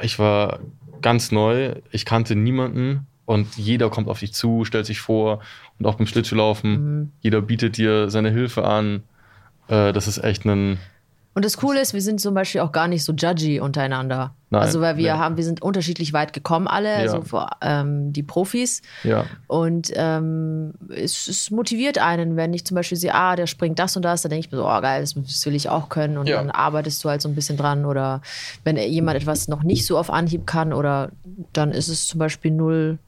ich 0.00 0.18
war 0.18 0.58
ganz 1.04 1.30
neu, 1.30 1.74
ich 1.92 2.06
kannte 2.06 2.34
niemanden 2.34 3.06
und 3.26 3.56
jeder 3.58 3.90
kommt 3.90 4.08
auf 4.08 4.20
dich 4.20 4.32
zu, 4.32 4.64
stellt 4.64 4.86
sich 4.86 5.00
vor. 5.00 5.40
Und 5.78 5.84
auch 5.86 5.96
beim 5.96 6.06
Schlittschuhlaufen, 6.06 6.70
Mhm. 7.00 7.12
jeder 7.20 7.42
bietet 7.42 7.76
dir 7.76 8.08
seine 8.08 8.30
Hilfe 8.30 8.64
an. 8.64 9.02
Äh, 9.68 9.92
das 9.92 10.08
ist 10.08 10.18
echt 10.24 10.46
ein, 10.46 10.78
Und 11.34 11.44
das 11.44 11.56
Coole 11.58 11.80
ist, 11.80 11.92
wir 11.94 12.00
sind 12.00 12.20
zum 12.20 12.32
Beispiel 12.32 12.60
auch 12.62 12.72
gar 12.72 12.88
nicht 12.88 13.04
so 13.04 13.12
judgy 13.12 13.60
untereinander. 13.60 14.34
Nein, 14.54 14.62
also 14.62 14.80
weil 14.80 14.96
wir 14.96 15.12
nee. 15.14 15.18
haben, 15.18 15.36
wir 15.36 15.44
sind 15.44 15.62
unterschiedlich 15.62 16.12
weit 16.12 16.32
gekommen 16.32 16.66
alle, 16.66 16.88
Ja. 16.90 16.98
also 17.00 17.22
vor, 17.22 17.50
ähm, 17.60 18.12
die 18.12 18.22
Profis. 18.22 18.82
Ja. 19.02 19.24
Und 19.46 19.90
ähm, 19.94 20.72
es, 20.88 21.28
es 21.28 21.50
motiviert 21.50 21.98
einen, 21.98 22.36
wenn 22.36 22.54
ich 22.54 22.64
zum 22.64 22.74
Beispiel 22.74 22.96
sehe, 22.98 23.14
ah, 23.14 23.36
der 23.36 23.46
springt 23.46 23.78
das 23.78 23.96
und 23.96 24.02
das, 24.04 24.22
dann 24.22 24.30
denke 24.30 24.46
ich 24.46 24.52
mir 24.52 24.58
so, 24.58 24.64
oh 24.66 24.80
geil, 24.80 25.00
das, 25.00 25.14
das 25.14 25.44
will 25.46 25.54
ich 25.54 25.68
auch 25.68 25.88
können. 25.88 26.18
Und 26.18 26.28
Ja. 26.28 26.36
dann 26.38 26.50
arbeitest 26.50 27.04
du 27.04 27.08
halt 27.08 27.20
so 27.22 27.28
ein 27.28 27.34
bisschen 27.34 27.56
dran. 27.56 27.84
Oder 27.84 28.22
wenn 28.64 28.76
jemand 28.76 29.16
etwas 29.16 29.48
noch 29.48 29.62
nicht 29.62 29.86
so 29.86 29.98
auf 29.98 30.10
Anhieb 30.10 30.46
kann, 30.46 30.72
oder 30.72 31.10
dann 31.52 31.70
ist 31.72 31.88
es 31.88 32.06
zum 32.06 32.18
Beispiel 32.18 32.50
null 32.50 32.98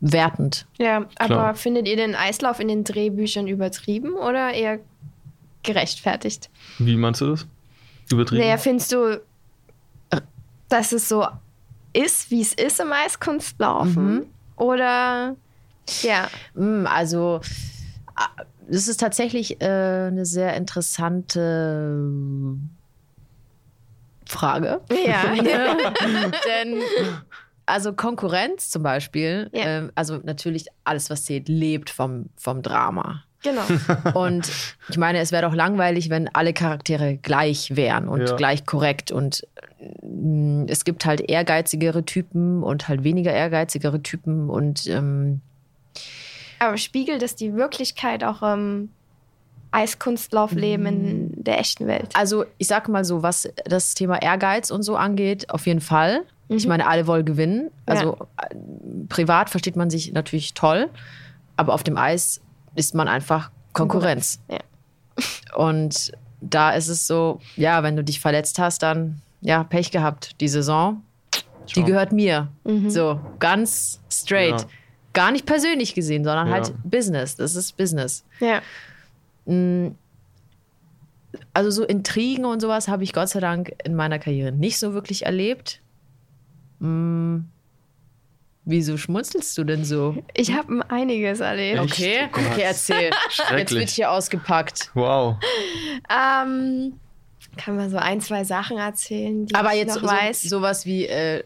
wertend. 0.00 0.66
Ja, 0.78 1.06
aber 1.16 1.26
Klar. 1.26 1.54
findet 1.54 1.88
ihr 1.88 1.96
den 1.96 2.14
Eislauf 2.14 2.60
in 2.60 2.68
den 2.68 2.84
Drehbüchern 2.84 3.46
übertrieben 3.46 4.14
oder 4.14 4.52
eher 4.52 4.78
gerechtfertigt? 5.62 6.50
Wie 6.78 6.96
meinst 6.96 7.20
du 7.22 7.30
das? 7.30 7.46
Übertrieben? 8.10 8.42
Naja, 8.42 8.58
findest 8.58 8.92
du, 8.92 9.20
dass 10.68 10.92
es 10.92 11.08
so 11.08 11.26
ist, 11.92 12.30
wie 12.30 12.40
es 12.40 12.52
ist 12.52 12.80
im 12.80 12.92
Eiskunstlaufen? 12.92 14.26
Oder 14.56 15.36
ja, 16.02 16.28
Mm, 16.54 16.86
Also, 16.86 17.40
ah, 18.16 18.28
das 18.68 18.88
ist 18.88 19.00
tatsächlich 19.00 19.60
äh, 19.60 20.06
eine 20.08 20.24
sehr 20.24 20.56
interessante 20.56 22.56
Frage. 24.26 24.80
ja, 25.04 25.34
Denn, 26.46 26.82
also 27.66 27.92
Konkurrenz 27.92 28.70
zum 28.70 28.82
Beispiel, 28.82 29.50
Ja. 29.52 29.62
ähm, 29.64 29.92
also 29.94 30.18
natürlich 30.18 30.66
alles, 30.84 31.10
was 31.10 31.24
zählt, 31.24 31.48
lebt 31.48 31.90
vom, 31.90 32.30
vom 32.36 32.62
Drama. 32.62 33.24
Genau. 33.44 33.62
Und 34.14 34.50
ich 34.88 34.96
meine, 34.96 35.18
es 35.20 35.30
wäre 35.30 35.42
doch 35.42 35.54
langweilig, 35.54 36.10
wenn 36.10 36.28
alle 36.34 36.52
Charaktere 36.52 37.16
gleich 37.18 37.76
wären 37.76 38.08
und 38.08 38.28
Ja. 38.28 38.34
gleich 38.36 38.66
korrekt. 38.66 39.12
Und 39.12 39.46
mm, 40.02 40.64
es 40.68 40.84
gibt 40.84 41.06
halt 41.06 41.20
ehrgeizigere 41.20 42.04
Typen 42.04 42.62
und 42.64 42.88
halt 42.88 43.04
weniger 43.04 43.32
ehrgeizigere 43.32 44.02
Typen. 44.02 44.50
Und 44.50 44.86
ähm, 44.88 45.40
Aber 46.58 46.76
spiegelt 46.76 47.22
es 47.22 47.36
die 47.36 47.54
Wirklichkeit 47.54 48.24
auch 48.24 48.42
im 48.42 48.88
Eiskunstlaufleben 49.70 50.86
in 50.86 51.32
der 51.44 51.58
echten 51.58 51.86
Welt? 51.86 52.08
Also 52.14 52.44
ich 52.58 52.68
sage 52.68 52.90
mal 52.90 53.04
so, 53.04 53.22
was 53.22 53.48
das 53.64 53.94
Thema 53.94 54.22
Ehrgeiz 54.22 54.70
und 54.70 54.82
so 54.82 54.96
angeht, 54.96 55.50
auf 55.50 55.66
jeden 55.66 55.80
Fall. 55.80 56.22
Ich 56.48 56.66
meine, 56.66 56.86
alle 56.86 57.06
wollen 57.06 57.24
gewinnen. 57.24 57.70
Also 57.86 58.16
äh, 58.36 58.54
privat 59.08 59.50
versteht 59.50 59.76
man 59.76 59.90
sich 59.90 60.12
natürlich 60.12 60.54
toll, 60.54 60.90
aber 61.56 61.72
auf 61.74 61.82
dem 61.82 61.96
Eis 61.96 62.40
ist 62.74 62.94
man 62.94 63.08
einfach 63.08 63.50
Konkurrenz. 63.72 64.40
Ja. 64.48 64.58
Und 65.56 66.12
da 66.40 66.70
ist 66.72 66.88
es 66.88 67.06
so, 67.06 67.40
ja, 67.56 67.82
wenn 67.82 67.96
du 67.96 68.04
dich 68.04 68.20
verletzt 68.20 68.58
hast, 68.58 68.82
dann 68.82 69.20
ja, 69.40 69.62
Pech 69.64 69.90
gehabt. 69.90 70.40
Die 70.40 70.48
Saison, 70.48 71.02
die 71.68 71.74
Ciao. 71.74 71.86
gehört 71.86 72.12
mir. 72.12 72.48
So, 72.88 73.20
ganz 73.38 74.00
straight. 74.10 74.60
Ja. 74.62 74.66
Gar 75.12 75.30
nicht 75.32 75.46
persönlich 75.46 75.94
gesehen, 75.94 76.24
sondern 76.24 76.48
Ja. 76.48 76.54
halt 76.54 76.72
Business. 76.82 77.36
Das 77.36 77.54
ist 77.54 77.76
Business. 77.76 78.24
Ja. 78.40 78.60
also 81.52 81.70
so 81.70 81.84
Intrigen 81.84 82.44
und 82.46 82.60
sowas 82.60 82.88
habe 82.88 83.04
ich 83.04 83.12
Gott 83.12 83.28
sei 83.28 83.40
Dank 83.40 83.72
in 83.84 83.94
meiner 83.94 84.18
Karriere 84.18 84.52
nicht 84.52 84.78
so 84.78 84.94
wirklich 84.94 85.26
erlebt. 85.26 85.80
Hm. 86.80 87.44
Wieso 88.66 88.96
schmunzelst 88.96 89.56
du 89.58 89.64
denn 89.64 89.84
so? 89.84 90.16
Ich 90.34 90.52
habe 90.54 90.82
einiges 90.90 91.40
erlebt. 91.40 91.80
Okay, 91.80 92.20
Oh 92.24 92.28
Gott. 92.32 92.44
okay, 92.52 92.62
erzähl. 92.62 93.10
Jetzt 93.56 93.72
wird 93.74 93.90
hier 93.90 94.10
ausgepackt. 94.10 94.90
Wow. 94.94 95.36
Ähm, 96.10 96.94
kann 97.56 97.76
man 97.76 97.88
so 97.90 97.98
ein, 97.98 98.20
zwei 98.20 98.42
Sachen 98.44 98.78
erzählen, 98.78 99.46
die 99.46 99.54
Aber 99.54 99.72
ich 99.72 99.78
jetzt 99.80 99.94
noch 99.96 100.02
so, 100.02 100.08
weiß. 100.08 100.42
sowas 100.42 100.86
wie 100.86 101.06
äh, 101.06 101.44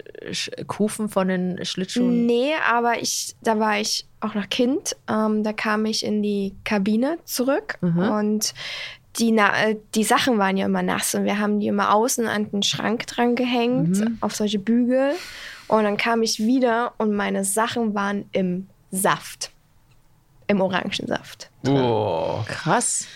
Kufen 0.66 1.08
von 1.08 1.28
den 1.28 1.64
Schlittschuhen. 1.64 2.24
Nee, 2.26 2.52
aber 2.70 3.00
ich, 3.02 3.34
da 3.42 3.58
war 3.58 3.78
ich 3.80 4.06
auch 4.20 4.34
noch 4.34 4.48
Kind. 4.48 4.96
Ähm, 5.08 5.42
da 5.44 5.52
kam 5.52 5.84
ich 5.86 6.04
in 6.04 6.22
die 6.22 6.54
Kabine 6.64 7.18
zurück 7.24 7.78
Mhm. 7.80 7.98
und 7.98 8.54
die, 9.18 9.32
na, 9.32 9.50
äh, 9.70 9.76
die 9.94 10.04
Sachen 10.04 10.38
waren 10.38 10.56
ja 10.56 10.66
immer 10.66 10.82
nass 10.82 11.14
und 11.14 11.24
wir 11.24 11.38
haben 11.40 11.58
die 11.60 11.66
immer 11.66 11.92
außen 11.94 12.26
an 12.28 12.50
den 12.50 12.62
Schrank 12.62 13.06
dran 13.08 13.34
gehängt, 13.34 13.98
Mhm. 13.98 14.18
auf 14.20 14.34
solche 14.36 14.58
Bügel. 14.60 15.12
Und 15.68 15.84
dann 15.84 15.96
kam 15.96 16.22
ich 16.22 16.38
wieder 16.40 16.94
und 16.98 17.14
meine 17.14 17.44
Sachen 17.44 17.94
waren 17.94 18.28
im 18.32 18.68
Saft. 18.90 19.50
Im 20.46 20.60
Orangensaft. 20.62 21.50
Oh, 21.66 22.38
Krass. 22.46 23.06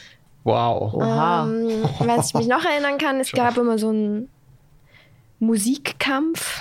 wow. 0.44 0.92
Oha. 0.92 1.46
Ähm, 1.46 1.82
was 2.00 2.28
ich 2.28 2.34
mich 2.34 2.46
noch 2.46 2.64
erinnern 2.64 2.98
kann, 2.98 3.20
es 3.20 3.32
gab 3.32 3.56
immer 3.56 3.78
so 3.78 3.88
einen 3.88 4.28
Musikkampf. 5.38 6.60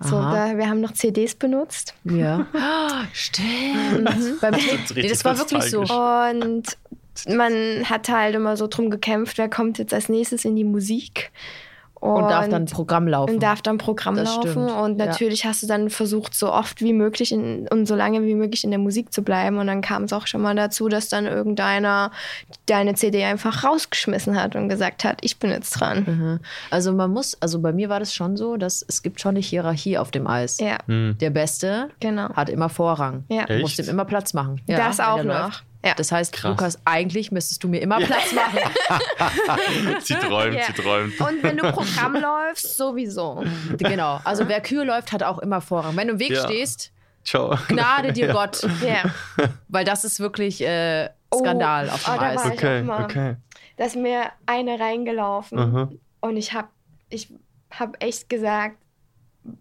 So, 0.00 0.20
da, 0.20 0.56
wir 0.56 0.68
haben 0.68 0.80
noch 0.80 0.92
CDs 0.92 1.34
benutzt. 1.34 1.94
Ja. 2.04 2.46
Ah, 2.54 3.04
Stimmt. 3.12 4.40
Tape. 4.40 4.56
richtig 4.56 4.96
Nee, 4.96 5.08
das 5.08 5.24
war 5.24 5.38
wirklich 5.38 5.64
so. 5.64 5.80
Und 5.82 6.76
man 7.28 7.88
hat 7.88 8.08
halt 8.08 8.34
immer 8.34 8.56
so 8.56 8.66
drum 8.66 8.90
gekämpft, 8.90 9.38
wer 9.38 9.48
kommt 9.48 9.78
jetzt 9.78 9.94
als 9.94 10.08
nächstes 10.08 10.44
in 10.44 10.56
die 10.56 10.64
Musik. 10.64 11.30
Und 12.02 12.28
darf 12.28 12.48
dann 12.48 12.64
Programm 12.66 13.06
laufen. 13.06 13.34
und 13.34 13.42
darf 13.44 13.62
dann 13.62 13.78
Programm 13.78 14.16
Das 14.16 14.34
laufen. 14.34 14.50
stimmt, 14.50 14.70
Und 14.72 14.98
ja. 14.98 15.06
natürlich 15.06 15.44
hast 15.44 15.62
du 15.62 15.68
dann 15.68 15.88
versucht, 15.88 16.34
so 16.34 16.52
oft 16.52 16.80
wie 16.80 16.92
möglich 16.92 17.30
in, 17.30 17.68
und 17.68 17.86
so 17.86 17.94
lange 17.94 18.22
wie 18.24 18.34
möglich 18.34 18.64
in 18.64 18.70
der 18.70 18.80
Musik 18.80 19.12
zu 19.12 19.22
bleiben. 19.22 19.58
Und 19.58 19.68
dann 19.68 19.82
kam 19.82 20.02
es 20.04 20.12
auch 20.12 20.26
schon 20.26 20.42
mal 20.42 20.56
dazu, 20.56 20.88
dass 20.88 21.08
dann 21.08 21.26
irgendeiner 21.26 22.10
deine 22.66 22.94
CD 22.94 23.22
einfach 23.22 23.62
rausgeschmissen 23.62 24.40
hat 24.40 24.56
und 24.56 24.68
gesagt 24.68 25.04
hat, 25.04 25.18
ich 25.22 25.38
bin 25.38 25.50
jetzt 25.50 25.70
dran. 25.78 26.04
Mhm. 26.06 26.40
Also 26.70 26.92
man 26.92 27.12
muss, 27.12 27.36
also 27.40 27.60
bei 27.60 27.72
mir 27.72 27.88
war 27.88 28.00
das 28.00 28.12
schon 28.12 28.36
so, 28.36 28.56
dass 28.56 28.84
es 28.88 29.02
gibt 29.02 29.20
schon 29.20 29.30
eine 29.36 29.40
Hierarchie 29.40 29.96
auf 29.96 30.10
dem 30.10 30.26
Eis. 30.26 30.58
Ja, 30.58 30.78
Hm. 30.86 31.16
Der 31.20 31.30
Beste 31.30 31.88
genau. 32.00 32.30
hat 32.34 32.48
immer 32.50 32.68
Vorrang. 32.68 33.22
Ja. 33.28 33.44
Du 33.46 33.58
musst 33.60 33.78
ihm 33.78 33.88
immer 33.88 34.04
Platz 34.04 34.34
machen. 34.34 34.60
Ja, 34.66 34.76
Das 34.76 34.98
auch 34.98 35.18
noch. 35.22 35.24
läuft. 35.44 35.64
Ja. 35.84 35.94
Das 35.94 36.12
heißt, 36.12 36.32
Krass. 36.32 36.50
Lukas, 36.50 36.78
eigentlich 36.84 37.32
müsstest 37.32 37.64
du 37.64 37.68
mir 37.68 37.80
immer 37.80 37.98
Platz 37.98 38.32
machen. 38.32 38.58
sie 40.00 40.14
träumt, 40.14 40.54
Ja. 40.54 40.64
sie 40.66 40.72
träumt. 40.74 41.20
Und 41.20 41.42
wenn 41.42 41.56
du 41.56 41.70
Programm 41.72 42.14
läufst, 42.20 42.76
sowieso. 42.76 43.44
genau. 43.78 44.20
Also 44.24 44.48
wer 44.48 44.60
Kühe 44.60 44.84
läuft, 44.84 45.12
hat 45.12 45.22
auch 45.22 45.38
immer 45.38 45.60
Vorrang. 45.60 45.96
Wenn 45.96 46.08
du 46.08 46.14
im 46.14 46.18
Weg 46.20 46.30
Ja. 46.30 46.44
stehst, 46.44 46.92
Ciao. 47.24 47.56
gnade 47.68 48.12
dir 48.12 48.28
Gott. 48.32 48.62
Ja. 48.84 49.10
Weil 49.68 49.84
das 49.84 50.04
ist 50.04 50.20
wirklich 50.20 50.60
äh, 50.60 51.08
Skandal 51.34 51.88
Oh, 51.90 51.94
auf 51.94 52.04
dem 52.04 52.14
oh, 52.14 52.16
da 52.18 52.22
Eis. 52.26 52.36
war 52.44 52.46
ich 52.46 52.58
Okay, 52.58 52.80
auch 52.80 52.84
mal. 52.84 53.04
okay. 53.04 53.36
Da 53.76 53.84
ist 53.86 53.96
mir 53.96 54.24
eine 54.46 54.78
reingelaufen 54.78 55.58
Aha. 55.58 55.88
und 56.20 56.36
ich 56.36 56.52
habe 56.52 56.68
ich 57.08 57.32
hab 57.70 58.02
echt 58.02 58.28
gesagt, 58.28 58.76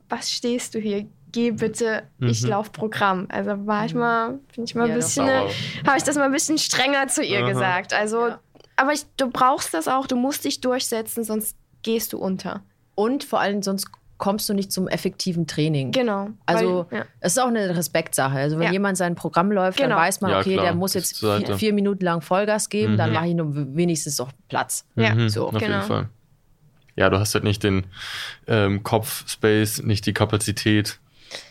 was 0.09 0.30
stehst 0.32 0.76
du 0.76 0.80
hier? 0.80 1.07
Geh 1.32 1.51
bitte, 1.51 2.03
ich 2.19 2.43
Mhm. 2.43 2.49
lauf 2.49 2.71
Programm. 2.71 3.27
Also 3.29 3.65
war 3.65 3.86
ich 3.86 3.93
mal, 3.93 4.39
bin 4.55 4.65
ich 4.65 4.75
mal 4.75 4.88
Ja, 4.88 4.93
ein 4.93 4.99
bisschen, 4.99 5.27
habe 5.27 5.97
ich 5.97 6.03
das 6.03 6.15
mal 6.15 6.23
ein 6.25 6.32
bisschen 6.32 6.57
strenger 6.57 7.07
zu 7.07 7.23
ihr 7.23 7.39
Aha. 7.39 7.47
gesagt. 7.49 7.93
Also, 7.93 8.27
Ja. 8.27 8.39
aber 8.75 8.91
ich, 8.93 9.05
du 9.17 9.29
brauchst 9.29 9.73
das 9.73 9.88
auch, 9.88 10.07
du 10.07 10.15
musst 10.15 10.43
dich 10.45 10.59
durchsetzen, 10.61 11.23
sonst 11.23 11.55
gehst 11.84 12.13
du 12.13 12.17
unter. 12.17 12.61
Und 12.95 13.23
vor 13.23 13.39
allem, 13.39 13.61
sonst 13.63 13.88
kommst 14.17 14.47
du 14.49 14.53
nicht 14.53 14.71
zum 14.71 14.88
effektiven 14.88 15.47
Training. 15.47 15.91
Genau. 15.91 16.29
Also 16.45 16.86
Weil, 16.91 16.99
ja. 16.99 17.05
es 17.21 17.32
ist 17.34 17.39
auch 17.39 17.47
eine 17.47 17.75
Respektsache. 17.75 18.38
Also 18.38 18.59
wenn 18.59 18.67
Ja. 18.67 18.71
jemand 18.73 18.95
sein 18.97 19.15
Programm 19.15 19.51
läuft, 19.51 19.77
Genau. 19.79 19.89
dann 19.95 19.97
weiß 19.97 20.21
man, 20.21 20.29
Ja, 20.32 20.39
okay, 20.41 20.53
klar. 20.53 20.65
der 20.65 20.75
muss 20.75 20.93
jetzt 20.93 21.15
Seite. 21.15 21.45
vier, 21.47 21.57
vier 21.57 21.73
Minuten 21.73 22.05
lang 22.05 22.21
Vollgas 22.21 22.69
geben, 22.69 22.93
Mhm. 22.93 22.97
dann 22.97 23.13
Ja. 23.13 23.19
mache 23.19 23.29
ich 23.29 23.34
nur 23.36 23.55
wenigstens 23.75 24.17
doch 24.17 24.29
Platz. 24.47 24.86
Ja, 24.95 25.15
Mhm, 25.15 25.29
so, 25.29 25.47
auf 25.47 25.53
genau. 25.53 25.63
jeden 25.77 25.82
Fall. 25.82 26.09
Ja, 26.95 27.09
du 27.09 27.17
hast 27.17 27.34
halt 27.34 27.43
nicht 27.45 27.63
den 27.63 27.86
ähm, 28.47 28.84
Kopfspace, 28.84 29.82
nicht 29.82 30.05
die 30.05 30.13
Kapazität, 30.13 30.99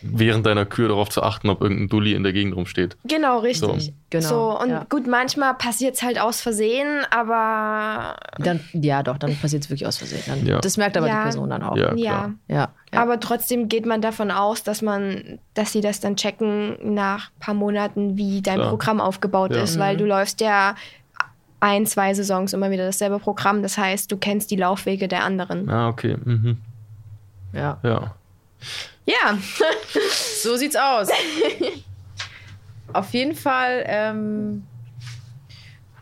während 0.01 0.45
deiner 0.45 0.65
Kür 0.65 0.89
darauf 0.89 1.09
zu 1.09 1.23
achten, 1.23 1.49
ob 1.49 1.61
irgendein 1.61 1.87
Dulli 1.89 2.13
in 2.13 2.23
der 2.23 2.33
Gegend 2.33 2.55
rumsteht. 2.55 2.97
Genau, 3.05 3.39
richtig. 3.39 3.85
So. 3.85 3.91
Genau, 4.09 4.27
So, 4.27 4.59
und 4.59 4.69
ja. 4.69 4.85
gut, 4.89 5.07
manchmal 5.07 5.53
passiert 5.55 5.95
es 5.95 6.01
halt 6.03 6.19
aus 6.19 6.41
Versehen, 6.41 7.05
aber 7.11 8.15
Dann, 8.39 8.59
ja, 8.73 9.03
doch, 9.03 9.17
dann 9.17 9.35
passiert 9.37 9.63
es 9.63 9.69
wirklich 9.69 9.87
aus 9.87 9.97
Versehen. 9.97 10.21
Dann, 10.27 10.45
Ja. 10.45 10.59
Das 10.59 10.77
merkt 10.77 10.97
aber 10.97 11.07
Ja. 11.07 11.17
die 11.19 11.23
Person 11.23 11.49
dann 11.49 11.63
auch. 11.63 11.77
Ja, 11.77 11.93
ja. 11.95 12.11
klar. 12.11 12.33
Ja, 12.47 12.55
ja. 12.57 13.01
Aber 13.01 13.19
trotzdem 13.19 13.69
geht 13.69 13.85
man 13.85 14.01
davon 14.01 14.31
aus, 14.31 14.63
dass 14.63 14.81
man, 14.81 15.39
dass 15.53 15.71
sie 15.71 15.81
das 15.81 15.99
dann 15.99 16.15
checken 16.17 16.93
nach 16.93 17.29
ein 17.31 17.39
paar 17.39 17.53
Monaten, 17.53 18.17
wie 18.17 18.41
dein 18.41 18.55
Klar. 18.55 18.69
Programm 18.69 18.99
aufgebaut 18.99 19.55
Ja. 19.55 19.61
ist, 19.63 19.79
weil 19.79 19.95
Mhm. 19.95 19.99
du 19.99 20.05
läufst 20.05 20.41
ja 20.41 20.75
ein, 21.61 21.85
zwei 21.85 22.13
Saisons 22.13 22.53
immer 22.53 22.71
wieder 22.71 22.85
dasselbe 22.85 23.19
Programm. 23.19 23.61
Das 23.61 23.77
heißt, 23.77 24.11
du 24.11 24.17
kennst 24.17 24.51
die 24.51 24.55
Laufwege 24.55 25.07
der 25.07 25.23
anderen. 25.23 25.69
Ah, 25.69 25.87
okay. 25.89 26.17
Mhm. 26.23 26.57
ja. 27.53 27.77
Ja. 27.83 28.15
Ja, 29.05 29.37
So 30.41 30.55
sieht's 30.55 30.75
aus. 30.75 31.09
Auf 32.93 33.13
jeden 33.13 33.35
Fall 33.35 33.83
ähm, 33.85 34.63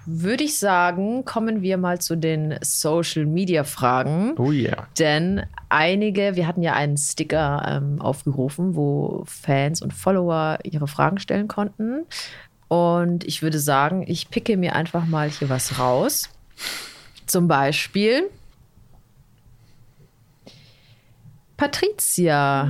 würde 0.05 0.43
ich 0.43 0.57
sagen, 0.57 1.23
kommen 1.23 1.61
wir 1.61 1.77
mal 1.77 1.99
zu 1.99 2.15
den 2.15 2.57
Social 2.61 3.25
Media 3.25 3.63
Fragen. 3.63 4.33
Oh 4.37 4.51
yeah. 4.51 4.87
Denn 4.97 5.43
einige, 5.69 6.35
wir 6.35 6.47
hatten 6.47 6.63
ja 6.63 6.73
einen 6.73 6.97
Sticker 6.97 7.63
ähm, 7.67 8.01
aufgerufen, 8.01 8.75
wo 8.75 9.23
Fans 9.27 9.81
und 9.81 9.93
Follower 9.93 10.57
ihre 10.63 10.87
Fragen 10.87 11.19
stellen 11.19 11.47
konnten. 11.47 12.05
Und 12.69 13.23
ich 13.23 13.41
würde 13.41 13.59
sagen, 13.59 14.03
ich 14.07 14.29
picke 14.29 14.57
mir 14.57 14.75
einfach 14.75 15.05
mal 15.05 15.29
hier 15.29 15.49
was 15.49 15.79
raus. 15.79 16.29
Zum 17.25 17.47
Beispiel 17.47 18.29
Patricia. 21.59 22.69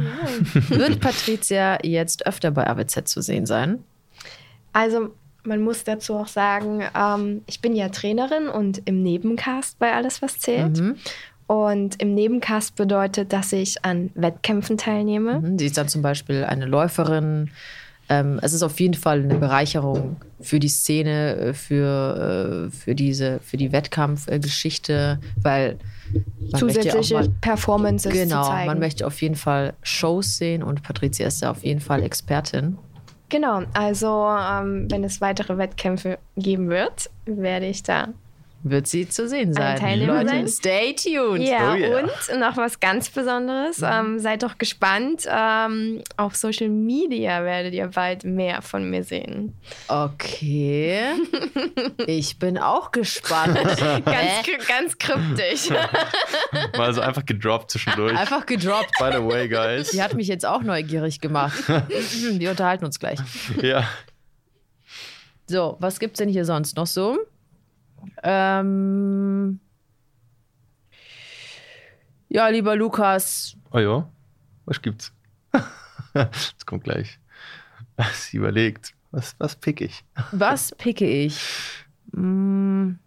Wird 0.70 1.00
Patricia 1.00 1.78
jetzt 1.84 2.26
öfter 2.26 2.50
bei 2.50 2.68
AWZ 2.68 3.08
zu 3.08 3.22
sehen 3.22 3.46
sein? 3.46 3.84
Also 4.74 5.12
man 5.44 5.62
muss 5.62 5.84
dazu 5.84 6.16
auch 6.16 6.28
sagen, 6.28 6.84
ähm, 6.98 7.44
ich 7.46 7.62
bin 7.62 7.76
ja 7.76 7.90
Trainerin 7.90 8.48
und 8.48 8.82
im 8.86 9.04
Nebencast 9.04 9.78
bei 9.78 9.94
Alles, 9.94 10.24
was 10.24 10.40
zählt. 10.40 10.80
Mhm. 10.80 10.96
Und 11.46 12.02
im 12.02 12.16
Nebencast 12.16 12.76
bedeutet, 12.76 13.32
dass 13.32 13.54
ich 13.54 13.86
an 13.86 14.10
Wettkämpfen 14.16 14.78
teilnehme. 14.78 15.40
Mhm. 15.40 15.60
Sie 15.60 15.68
ist 15.68 15.78
dann 15.78 15.88
zum 15.88 16.02
Beispiel 16.02 16.44
eine 16.44 16.66
Läuferin. 16.66 17.52
Ähm, 18.10 18.39
es 18.41 18.53
ist 18.53 18.64
auf 18.64 18.80
jeden 18.80 18.95
Fall 18.95 19.22
eine 19.22 19.36
Bereicherung 19.36 20.18
für 20.41 20.60
die 20.60 20.68
Szene, 20.68 21.36
äh, 21.36 21.53
für, 21.53 22.68
äh, 22.68 22.72
für, 22.72 22.95
diese, 22.95 23.39
für 23.39 23.57
die 23.57 23.72
Wettkampfgeschichte, 23.72 25.20
weil 25.41 25.78
man 26.51 26.62
möchte 26.66 26.80
ja 26.80 26.93
Zusätzliche 26.93 27.14
mal, 27.14 27.30
Performances 27.41 28.12
genau, 28.12 28.43
zu 28.43 28.49
zeigen. 28.49 28.68
man 28.68 28.80
möchte 28.80 29.05
auf 29.05 29.22
jeden 29.22 29.36
Fall 29.36 29.74
Shows 29.84 30.38
sehen 30.38 30.64
und 30.64 30.82
Patricia 30.82 31.28
ist 31.28 31.43
da 31.43 31.51
auf 31.51 31.64
jeden 31.64 31.82
Fall 31.82 32.03
Expertin. 32.03 32.78
Genau, 33.30 33.62
also 33.74 34.28
ähm, 34.28 34.88
wenn 34.89 35.03
es 35.03 35.22
weitere 35.22 35.57
Wettkämpfe 35.57 36.18
geben 36.36 36.70
wird, 36.70 37.12
werde 37.26 37.68
ich 37.68 37.84
da. 37.84 38.10
Wird 38.62 38.88
sie 38.88 39.07
zu 39.07 39.28
sehen 39.30 39.53
sein. 39.53 39.80
Teilnehmer 39.80 40.16
Leute, 40.16 40.30
sein? 40.30 40.47
stay 40.49 40.93
tuned. 40.93 41.41
Ja, 41.47 41.72
Oh 41.72 41.76
yeah. 41.76 41.99
und 41.99 42.39
noch 42.39 42.57
was 42.57 42.80
ganz 42.82 43.10
Besonderes. 43.10 43.82
Ähm, 43.82 44.20
seid 44.20 44.43
doch 44.43 44.57
gespannt. 44.57 45.26
Ähm, 45.32 46.01
auf 46.18 46.36
Social 46.36 46.68
Media 46.68 47.43
werdet 47.45 47.74
ihr 47.74 47.88
bald 47.88 48.26
mehr 48.26 48.62
von 48.62 48.89
mir 48.89 49.03
sehen. 49.03 49.53
Okay. 49.88 51.14
Ich 52.07 52.39
bin 52.39 52.57
auch 52.57 52.91
gespannt. 52.91 53.55
Ganz, 54.05 54.68
ganz 54.68 54.97
kryptisch. 54.97 55.70
Mal 56.78 56.86
also 56.88 57.01
einfach 57.01 57.26
gedroppt 57.26 57.72
zwischendurch. 57.72 58.18
Einfach 58.18 58.45
gedroppt. 58.45 58.91
By 58.99 59.12
the 59.14 59.24
way, 59.24 59.47
guys. 59.47 59.91
Die 59.91 60.01
hat 60.01 60.14
mich 60.16 60.28
jetzt 60.28 60.45
auch 60.45 60.62
neugierig 60.64 61.20
gemacht. 61.22 61.62
Wir 61.68 62.51
unterhalten 62.51 62.86
uns 62.86 62.99
gleich. 62.99 63.20
Ja. 63.62 63.88
So, 65.47 65.78
was 65.80 65.99
gibt's 65.99 66.18
denn 66.20 66.30
hier 66.30 66.45
sonst 66.45 66.76
noch 66.78 66.88
so? 66.88 67.18
Ähm 68.24 69.60
ja, 72.28 72.47
lieber 72.47 72.76
Lukas, 72.76 73.56
Oh 73.72 73.80
ja. 73.80 74.10
Was 74.66 74.82
gibt's? 74.82 75.14
Das 76.14 76.66
kommt 76.66 76.84
gleich. 76.86 77.20
Sie 78.14 78.38
überlegt, 78.38 78.93
was, 79.12 79.36
was 79.38 79.56
pick 79.56 79.82
ich? 79.82 80.04
was 80.32 80.72
picke 80.78 81.06
ich? 81.06 81.39
Hm, 82.14 82.97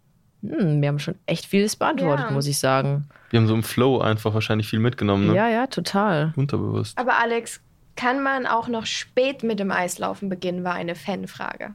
hm, 0.41 0.81
wir 0.81 0.87
haben 0.87 0.99
schon 0.99 1.15
echt 1.25 1.45
vieles 1.45 1.75
beantwortet, 1.75 2.27
Ja. 2.27 2.31
muss 2.31 2.47
ich 2.47 2.59
sagen. 2.59 3.09
Wir 3.29 3.39
haben 3.39 3.47
so 3.47 3.55
im 3.55 3.63
Flow 3.63 3.99
einfach 3.99 4.33
wahrscheinlich 4.33 4.67
viel 4.69 4.79
mitgenommen, 4.79 5.27
ne? 5.27 5.35
Ja, 5.35 5.49
ja, 5.49 5.67
total. 5.67 6.33
Unterbewusst. 6.37 6.97
Aber 6.97 7.17
Alex, 7.19 7.59
kann 7.95 8.23
man 8.23 8.45
auch 8.45 8.67
noch 8.69 8.85
spät 8.85 9.43
mit 9.43 9.59
dem 9.59 9.71
Eislaufen 9.71 10.29
beginnen, 10.29 10.63
war 10.63 10.73
eine 10.73 10.95
Fanfrage. 10.95 11.73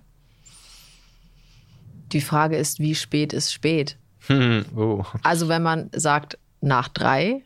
Die 2.13 2.21
Frage 2.21 2.57
ist, 2.57 2.81
wie 2.81 2.95
spät 2.95 3.33
ist 3.33 3.53
spät? 3.53 3.97
Hm, 4.27 4.65
oh. 4.77 5.05
Also 5.23 5.49
wenn 5.49 5.63
man 5.63 5.91
sagt 5.95 6.39
nach 6.61 6.89
drei 6.89 7.43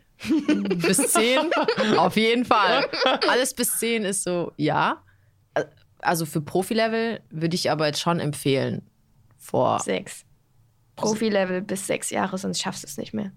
bis 0.75 0.97
zehn, 1.11 1.51
auf 1.97 2.15
jeden 2.15 2.45
Fall. 2.45 2.85
Alles 3.29 3.53
bis 3.53 3.77
zehn 3.77 4.03
ist 4.05 4.23
so, 4.23 4.51
ja. 4.57 5.03
Also 5.99 6.25
für 6.25 6.41
Profilevel 6.41 7.21
würde 7.29 7.55
ich 7.55 7.71
aber 7.71 7.87
jetzt 7.87 7.99
schon 8.01 8.19
empfehlen. 8.19 8.81
Vor 9.37 9.79
Sechs. 9.79 10.25
Profi-Level 10.95 11.61
bis 11.61 11.87
sechs 11.87 12.09
Jahre, 12.11 12.37
sonst 12.37 12.61
schaffst 12.61 12.83
du 12.83 12.87
es 12.87 12.97
nicht 12.97 13.13
mehr. 13.13 13.31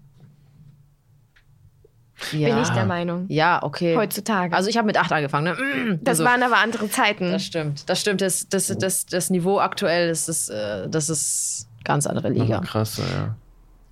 Ja. 2.31 2.49
Bin 2.49 2.63
ich 2.63 2.69
der 2.69 2.85
Meinung. 2.85 3.25
Ja, 3.29 3.61
okay. 3.63 3.95
Heutzutage. 3.95 4.55
Also 4.55 4.69
ich 4.69 4.77
habe 4.77 4.87
mit 4.87 4.97
acht 4.97 5.11
angefangen. 5.11 5.45
Ne? 5.45 5.99
das 6.01 6.19
also, 6.19 6.25
waren 6.25 6.43
aber 6.43 6.57
andere 6.57 6.89
Zeiten. 6.89 7.31
das 7.31 7.43
stimmt. 7.43 7.89
Das 7.89 8.01
stimmt. 8.01 8.21
Das, 8.21 8.47
das, 8.49 8.67
das, 8.77 9.05
das 9.05 9.29
Niveau 9.29 9.59
aktuell, 9.59 10.09
das 10.09 10.27
ist, 10.27 10.49
äh, 10.49 10.89
das 10.89 11.09
ist 11.09 11.67
ganz 11.83 12.07
andere 12.07 12.29
Liga. 12.29 12.57
Aber 12.57 12.65
krass, 12.65 12.97
ja. 12.97 13.35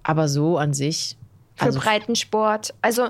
Aber 0.03 0.27
so 0.27 0.57
an 0.57 0.73
sich. 0.73 1.17
für 1.55 1.65
Also, 1.65 1.79
Breitensport. 1.79 2.73
Also 2.81 3.09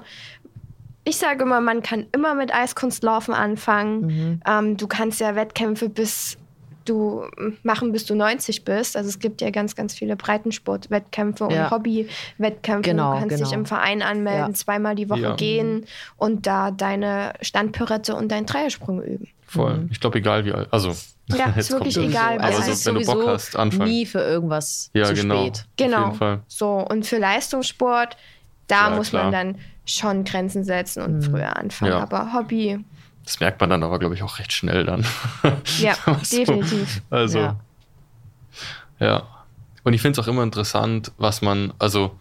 ich 1.04 1.18
sage 1.18 1.44
immer, 1.44 1.62
man 1.62 1.82
kann 1.82 2.08
immer 2.12 2.36
mit 2.36 2.54
Eiskunstlaufen 2.54 3.34
anfangen. 3.34 4.02
Mhm. 4.02 4.42
Ähm, 4.48 4.78
du 4.78 4.88
kannst 4.88 5.20
ja 5.22 5.36
Wettkämpfe 5.36 5.88
bis 5.88 6.38
du 6.86 7.24
machen, 7.64 7.92
bis 7.92 8.06
du 8.06 8.16
90 8.16 8.64
bist. 8.64 8.96
Also 8.96 9.10
es 9.10 9.20
gibt 9.20 9.42
ja 9.42 9.50
ganz, 9.50 9.76
ganz 9.76 9.94
viele 9.94 10.16
Breitensport-Wettkämpfe 10.16 11.48
Ja. 11.52 11.66
und 11.66 11.72
Hobby-Wettkämpfe. 11.72 12.90
Genau, 12.90 13.14
du 13.14 13.20
kannst 13.20 13.40
dich 13.40 13.46
genau. 13.50 13.54
im 13.60 13.66
Verein 13.66 14.02
anmelden, 14.02 14.48
Ja. 14.50 14.54
zweimal 14.54 14.96
die 14.96 15.10
Woche 15.10 15.20
Ja. 15.22 15.36
gehen 15.36 15.86
und 16.18 16.48
da 16.48 16.72
deine 16.72 17.34
Standpirette 17.42 18.16
und 18.16 18.32
deinen 18.32 18.46
Dreiersprung 18.46 19.02
üben. 19.04 19.28
Voll. 19.48 19.78
Mhm. 19.78 19.90
Ich 19.92 20.00
glaube, 20.00 20.20
egal 20.20 20.46
wie 20.46 20.52
alt. 20.54 20.68
Also, 20.72 20.96
Ja, 21.28 21.46
ist 21.58 21.72
wirklich 21.72 21.98
egal, 21.98 22.38
also 22.40 22.60
alt. 22.60 22.68
es 22.70 22.74
ist 22.76 22.84
so, 22.84 22.94
wenn 22.94 23.02
du 23.02 23.06
Bock 23.06 23.16
sowieso 23.16 23.32
hast, 23.32 23.56
anfangen. 23.56 23.90
nie 23.90 24.06
für 24.06 24.20
irgendwas 24.20 24.90
ja, 24.94 25.06
zu 25.06 25.14
genau. 25.14 25.42
spät. 25.42 25.66
Genau. 25.78 25.98
Auf 25.98 26.06
jeden 26.06 26.18
Fall. 26.18 26.40
So, 26.48 26.70
und 26.90 27.06
für 27.06 27.18
Leistungssport, 27.18 28.18
da 28.68 28.90
Ja, 28.90 28.96
muss 28.96 29.10
klar. 29.10 29.24
man 29.24 29.32
dann 29.32 29.58
schon 29.86 30.24
Grenzen 30.24 30.64
setzen 30.64 31.04
und 31.04 31.22
früher 31.24 31.56
anfangen. 31.58 31.92
Ja. 31.92 32.00
Aber 32.00 32.34
Hobby, 32.34 32.80
Das 33.26 33.40
merkt 33.40 33.60
man 33.60 33.70
dann 33.70 33.84
aber, 33.84 34.00
glaube 34.00 34.16
ich, 34.16 34.24
auch 34.24 34.40
recht 34.40 34.54
schnell 34.54 34.84
dann. 34.86 35.06
ja, 35.80 35.96
So. 36.24 36.38
definitiv. 36.38 37.02
Also, 37.10 37.40
Ja. 37.40 37.58
ja. 39.00 39.28
Und 39.84 39.94
ich 39.94 40.02
finde 40.02 40.20
es 40.20 40.26
auch 40.26 40.30
immer 40.30 40.44
interessant, 40.44 41.12
was 41.18 41.42
man, 41.42 41.74
also, 41.78 42.18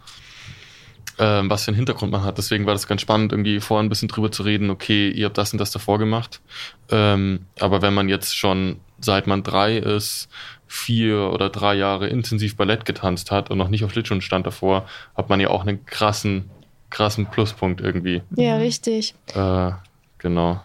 ähm, 1.17 1.49
was 1.49 1.63
für 1.63 1.69
einen 1.69 1.77
Hintergrund 1.77 2.11
man 2.11 2.23
hat. 2.23 2.37
Deswegen 2.37 2.65
war 2.65 2.73
das 2.73 2.87
ganz 2.87 3.01
spannend, 3.01 3.31
irgendwie 3.31 3.59
vorhin 3.59 3.87
ein 3.87 3.89
bisschen 3.89 4.07
drüber 4.07 4.31
zu 4.31 4.43
reden, 4.43 4.69
okay, 4.69 5.09
ihr 5.09 5.25
habt 5.25 5.37
das 5.37 5.51
und 5.53 5.59
das 5.59 5.71
davor 5.71 5.97
gemacht. 5.97 6.41
Ähm, 6.89 7.45
aber 7.59 7.81
wenn 7.81 7.93
man 7.93 8.09
jetzt 8.09 8.35
schon, 8.35 8.79
seit 8.99 9.25
man 9.25 9.41
drei 9.43 9.77
ist, 9.77 10.27
vier 10.67 11.31
oder 11.31 11.49
drei 11.49 11.75
Jahre 11.75 12.07
intensiv 12.07 12.55
Ballett 12.55 12.85
getanzt 12.85 13.31
hat 13.31 13.49
und 13.49 13.57
noch 13.57 13.69
nicht 13.69 13.83
auf 13.83 13.91
Schlittschuhen 13.91 14.21
stand 14.21 14.45
davor, 14.45 14.85
hat 15.15 15.29
man 15.29 15.39
ja 15.39 15.49
auch 15.49 15.61
einen 15.61 15.85
krassen, 15.85 16.49
krassen 16.89 17.27
Pluspunkt 17.27 17.81
irgendwie. 17.81 18.21
Ja, 18.35 18.57
richtig. 18.57 19.15
Äh, 19.33 19.71
genau. 20.17 20.61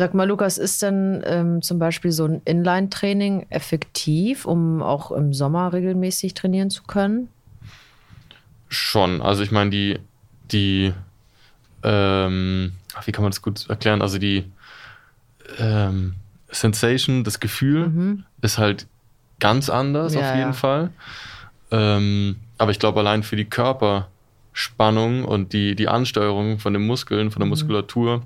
Sag 0.00 0.14
mal, 0.14 0.26
Lukas, 0.26 0.56
ist 0.56 0.80
denn 0.80 1.22
ähm, 1.26 1.60
zum 1.60 1.78
Beispiel 1.78 2.10
so 2.10 2.24
ein 2.24 2.40
Inline-Training 2.46 3.44
effektiv, 3.50 4.46
um 4.46 4.80
auch 4.80 5.12
im 5.12 5.34
Sommer 5.34 5.74
regelmäßig 5.74 6.32
trainieren 6.32 6.70
zu 6.70 6.84
können? 6.84 7.28
Schon. 8.70 9.20
Also 9.20 9.42
ich 9.42 9.50
meine, 9.50 9.68
die, 9.68 9.98
die, 10.52 10.94
ähm, 11.82 12.72
wie 13.04 13.12
kann 13.12 13.22
man 13.24 13.30
das 13.30 13.42
gut 13.42 13.68
erklären? 13.68 14.00
Also 14.00 14.16
die 14.16 14.50
ähm, 15.58 16.14
Sensation, 16.50 17.22
das 17.22 17.38
Gefühl 17.38 17.88
Mhm. 17.88 18.24
ist 18.40 18.56
halt 18.56 18.86
ganz 19.38 19.68
anders 19.68 20.14
Ja, 20.14 20.20
auf 20.20 20.34
jeden 20.34 20.40
ja. 20.40 20.52
Fall. 20.54 20.90
Ähm, 21.70 22.36
aber 22.56 22.70
ich 22.70 22.78
glaube, 22.78 23.00
allein 23.00 23.22
für 23.22 23.36
die 23.36 23.44
Körperspannung 23.44 25.26
und 25.26 25.52
die, 25.52 25.76
die 25.76 25.88
Ansteuerung 25.88 26.58
von 26.58 26.72
den 26.72 26.86
Muskeln, 26.86 27.30
von 27.30 27.40
der 27.40 27.48
Mhm. 27.48 28.22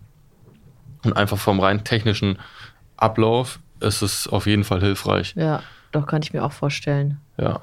Und 1.05 1.13
einfach 1.15 1.39
vom 1.39 1.61
rein 1.61 1.85
technischen 1.85 2.39
Ablauf 2.97 3.61
ist 3.81 4.03
es 4.03 4.27
auf 4.27 4.47
jeden 4.47 4.65
Fall 4.65 4.81
hilfreich. 4.81 5.35
Ja, 5.37 5.63
doch 5.93 6.07
kann 6.07 6.23
ich 6.23 6.33
mir 6.33 6.45
auch 6.45 6.53
vorstellen. 6.53 7.21
Ja, 7.37 7.61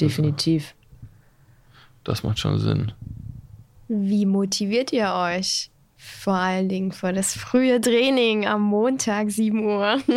Definitiv. 0.00 0.74
das 2.04 2.22
macht 2.22 2.38
schon 2.38 2.58
Sinn. 2.58 2.92
Wie 3.88 4.26
motiviert 4.26 4.92
ihr 4.92 5.12
euch? 5.12 5.70
Vor 5.96 6.34
allen 6.34 6.68
Dingen 6.68 6.92
für 6.92 7.12
das 7.12 7.34
frühe 7.34 7.80
Training 7.80 8.46
am 8.46 8.62
Montag, 8.62 9.30
7 9.30 9.64
Uhr. 9.64 9.98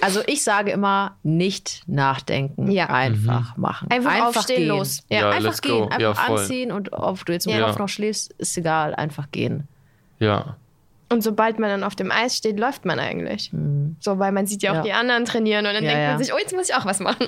Also 0.00 0.20
ich 0.26 0.42
sage 0.42 0.70
immer, 0.70 1.16
nicht 1.22 1.82
nachdenken, 1.86 2.70
Ja. 2.70 2.86
einfach 2.86 3.56
machen. 3.56 3.90
Einfach 3.90 4.26
aufstehen, 4.26 4.56
gehen. 4.60 4.68
los. 4.68 5.02
Ja, 5.10 5.18
Ja, 5.20 5.30
einfach 5.30 5.60
gehen, 5.60 5.72
go. 5.72 5.84
einfach 5.88 6.00
Ja, 6.00 6.34
anziehen 6.34 6.72
und 6.72 6.92
ob 6.92 7.24
du 7.26 7.32
jetzt 7.32 7.46
im 7.46 7.52
Ja. 7.52 7.66
Kopf 7.66 7.78
noch 7.78 7.88
schläfst, 7.88 8.32
ist 8.38 8.56
egal, 8.56 8.94
einfach 8.94 9.30
gehen. 9.30 9.68
Ja, 10.18 10.56
Und 11.10 11.22
sobald 11.22 11.58
man 11.58 11.70
dann 11.70 11.84
auf 11.84 11.94
dem 11.96 12.12
Eis 12.12 12.36
steht, 12.36 12.58
läuft 12.60 12.84
man 12.84 12.98
eigentlich. 12.98 13.50
So, 14.00 14.18
weil 14.18 14.30
man 14.30 14.46
sieht 14.46 14.62
ja 14.62 14.72
auch 14.72 14.76
Ja. 14.76 14.82
die 14.82 14.92
anderen 14.92 15.24
trainieren 15.24 15.64
und 15.64 15.72
dann 15.72 15.82
Ja, 15.82 15.90
denkt 15.90 16.02
ja. 16.04 16.10
man 16.10 16.22
sich, 16.22 16.34
oh, 16.34 16.38
jetzt 16.38 16.54
muss 16.54 16.68
ich 16.68 16.74
auch 16.74 16.84
was 16.84 17.00
machen. 17.00 17.26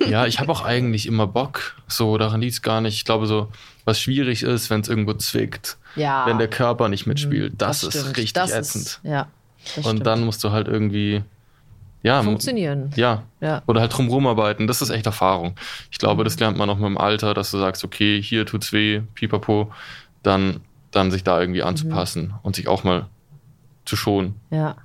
Ja. 0.00 0.08
Ja, 0.08 0.26
ich 0.26 0.40
habe 0.40 0.50
auch 0.50 0.62
eigentlich 0.64 1.06
immer 1.06 1.28
Bock. 1.28 1.76
So, 1.86 2.18
daran 2.18 2.40
liegt 2.40 2.54
es 2.54 2.62
gar 2.62 2.80
nicht. 2.80 2.94
Ich 2.96 3.04
glaube, 3.04 3.26
so, 3.28 3.46
was 3.84 4.00
schwierig 4.00 4.42
ist, 4.42 4.68
wenn 4.68 4.80
es 4.80 4.88
irgendwo 4.88 5.14
zwickt, 5.14 5.76
ja. 5.94 6.26
wenn 6.26 6.38
der 6.38 6.48
Körper 6.48 6.88
nicht 6.88 7.06
mitspielt, 7.06 7.54
das, 7.58 7.84
ist 7.84 7.90
stimmt. 8.00 8.16
richtig 8.16 8.32
das 8.32 8.50
ätzend. 8.50 8.84
Ist, 8.86 9.00
ja, 9.04 9.28
das 9.64 9.76
Und 9.78 9.84
stimmt. 9.84 10.06
dann 10.06 10.24
musst 10.24 10.42
du 10.44 10.50
halt 10.50 10.68
irgendwie, 10.68 11.22
ja, 12.02 12.22
funktionieren. 12.22 12.90
Ja. 12.96 13.24
Ja. 13.40 13.62
Oder 13.66 13.80
halt 13.82 13.96
drumherum 13.96 14.26
arbeiten. 14.26 14.66
Das 14.66 14.80
ist 14.82 14.90
echt 14.90 15.06
Erfahrung. 15.06 15.54
Ich 15.90 15.98
glaube, 15.98 16.24
das 16.24 16.38
lernt 16.40 16.56
man 16.56 16.70
auch 16.70 16.76
mit 16.78 16.86
dem 16.86 16.98
Alter, 16.98 17.34
dass 17.34 17.50
du 17.50 17.58
sagst, 17.58 17.84
okay, 17.84 18.20
hier 18.22 18.46
tut's 18.46 18.72
weh, 18.72 19.02
pipapo, 19.14 19.70
dann, 20.22 20.60
dann 20.90 21.10
sich 21.10 21.24
da 21.24 21.40
irgendwie 21.40 21.62
anzupassen 21.62 22.34
und 22.42 22.56
sich 22.56 22.68
auch 22.68 22.84
mal 22.84 23.06
zu 23.84 23.96
schonen. 23.96 24.34
Ja. 24.50 24.76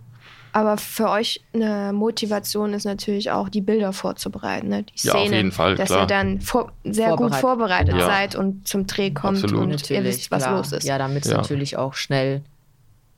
Aber 0.51 0.77
für 0.77 1.09
euch 1.09 1.41
eine 1.53 1.91
Motivation 1.91 2.73
ist 2.73 2.85
natürlich 2.85 3.29
auch, 3.31 3.49
die 3.49 3.59
Bilder 3.59 3.91
vorzubereiten, 3.91 4.69
ne? 4.69 4.83
die 4.83 5.05
Ja, 5.07 5.13
auf 5.15 5.19
Szene, 5.23 5.35
jeden 5.35 5.51
Fall, 5.51 5.75
dass 5.75 5.89
klar. 5.89 6.03
ihr 6.03 6.07
dann 6.07 6.39
vor, 6.39 6.71
sehr 6.85 7.09
gut 7.17 7.35
Vorbereitet. 7.35 7.41
vorbereitet 7.41 7.95
Ja. 7.97 8.05
seid 8.05 8.35
und 8.35 8.65
zum 8.65 8.87
Dreh 8.87 9.11
kommt 9.11 9.43
Absolut. 9.43 9.63
und 9.69 9.89
ihr 9.89 10.03
wisst, 10.05 10.31
was 10.31 10.43
klar. 10.43 10.55
los 10.55 10.71
ist. 10.71 10.85
Ja, 10.85 10.97
damit 10.97 11.25
es 11.25 11.31
Ja. 11.31 11.37
natürlich 11.37 11.75
auch 11.75 11.93
schnell 11.93 12.41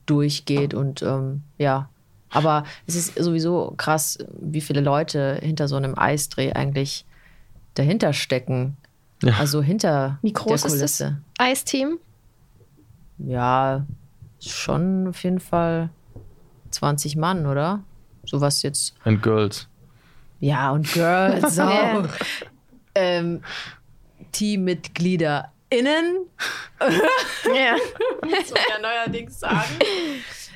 durchgeht 0.08 0.74
und 0.74 1.02
ähm, 1.02 1.42
ja. 1.58 1.88
Aber 2.30 2.64
es 2.86 2.94
ist 2.94 3.14
sowieso 3.18 3.72
krass, 3.78 4.18
wie 4.40 4.60
viele 4.60 4.80
Leute 4.80 5.38
hinter 5.42 5.66
so 5.68 5.76
einem 5.76 5.96
Eisdreh 5.98 6.52
eigentlich 6.52 7.06
dahinter 7.74 8.12
stecken. 8.12 8.76
Ja. 9.22 9.34
Also 9.38 9.62
hinter 9.62 10.18
Wie 10.22 10.32
groß 10.32 10.46
der 10.46 10.54
ist 10.54 10.64
das 10.64 10.98
Kulisse. 10.98 11.18
Eisteam? 11.38 11.98
Ja, 13.18 13.86
schon 14.40 15.08
auf 15.08 15.22
jeden 15.24 15.40
Fall 15.40 15.88
20 16.70 17.16
Mann, 17.16 17.46
oder? 17.46 17.80
Sowas 18.26 18.62
jetzt. 18.62 18.94
And 19.04 19.22
Girls. 19.22 19.66
Ja, 20.40 20.70
und 20.70 20.92
Girls 20.92 21.56
Ja. 21.56 21.98
auch. 22.00 22.04
ähm, 22.94 23.40
TeammitgliederInnen 25.70 26.26
Ja. 27.56 27.76
muss 28.24 28.50
man 28.50 28.62
ja 28.68 28.78
neuerdings 28.80 29.38
sagen. 29.40 29.68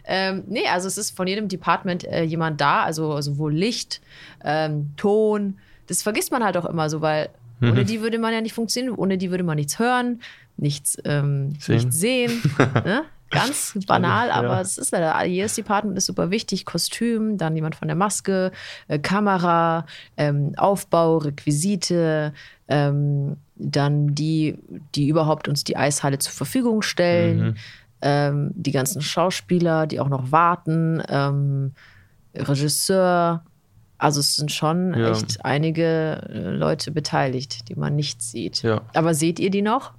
ähm, 0.04 0.44
nee, 0.46 0.66
also 0.68 0.88
es 0.88 0.98
ist 0.98 1.16
von 1.16 1.26
jedem 1.26 1.48
Department 1.48 2.04
äh, 2.04 2.22
jemand 2.22 2.60
da, 2.60 2.82
also 2.82 3.20
sowohl 3.20 3.52
Licht, 3.54 4.00
ähm, 4.44 4.92
Ton. 4.96 5.58
Das 5.86 6.02
vergisst 6.02 6.30
man 6.32 6.44
halt 6.44 6.56
auch 6.56 6.64
immer 6.66 6.88
so, 6.90 7.00
weil 7.00 7.28
ohne 7.60 7.84
die 7.84 8.00
würde 8.00 8.18
man 8.18 8.32
ja 8.34 8.40
nicht 8.40 8.54
funktionieren, 8.54 8.96
ohne 8.96 9.18
die 9.18 9.30
würde 9.30 9.44
man 9.44 9.54
nichts 9.54 9.78
hören, 9.78 10.20
nichts 10.56 10.98
ähm, 11.04 11.54
Sehen. 11.60 11.74
nicht 11.76 11.92
sehen. 11.92 12.42
ne? 12.58 13.04
Ganz 13.32 13.76
banal, 13.86 14.28
Ja. 14.28 14.34
aber 14.34 14.60
es 14.60 14.78
ist 14.78 14.92
leider, 14.92 15.24
jedes 15.24 15.54
Department 15.54 15.98
ist 15.98 16.06
super 16.06 16.30
wichtig. 16.30 16.64
Kostüm, 16.64 17.36
dann 17.38 17.56
jemand 17.56 17.74
von 17.74 17.88
der 17.88 17.96
Maske, 17.96 18.52
äh, 18.88 18.98
Kamera, 18.98 19.86
ähm, 20.16 20.52
Aufbau, 20.56 21.18
Requisite, 21.18 22.32
ähm, 22.68 23.36
dann 23.56 24.14
die, 24.14 24.58
die 24.94 25.08
überhaupt 25.08 25.48
uns 25.48 25.64
die 25.64 25.76
Eishalle 25.76 26.18
zur 26.18 26.32
Verfügung 26.32 26.82
stellen, 26.82 27.38
Mhm. 27.40 27.54
ähm, 28.02 28.50
die 28.54 28.72
ganzen 28.72 29.02
Schauspieler, 29.02 29.86
die 29.86 30.00
auch 30.00 30.08
noch 30.08 30.32
warten, 30.32 31.02
ähm, 31.08 31.72
Regisseur. 32.34 33.44
Also 33.98 34.20
es 34.20 34.34
sind 34.36 34.50
schon 34.50 34.94
Ja. 34.94 35.10
echt 35.12 35.44
einige 35.44 36.28
äh, 36.28 36.50
Leute 36.50 36.90
beteiligt, 36.90 37.68
die 37.68 37.76
man 37.76 37.94
nicht 37.94 38.20
sieht. 38.22 38.62
Ja. 38.62 38.80
Aber 38.94 39.14
seht 39.14 39.38
ihr 39.38 39.50
die 39.50 39.62
noch? 39.62 39.92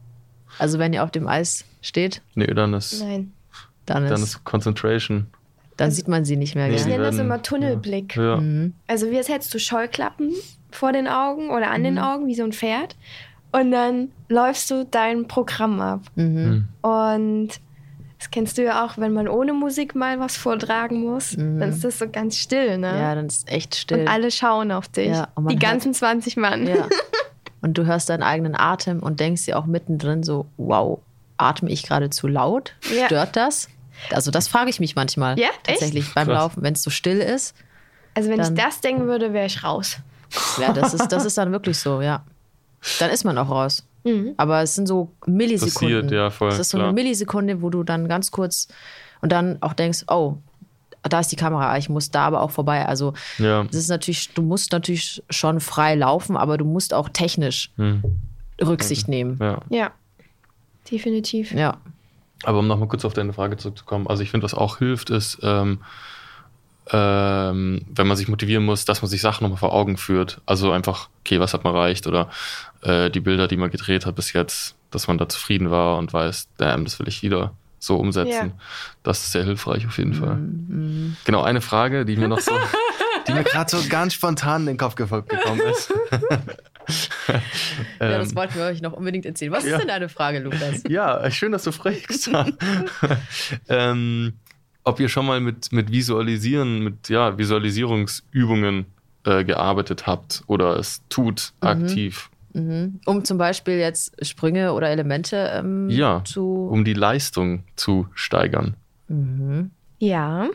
Also 0.59 0.79
wenn 0.79 0.93
ihr 0.93 1.03
auf 1.03 1.11
dem 1.11 1.27
Eis 1.27 1.65
steht, 1.81 2.21
Nee, 2.35 2.47
dann 2.47 2.73
ist, 2.73 3.01
Nein. 3.01 3.33
dann, 3.85 4.03
dann 4.03 4.13
ist, 4.21 4.35
ist 4.35 4.43
Concentration. 4.43 5.27
dann 5.77 5.91
sieht 5.91 6.07
man 6.07 6.25
sie 6.25 6.35
nicht 6.37 6.55
mehr. 6.55 6.67
Nee, 6.67 6.75
Ich 6.75 6.85
nenne 6.85 7.03
das 7.03 7.17
immer 7.17 7.41
Tunnelblick. 7.41 8.15
Ja. 8.15 8.37
Mhm. 8.37 8.73
Also 8.87 9.09
wie 9.11 9.17
als 9.17 9.29
hättest 9.29 9.53
du 9.53 9.59
Scheuklappen 9.59 10.31
vor 10.71 10.91
den 10.91 11.07
Augen 11.07 11.49
oder 11.49 11.71
an 11.71 11.81
Mhm. 11.81 11.85
den 11.85 11.99
Augen, 11.99 12.27
wie 12.27 12.35
so 12.35 12.43
ein 12.43 12.53
Pferd. 12.53 12.95
Und 13.51 13.71
dann 13.71 14.09
läufst 14.29 14.71
du 14.71 14.85
dein 14.85 15.27
Programm 15.27 15.79
ab. 15.81 16.01
Mhm. 16.15 16.67
Und 16.81 17.49
das 18.17 18.31
kennst 18.31 18.57
du 18.57 18.63
ja 18.63 18.85
auch, 18.85 18.97
wenn 18.97 19.11
man 19.13 19.27
ohne 19.27 19.53
Musik 19.53 19.95
mal 19.95 20.19
was 20.19 20.37
vortragen 20.37 21.01
muss, 21.01 21.35
Mhm. 21.37 21.59
dann 21.59 21.69
ist 21.69 21.83
das 21.83 21.99
so 21.99 22.07
ganz 22.09 22.37
still, 22.37 22.77
ne? 22.77 22.87
Ja, 22.87 23.13
dann 23.15 23.25
ist 23.27 23.47
echt 23.51 23.75
still. 23.75 23.99
und 24.01 24.07
alle 24.07 24.31
schauen 24.31 24.71
auf 24.71 24.87
dich. 24.87 25.09
Ja, 25.09 25.27
Die 25.37 25.53
hört- 25.53 25.59
ganzen 25.59 25.93
20 25.93 26.37
Mann. 26.37 26.65
Ja. 26.67 26.87
Und 27.63 27.77
du 27.77 27.85
hörst 27.85 28.09
deinen 28.09 28.21
eigenen 28.23 28.55
Atem 28.55 28.99
und 28.99 29.19
denkst 29.19 29.45
dir 29.45 29.57
auch 29.57 29.65
mittendrin 29.65 30.21
so, 30.21 30.45
wow, 30.57 30.99
atme 31.37 31.69
ich 31.71 31.81
gerade 31.83 32.09
zu 32.11 32.27
laut? 32.27 32.73
Ja. 32.95 33.05
Stört 33.07 33.35
das? 33.35 33.69
Also 34.11 34.29
das 34.31 34.47
frage 34.47 34.69
ich 34.69 34.79
mich 34.79 34.95
manchmal 34.95 35.39
Ja, 35.39 35.47
echt? 35.47 35.63
tatsächlich 35.63 36.13
beim 36.13 36.27
Krass. 36.27 36.35
Laufen, 36.37 36.61
wenn 36.63 36.73
es 36.73 36.83
so 36.83 36.89
still 36.89 37.19
ist. 37.19 37.55
Also 38.15 38.29
wenn 38.29 38.37
Dann- 38.37 38.53
ich 38.55 38.61
das 38.63 38.81
denken 38.81 39.07
würde, 39.07 39.33
wäre 39.33 39.45
ich 39.47 39.63
raus. 39.63 39.97
Ja, 40.59 40.73
das 40.73 40.93
ist, 40.93 41.07
das 41.11 41.25
ist 41.25 41.37
dann 41.37 41.51
wirklich 41.51 41.77
so, 41.79 42.01
ja. 42.01 42.23
Dann 42.99 43.09
ist 43.11 43.23
man 43.23 43.37
auch 43.37 43.49
raus. 43.49 43.85
Mhm. 44.03 44.33
Aber 44.35 44.61
es 44.61 44.75
sind 44.75 44.87
so 44.87 45.09
Millisekunden. 45.25 46.01
Passiert, 46.01 46.11
ja, 46.11 46.29
voll, 46.31 46.49
Es 46.51 46.59
ist 46.59 46.69
so 46.71 46.77
klar. 46.77 46.89
eine 46.89 46.93
Millisekunde, 46.95 47.61
wo 47.61 47.69
du 47.69 47.83
dann 47.83 48.09
ganz 48.09 48.31
kurz 48.31 48.67
und 49.21 49.31
dann 49.31 49.57
auch 49.61 49.73
denkst, 49.73 50.03
oh, 50.09 50.35
da 51.03 51.19
ist 51.19 51.29
die 51.31 51.35
Kamera, 51.35 51.77
ich 51.77 51.89
muss 51.89 52.11
da 52.11 52.25
aber 52.27 52.41
auch 52.41 52.51
vorbei. 52.51 52.85
Also 52.85 53.13
Ja. 53.37 53.63
es 53.69 53.75
ist 53.75 53.89
natürlich, 53.89 54.33
du 54.33 54.41
musst 54.41 54.71
natürlich 54.71 55.21
schon 55.29 55.59
frei 55.59 55.95
laufen, 55.95 56.37
aber 56.37 56.57
du 56.57 56.65
musst 56.65 56.93
auch 56.93 57.09
technisch 57.09 57.71
Hm. 57.77 58.03
Rücksicht 58.61 59.07
nehmen. 59.07 59.37
ja. 59.41 59.59
Ja, 59.69 59.91
definitiv. 60.91 61.51
Ja. 61.53 61.77
Aber 62.45 62.59
um 62.59 62.67
nochmal 62.67 62.87
kurz 62.87 63.03
auf 63.05 63.13
deine 63.13 63.33
Frage 63.33 63.57
zurückzukommen, 63.57 64.07
also 64.07 64.21
ich 64.23 64.31
finde, 64.31 64.43
was 64.43 64.53
auch 64.53 64.77
hilft, 64.79 65.09
ist, 65.09 65.39
ähm, 65.43 65.79
ähm, 66.91 67.81
wenn 67.89 68.07
man 68.07 68.17
sich 68.17 68.27
motivieren 68.27 68.65
muss, 68.65 68.83
dass 68.85 69.01
man 69.01 69.09
sich 69.09 69.21
Sachen 69.21 69.43
nochmal 69.43 69.57
vor 69.59 69.73
Augen 69.73 69.95
führt. 69.97 70.41
Also 70.45 70.71
einfach, 70.71 71.09
okay, 71.21 71.39
was 71.39 71.53
hat 71.53 71.63
man 71.63 71.73
erreicht 71.73 72.07
oder 72.07 72.29
äh, 72.81 73.09
die 73.09 73.21
Bilder, 73.21 73.47
die 73.47 73.55
man 73.57 73.71
gedreht 73.71 74.05
hat 74.05 74.15
bis 74.15 74.33
jetzt, 74.33 74.75
dass 74.91 75.07
man 75.07 75.17
da 75.17 75.29
zufrieden 75.29 75.71
war 75.71 75.97
und 75.97 76.11
weiß, 76.13 76.49
damn, 76.57 76.83
das 76.83 76.99
will 76.99 77.07
ich 77.07 77.23
wieder 77.23 77.53
so 77.85 77.97
umsetzen. 77.97 78.31
Ja. 78.31 78.51
Das 79.03 79.23
ist 79.23 79.31
sehr 79.31 79.43
hilfreich 79.43 79.85
auf 79.87 79.97
jeden 79.97 80.13
Fall. 80.13 80.35
Mhm. 80.35 81.17
Genau, 81.25 81.43
eine 81.43 81.61
Frage, 81.61 82.05
die 82.05 82.15
mir 82.15 82.27
noch 82.27 82.39
so, 82.39 82.51
die 83.27 83.33
mir 83.33 83.43
gerade 83.43 83.69
so 83.69 83.77
ganz 83.89 84.13
spontan 84.13 84.61
in 84.61 84.67
den 84.67 84.77
Kopf 84.77 84.95
ge- 84.95 85.07
gekommen 85.07 85.61
ist. 85.71 85.93
ja, 87.27 87.35
Ähm, 87.99 88.19
das 88.19 88.35
wollten 88.35 88.55
wir 88.55 88.65
euch 88.65 88.81
noch 88.81 88.93
unbedingt 88.93 89.25
erzählen. 89.25 89.51
Was 89.51 89.63
ja. 89.65 89.73
ist 89.75 89.79
denn 89.79 89.87
deine 89.87 90.09
Frage, 90.09 90.39
Lukas? 90.39 90.83
Ja, 90.89 91.29
schön, 91.31 91.51
dass 91.53 91.63
du 91.63 91.71
fragst. 91.71 92.29
ähm, 93.69 94.33
ob 94.83 94.99
ihr 94.99 95.07
schon 95.09 95.25
mal 95.25 95.39
mit, 95.39 95.71
mit 95.71 95.91
Visualisieren, 95.91 96.83
mit 96.83 97.07
ja, 97.09 97.37
Visualisierungsübungen 97.37 98.85
äh, 99.25 99.43
gearbeitet 99.45 100.07
habt 100.07 100.43
oder 100.47 100.77
es 100.77 101.01
tut 101.07 101.53
aktiv, 101.61 102.29
Mhm. 102.53 102.99
Um 103.05 103.25
zum 103.25 103.37
Beispiel 103.37 103.77
jetzt 103.77 104.15
Sprünge 104.25 104.73
oder 104.73 104.89
Elemente 104.89 105.51
ähm, 105.53 105.89
Ja, 105.89 106.21
zu. 106.23 106.67
um 106.71 106.85
die 106.85 106.93
Leistung 106.93 107.63
zu 107.75 108.07
steigern. 108.13 108.75
Mhm. 109.07 109.71
Ja, 109.99 110.49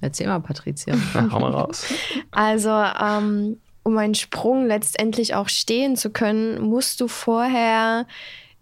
Erzähl 0.00 0.28
mal, 0.28 0.40
Patricia. 0.40 0.94
Hau 1.32 1.40
mal 1.40 1.50
raus. 1.50 1.84
also 2.30 2.70
ähm, 2.70 3.58
um 3.82 3.98
einen 3.98 4.14
Sprung 4.14 4.66
letztendlich 4.66 5.34
auch 5.34 5.48
stehen 5.48 5.96
zu 5.96 6.10
können, 6.10 6.60
musst 6.60 7.00
du 7.00 7.08
vorher 7.08 8.06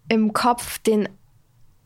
im 0.09 0.33
Kopf 0.33 0.79
den 0.79 1.07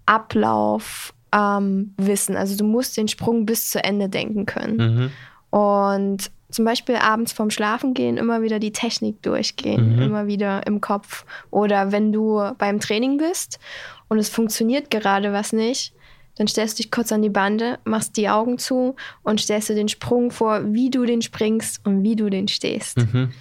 Ablauf 0.06 1.14
ähm, 1.34 1.94
wissen. 1.98 2.36
Also 2.36 2.58
du 2.58 2.64
musst 2.64 2.96
den 2.98 3.08
Sprung 3.08 3.46
bis 3.46 3.70
zu 3.70 3.84
Ende 3.84 4.10
denken 4.10 4.46
können. 4.46 5.12
Mhm. 5.52 5.58
Und 5.60 6.32
zum 6.52 6.66
Beispiel 6.66 6.96
abends 6.96 7.34
vorm 7.34 7.50
Schlafengehen 7.50 8.18
immer 8.18 8.42
wieder 8.42 8.60
die 8.60 8.72
Technik 8.72 9.22
durchgehen, 9.24 9.96
Mhm. 9.96 10.02
immer 10.02 10.28
wieder 10.28 10.66
im 10.68 10.82
Kopf. 10.82 11.26
Oder 11.50 11.92
wenn 11.92 12.12
du 12.12 12.42
beim 12.58 12.80
Training 12.80 13.18
bist 13.18 13.60
und 14.08 14.18
es 14.20 14.30
funktioniert 14.30 14.90
gerade 14.92 15.34
was 15.34 15.54
nicht, 15.54 15.94
dann 16.36 16.48
stellst 16.48 16.80
du 16.80 16.84
dich 16.84 16.92
kurz 16.92 17.12
an 17.12 17.22
die 17.22 17.30
Bande, 17.30 17.78
machst 17.84 18.18
die 18.18 18.30
Augen 18.30 18.58
zu 18.58 18.96
und 19.24 19.42
stellst 19.42 19.70
dir 19.70 19.76
den 19.76 19.90
Sprung 19.90 20.32
vor, 20.32 20.62
wie 20.74 20.90
du 20.90 21.06
den 21.06 21.22
springst 21.22 21.86
und 21.86 22.04
wie 22.04 22.16
du 22.16 22.30
den 22.30 22.48
stehst. 22.48 22.98
Mhm. 22.98 23.32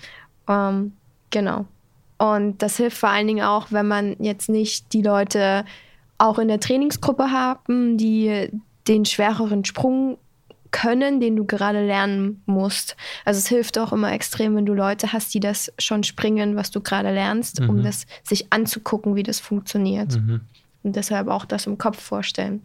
Ähm, 0.49 0.93
genau. 1.31 1.67
Und 2.19 2.61
das 2.63 2.77
hilft 2.77 2.99
vor 2.99 3.09
allen 3.09 3.27
Dingen 3.29 3.45
auch, 3.45 3.69
wenn 3.71 3.89
man 3.89 4.17
jetzt 4.19 4.49
nicht 4.49 4.93
die 4.93 5.03
Leute 5.03 5.65
auch 6.19 6.39
in 6.39 6.49
der 6.49 6.61
Trainingsgruppe 6.61 7.31
haben, 7.31 7.97
die 7.97 8.51
den 8.89 9.05
schwereren 9.07 9.65
Sprung 9.65 10.19
können, 10.71 11.21
den 11.21 11.37
du 11.37 11.45
gerade 11.45 11.85
lernen 11.85 12.43
musst. 12.47 12.97
Also 13.25 13.39
es 13.39 13.49
hilft 13.49 13.79
auch 13.79 13.93
immer 13.93 14.13
extrem, 14.13 14.55
wenn 14.57 14.67
du 14.67 14.75
Leute 14.75 15.13
hast, 15.13 15.33
die 15.35 15.41
das 15.41 15.73
schon 15.79 16.03
springen, 16.05 16.57
was 16.57 16.71
du 16.71 16.81
gerade 16.81 17.13
lernst, 17.13 17.61
um 17.61 17.77
Mhm. 17.79 17.83
das 17.83 18.07
sich 18.23 18.53
anzugucken, 18.53 19.17
wie 19.17 19.23
das 19.23 19.41
funktioniert. 19.41 20.17
Mhm. 20.17 20.41
Und 20.83 20.97
deshalb 20.97 21.29
auch 21.29 21.45
das 21.45 21.67
im 21.67 21.77
Kopf 21.79 22.01
vorstellen. 22.01 22.63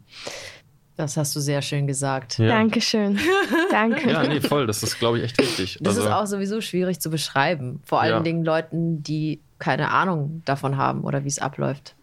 Das 0.98 1.18
hast 1.18 1.36
du 1.36 1.42
sehr 1.42 1.62
schön 1.62 1.88
gesagt. 1.88 2.38
Ja. 2.38 2.48
Dankeschön. 2.48 3.20
Danke. 3.72 4.10
Ja, 4.10 4.24
nee, 4.26 4.40
voll. 4.40 4.66
Das 4.66 4.82
ist, 4.82 4.98
glaube 4.98 5.18
ich, 5.18 5.26
echt 5.26 5.38
wichtig. 5.38 5.78
Das 5.82 5.98
Also, 5.98 6.08
ist 6.08 6.14
auch 6.16 6.26
sowieso 6.26 6.62
schwierig 6.62 7.02
zu 7.02 7.10
beschreiben. 7.10 7.82
Vor 7.84 8.00
allen 8.00 8.14
Ja. 8.14 8.20
Dingen 8.22 8.46
Leuten, 8.46 9.04
die 9.04 9.42
keine 9.60 9.92
Ahnung 9.92 10.42
davon 10.46 10.78
haben 10.78 11.02
oder 11.04 11.26
wie 11.26 11.28
es 11.28 11.40
abläuft. 11.40 11.96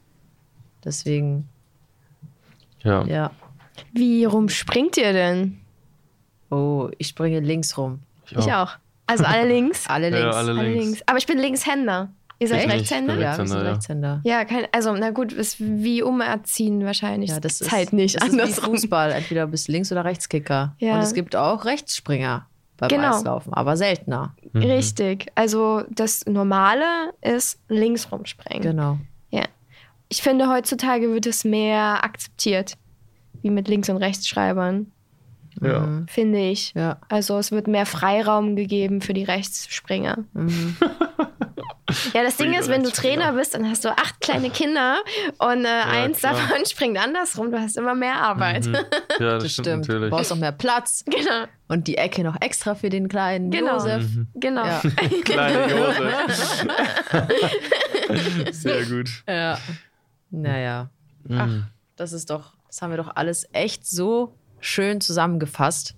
Deswegen, 0.84 1.48
ja. 2.82 3.04
ja. 3.04 3.30
Wie 3.92 4.24
rum 4.26 4.50
springt 4.50 4.98
ihr 4.98 5.14
denn? 5.14 5.61
Oh, 6.52 6.90
ich 6.98 7.08
springe 7.08 7.40
links 7.40 7.76
rum. 7.78 8.00
Ich 8.30 8.52
auch. 8.52 8.72
Also 9.06 9.24
alle 9.24 9.48
links. 9.48 9.84
Alle 9.88 10.10
Ja, 10.10 10.18
links. 10.18 10.36
alle 10.36 10.50
Alle 10.60 10.62
links. 10.68 10.84
links. 10.84 11.02
Aber 11.06 11.18
ich 11.18 11.26
bin 11.26 11.38
Linkshänder. 11.38 12.10
Ihr 12.38 12.48
seid 12.48 12.64
Ich 12.66 12.72
Rechtshänder? 12.72 13.12
ich 13.14 13.18
bin 13.20 13.22
ja, 13.28 13.38
wir 13.38 13.46
sind 13.46 13.56
Rechtshänder, 13.56 13.64
ja. 13.64 13.72
Rechtshänder. 13.72 14.20
Ja, 14.24 14.44
kein, 14.44 14.66
also 14.72 14.94
na 14.96 15.10
gut, 15.10 15.32
ist 15.32 15.56
wie 15.60 16.02
umerziehen 16.02 16.84
wahrscheinlich. 16.84 17.30
Ja, 17.30 17.40
das 17.40 17.60
ist 17.60 17.70
halt 17.72 17.92
nicht 17.92 18.16
das 18.16 18.24
ist 18.28 18.32
wie 18.34 18.40
andersrum. 18.40 18.74
Fußball. 18.74 19.12
Entweder 19.12 19.46
bist 19.46 19.68
du 19.68 19.72
Links- 19.72 19.92
oder 19.92 20.04
Rechtskicker. 20.04 20.74
Ja. 20.78 20.94
Und 20.94 21.00
es 21.02 21.14
gibt 21.14 21.36
auch 21.36 21.64
Rechtsspringer 21.64 22.46
beim 22.78 22.88
Genau. 22.88 23.16
Eislaufen, 23.16 23.52
aber 23.54 23.76
seltener. 23.76 24.34
Mhm. 24.52 24.62
Richtig. 24.62 25.26
Also 25.36 25.82
das 25.90 26.26
Normale 26.26 26.84
ist 27.20 27.60
links 27.68 28.10
rumspringen. 28.10 28.62
Genau. 28.62 28.98
Ja. 29.30 29.44
Ich 30.08 30.20
finde, 30.22 30.48
heutzutage 30.48 31.12
wird 31.12 31.26
es 31.26 31.44
mehr 31.44 32.02
akzeptiert. 32.04 32.74
Wie 33.42 33.50
mit 33.50 33.68
Links- 33.68 33.88
und 33.88 33.96
Rechtschreibern. 33.98 34.90
Ja. 35.62 35.80
Mhm. 35.80 36.08
finde 36.08 36.38
ich. 36.40 36.72
Ja. 36.74 36.98
Also 37.08 37.38
es 37.38 37.52
wird 37.52 37.66
mehr 37.68 37.86
Freiraum 37.86 38.56
gegeben 38.56 39.00
für 39.00 39.14
die 39.14 39.24
Rechtsspringer. 39.24 40.18
Mhm. 40.32 40.76
Ja, 42.14 42.22
das 42.22 42.36
Ding 42.38 42.54
ist, 42.54 42.68
wenn 42.70 42.84
du. 42.84 42.90
Trainer 42.90 43.34
bist, 43.34 43.54
dann 43.54 43.68
hast 43.68 43.84
du 43.84 43.90
acht 43.90 44.18
kleine 44.22 44.48
Kinder 44.48 44.96
und 45.38 45.64
äh, 45.66 45.68
eins 45.68 46.20
klar. 46.20 46.32
davon 46.34 46.64
springt 46.66 46.96
andersrum. 46.96 47.50
Du 47.50 47.60
hast 47.60 47.76
immer 47.76 47.94
mehr 47.94 48.14
Arbeit. 48.16 48.64
Mhm. 48.66 48.74
Ja, 49.18 49.34
das, 49.34 49.42
Das 49.42 49.52
stimmt, 49.52 49.84
stimmt. 49.84 50.02
Du 50.04 50.08
brauchst 50.08 50.30
noch 50.30 50.38
mehr 50.38 50.52
Platz 50.52 51.04
genau, 51.04 51.44
und 51.68 51.88
die 51.88 51.98
Ecke 51.98 52.22
noch 52.22 52.36
extra 52.40 52.74
für 52.76 52.88
den 52.88 53.08
kleinen 53.08 53.50
Genau. 53.50 53.74
Josef. 53.74 54.04
Mhm. 54.04 54.28
genau. 54.36 54.64
Ja. 54.64 54.80
Kleine 55.24 55.70
Josef. 55.70 56.66
Sehr 58.52 58.84
gut. 58.86 59.10
ja. 59.28 59.58
Naja. 60.30 60.88
Ach, 61.30 61.46
Mhm. 61.46 61.66
das 61.96 62.12
ist 62.14 62.30
doch, 62.30 62.54
das 62.68 62.80
haben 62.80 62.90
wir 62.90 62.96
doch 62.96 63.14
alles 63.16 63.46
echt 63.52 63.86
so 63.86 64.34
schön 64.62 65.00
zusammengefasst. 65.00 65.94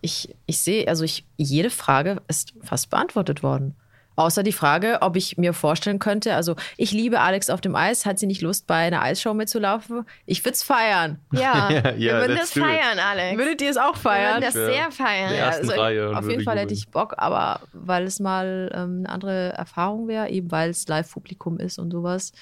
Ich, 0.00 0.34
ich 0.46 0.58
sehe, 0.60 0.86
also 0.86 1.02
ich, 1.04 1.24
jede 1.36 1.70
Frage 1.70 2.22
ist 2.28 2.52
fast 2.62 2.90
beantwortet 2.90 3.42
worden. 3.42 3.74
Außer 4.16 4.44
die 4.44 4.52
Frage, 4.52 4.98
ob 5.00 5.16
ich 5.16 5.38
mir 5.38 5.52
vorstellen 5.52 5.98
könnte, 5.98 6.36
also 6.36 6.54
ich 6.76 6.92
liebe 6.92 7.18
Alex 7.18 7.50
auf 7.50 7.60
dem 7.60 7.74
Eis, 7.74 8.06
hat 8.06 8.20
sie 8.20 8.28
nicht 8.28 8.42
Lust, 8.42 8.68
bei 8.68 8.76
einer 8.86 9.02
Eisshow 9.02 9.34
mitzulaufen? 9.34 10.06
Ich 10.24 10.44
würde 10.44 10.52
es 10.54 10.62
feiern. 10.62 11.18
Ja, 11.32 11.68
Ja, 11.72 11.82
wir 11.84 11.96
ja, 11.98 12.20
würden 12.20 12.36
das 12.36 12.52
feiern, 12.52 13.00
Alex. 13.00 13.36
Würdet 13.38 13.60
ihr 13.60 13.70
es 13.70 13.76
auch 13.76 13.94
wir 13.94 14.00
feiern? 14.02 14.34
würden 14.34 14.44
das 14.44 14.54
Ja. 14.54 14.66
sehr 14.66 14.90
feiern. 14.92 15.30
Der 15.30 15.38
ersten 15.46 15.68
Reihe 15.70 16.16
Auf 16.16 16.28
jeden 16.30 16.44
Fall 16.44 16.58
hätte 16.60 16.74
ich 16.74 16.88
Bock, 16.90 17.14
aber 17.16 17.58
weil 17.72 18.04
es 18.04 18.20
mal 18.20 18.70
ähm, 18.72 18.98
eine 19.00 19.08
andere 19.08 19.48
Erfahrung 19.54 20.06
wäre, 20.06 20.28
eben 20.28 20.52
weil 20.52 20.70
es 20.70 20.86
Live-Publikum 20.86 21.58
ist 21.58 21.80
und 21.80 21.90
sowas, 21.90 22.32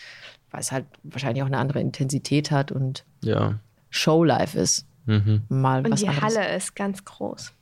weil 0.51 0.61
es 0.61 0.73
halt 0.73 0.85
wahrscheinlich 1.05 1.43
auch 1.43 1.47
eine 1.47 1.57
andere 1.59 1.81
Intensität 1.81 2.51
hat 2.51 2.71
und 2.71 3.05
Ja. 3.23 3.55
Show-Live 3.89 4.57
ist. 4.57 4.85
Mhm. 5.07 5.43
Mal 5.49 5.85
Und 5.85 5.93
was 5.93 6.01
die 6.01 6.09
anderes. 6.09 6.37
Halle 6.37 6.57
ist 6.57 6.75
ganz 6.77 7.05
groß. 7.05 7.53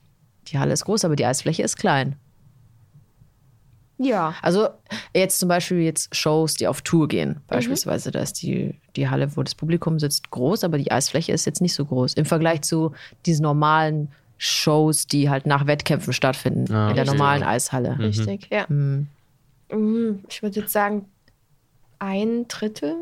Die 0.49 0.59
Halle 0.59 0.72
ist 0.72 0.84
groß, 0.84 1.05
aber 1.05 1.16
die 1.16 1.24
Eisfläche 1.26 1.62
ist 1.62 1.76
klein. 1.76 2.16
Ja, 3.99 4.34
Also 4.41 4.68
jetzt 5.14 5.38
zum 5.38 5.49
Beispiel 5.51 5.78
jetzt 5.80 6.14
Shows, 6.16 6.55
die 6.55 6.66
auf 6.66 6.80
Tour 6.80 7.05
Mhm. 7.05 7.09
gehen. 7.09 7.41
Beispielsweise, 7.49 8.11
da 8.11 8.20
ist 8.20 8.41
die, 8.41 8.74
die 8.97 9.11
Halle, 9.11 9.36
wo 9.36 9.43
das 9.43 9.55
Publikum 9.55 9.99
sitzt, 9.99 10.30
groß, 10.30 10.64
aber 10.64 10.78
die 10.78 10.91
Eisfläche 10.91 11.32
ist 11.32 11.45
jetzt 11.45 11.61
nicht 11.61 11.74
so 11.74 11.84
groß. 11.84 12.14
Im 12.14 12.24
Vergleich 12.24 12.62
zu 12.62 12.93
diesen 13.26 13.43
normalen 13.43 14.09
Shows, 14.38 15.07
die 15.07 15.28
halt 15.28 15.45
nach 15.45 15.66
Wettkämpfen 15.66 16.14
stattfinden. 16.14 16.72
Ah, 16.72 16.88
in 16.91 16.97
der 16.97 17.05
normalen 17.05 17.43
Eishalle. 17.43 17.99
richtig. 17.99 18.49
Ja. 18.51 18.66
Hm. 18.68 19.07
Mhm. 19.70 20.24
Ich 20.30 20.43
würde 20.43 20.61
jetzt 20.61 20.72
sagen, 20.72 21.05
ein 21.99 22.49
Drittel. 22.49 22.97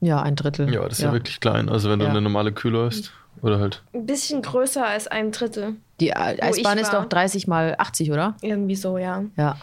Ja, 0.00 0.20
ein 0.22 0.36
Drittel. 0.36 0.72
Ja, 0.72 0.84
das 0.86 0.98
ist 0.98 1.04
ja, 1.04 1.12
wirklich 1.12 1.40
klein. 1.40 1.70
Also 1.70 1.88
wenn 1.88 1.98
du 2.00 2.04
Ja. 2.04 2.10
eine 2.10 2.20
normale 2.20 2.52
Kühe 2.52 2.70
läufst 2.70 3.12
oder 3.42 3.58
halt. 3.58 3.82
Ein 3.92 4.06
bisschen 4.06 4.42
größer 4.42 4.86
als 4.86 5.06
ein 5.06 5.32
Drittel. 5.32 5.76
Die 6.00 6.14
Eisbahn 6.14 6.78
ist 6.78 6.92
doch 6.92 7.04
30 7.06 7.46
mal 7.46 7.74
80, 7.78 8.12
oder? 8.12 8.36
Irgendwie 8.42 8.76
so, 8.76 8.98
ja. 8.98 9.24
Ja. 9.36 9.56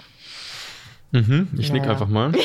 Mhm. 1.12 1.48
Ich 1.58 1.72
nick 1.72 1.84
Naja. 1.84 1.94
einfach 1.94 2.08
mal. 2.08 2.32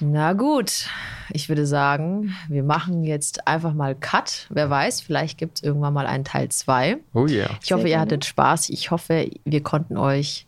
Na 0.00 0.32
gut, 0.32 0.86
ich 1.30 1.48
würde 1.48 1.64
sagen, 1.66 2.34
wir 2.48 2.62
machen 2.64 3.04
jetzt 3.04 3.46
einfach 3.46 3.72
mal 3.72 3.94
Cut. 3.94 4.46
Wer 4.50 4.68
weiß, 4.68 5.00
vielleicht 5.00 5.38
gibt 5.38 5.58
es 5.58 5.62
irgendwann 5.62 5.94
mal 5.94 6.06
einen 6.06 6.24
Teil 6.24 6.48
2. 6.48 6.98
Oh 7.14 7.26
yeah. 7.26 7.48
Ich 7.62 7.72
hoffe, 7.72 7.82
Sehr 7.82 7.90
ihr 7.90 7.96
gerne. 7.96 8.00
hattet 8.02 8.24
Spaß. 8.24 8.68
Ich 8.70 8.90
hoffe, 8.90 9.30
wir 9.44 9.62
konnten 9.62 9.96
euch 9.96 10.46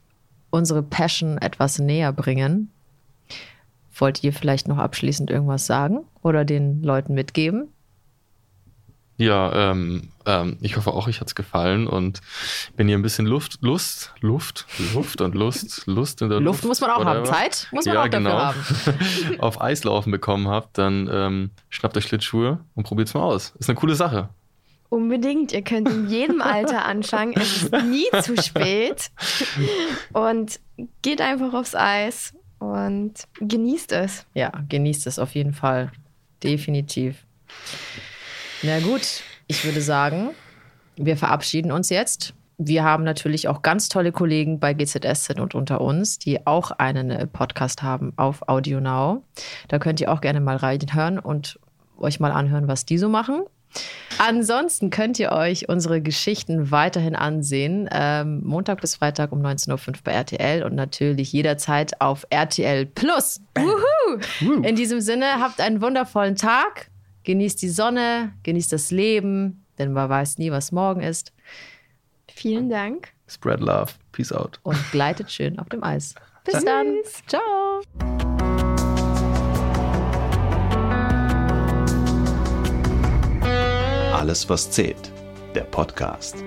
unsere 0.50 0.82
Passion 0.82 1.38
etwas 1.38 1.78
näher 1.78 2.12
bringen. 2.12 2.70
Wollt 3.96 4.24
ihr 4.24 4.32
vielleicht 4.32 4.66
noch 4.66 4.78
abschließend 4.78 5.30
irgendwas 5.30 5.66
sagen 5.66 6.00
oder 6.22 6.44
den 6.44 6.82
Leuten 6.82 7.14
mitgeben? 7.14 7.68
Ja, 9.16 9.70
ähm, 9.70 10.08
ähm, 10.26 10.58
ich 10.60 10.76
hoffe 10.76 10.92
auch, 10.92 11.06
euch 11.06 11.20
hat's 11.20 11.36
gefallen 11.36 11.86
und 11.86 12.20
wenn 12.76 12.88
ihr 12.88 12.98
ein 12.98 13.02
bisschen 13.02 13.26
Luft, 13.26 13.58
Lust, 13.60 14.12
Luft, 14.20 14.66
Luft 14.92 15.20
und 15.20 15.34
Lust, 15.34 15.86
Lust 15.86 16.20
in 16.20 16.30
der 16.30 16.40
Luft. 16.40 16.62
Luft 16.62 16.64
muss 16.64 16.80
man 16.80 16.90
auch 16.90 17.04
haben. 17.04 17.24
Zeit 17.24 17.68
muss 17.70 17.86
man 17.86 17.94
ja, 17.94 18.02
auch 18.02 18.08
dafür 18.08 18.18
genau, 18.18 18.38
haben. 18.38 19.38
auf 19.40 19.60
Eislaufen 19.60 20.10
bekommen 20.10 20.48
habt, 20.48 20.78
dann 20.78 21.08
ähm, 21.12 21.50
schnappt 21.68 21.96
euch 21.96 22.04
Schlittschuhe 22.04 22.58
und 22.74 22.84
probiert's 22.84 23.14
mal 23.14 23.22
aus. 23.22 23.54
Ist 23.58 23.68
eine 23.68 23.78
coole 23.78 23.94
Sache. 23.94 24.30
Unbedingt. 24.88 25.52
Ihr 25.52 25.62
könnt 25.62 25.88
in 25.88 26.08
jedem 26.08 26.40
Alter 26.40 26.84
anfangen. 26.84 27.34
Es 27.36 27.64
ist 27.64 27.72
nie 27.72 28.06
zu 28.22 28.40
spät. 28.40 29.10
Und 30.12 30.60
geht 31.02 31.20
einfach 31.20 31.52
aufs 31.52 31.74
Eis 31.74 32.34
und 32.58 33.14
genießt 33.40 33.92
es. 33.92 34.26
Ja, 34.34 34.52
genießt 34.68 35.06
es 35.06 35.18
auf 35.18 35.34
jeden 35.34 35.52
Fall. 35.52 35.90
Definitiv. 36.42 37.24
Na 38.66 38.80
gut, 38.80 39.22
ich 39.46 39.62
würde 39.66 39.82
sagen, 39.82 40.30
wir 40.96 41.18
verabschieden 41.18 41.70
uns 41.70 41.90
jetzt. 41.90 42.32
Wir 42.56 42.82
haben 42.82 43.04
natürlich 43.04 43.46
auch 43.48 43.60
ganz 43.60 43.90
tolle 43.90 44.10
Kollegen 44.10 44.58
bei 44.58 44.72
GZSZ 44.72 45.38
und 45.38 45.54
unter 45.54 45.82
uns, 45.82 46.18
die 46.18 46.46
auch 46.46 46.70
einen 46.70 47.10
äh, 47.10 47.26
Podcast 47.26 47.82
haben 47.82 48.14
auf 48.16 48.48
Audio 48.48 48.80
Now. 48.80 49.22
Da 49.68 49.78
könnt 49.78 50.00
ihr 50.00 50.10
auch 50.10 50.22
gerne 50.22 50.40
mal 50.40 50.56
reinhören 50.56 51.18
und 51.18 51.60
euch 51.98 52.20
mal 52.20 52.32
anhören, 52.32 52.66
was 52.66 52.86
die 52.86 52.96
so 52.96 53.10
machen. 53.10 53.42
Ansonsten 54.16 54.88
könnt 54.88 55.18
ihr 55.18 55.32
euch 55.32 55.68
unsere 55.68 56.00
Geschichten 56.00 56.70
weiterhin 56.70 57.16
ansehen. 57.16 57.86
Ähm, 57.92 58.40
Montag 58.44 58.80
bis 58.80 58.94
Freitag 58.94 59.32
um 59.32 59.42
19.05 59.42 59.88
Uhr 59.88 59.94
bei 60.04 60.12
RTL 60.12 60.62
und 60.62 60.74
natürlich 60.74 61.32
jederzeit 61.34 62.00
auf 62.00 62.24
RTL 62.30 62.86
Plus. 62.86 63.42
Wuhu! 63.58 64.62
In 64.62 64.74
diesem 64.74 65.02
Sinne, 65.02 65.26
habt 65.40 65.60
einen 65.60 65.82
wundervollen 65.82 66.36
Tag. 66.36 66.88
Genießt 67.24 67.62
die 67.62 67.70
Sonne, 67.70 68.34
genießt 68.42 68.72
das 68.72 68.90
Leben, 68.90 69.64
denn 69.78 69.92
man 69.92 70.08
weiß 70.10 70.38
nie, 70.38 70.50
was 70.50 70.72
morgen 70.72 71.00
ist. 71.00 71.32
Vielen 72.28 72.68
Dank. 72.68 73.08
Spread 73.26 73.60
love. 73.60 73.92
Peace 74.12 74.30
out. 74.30 74.60
Und 74.62 74.78
gleitet 74.92 75.30
schön 75.30 75.58
auf 75.58 75.68
dem 75.70 75.82
Eis. 75.82 76.14
Bis 76.44 76.62
dann. 76.62 76.98
Ciao. 77.26 77.80
Alles, 84.12 84.48
was 84.48 84.70
zählt. 84.70 85.10
Der 85.54 85.62
Podcast. 85.62 86.44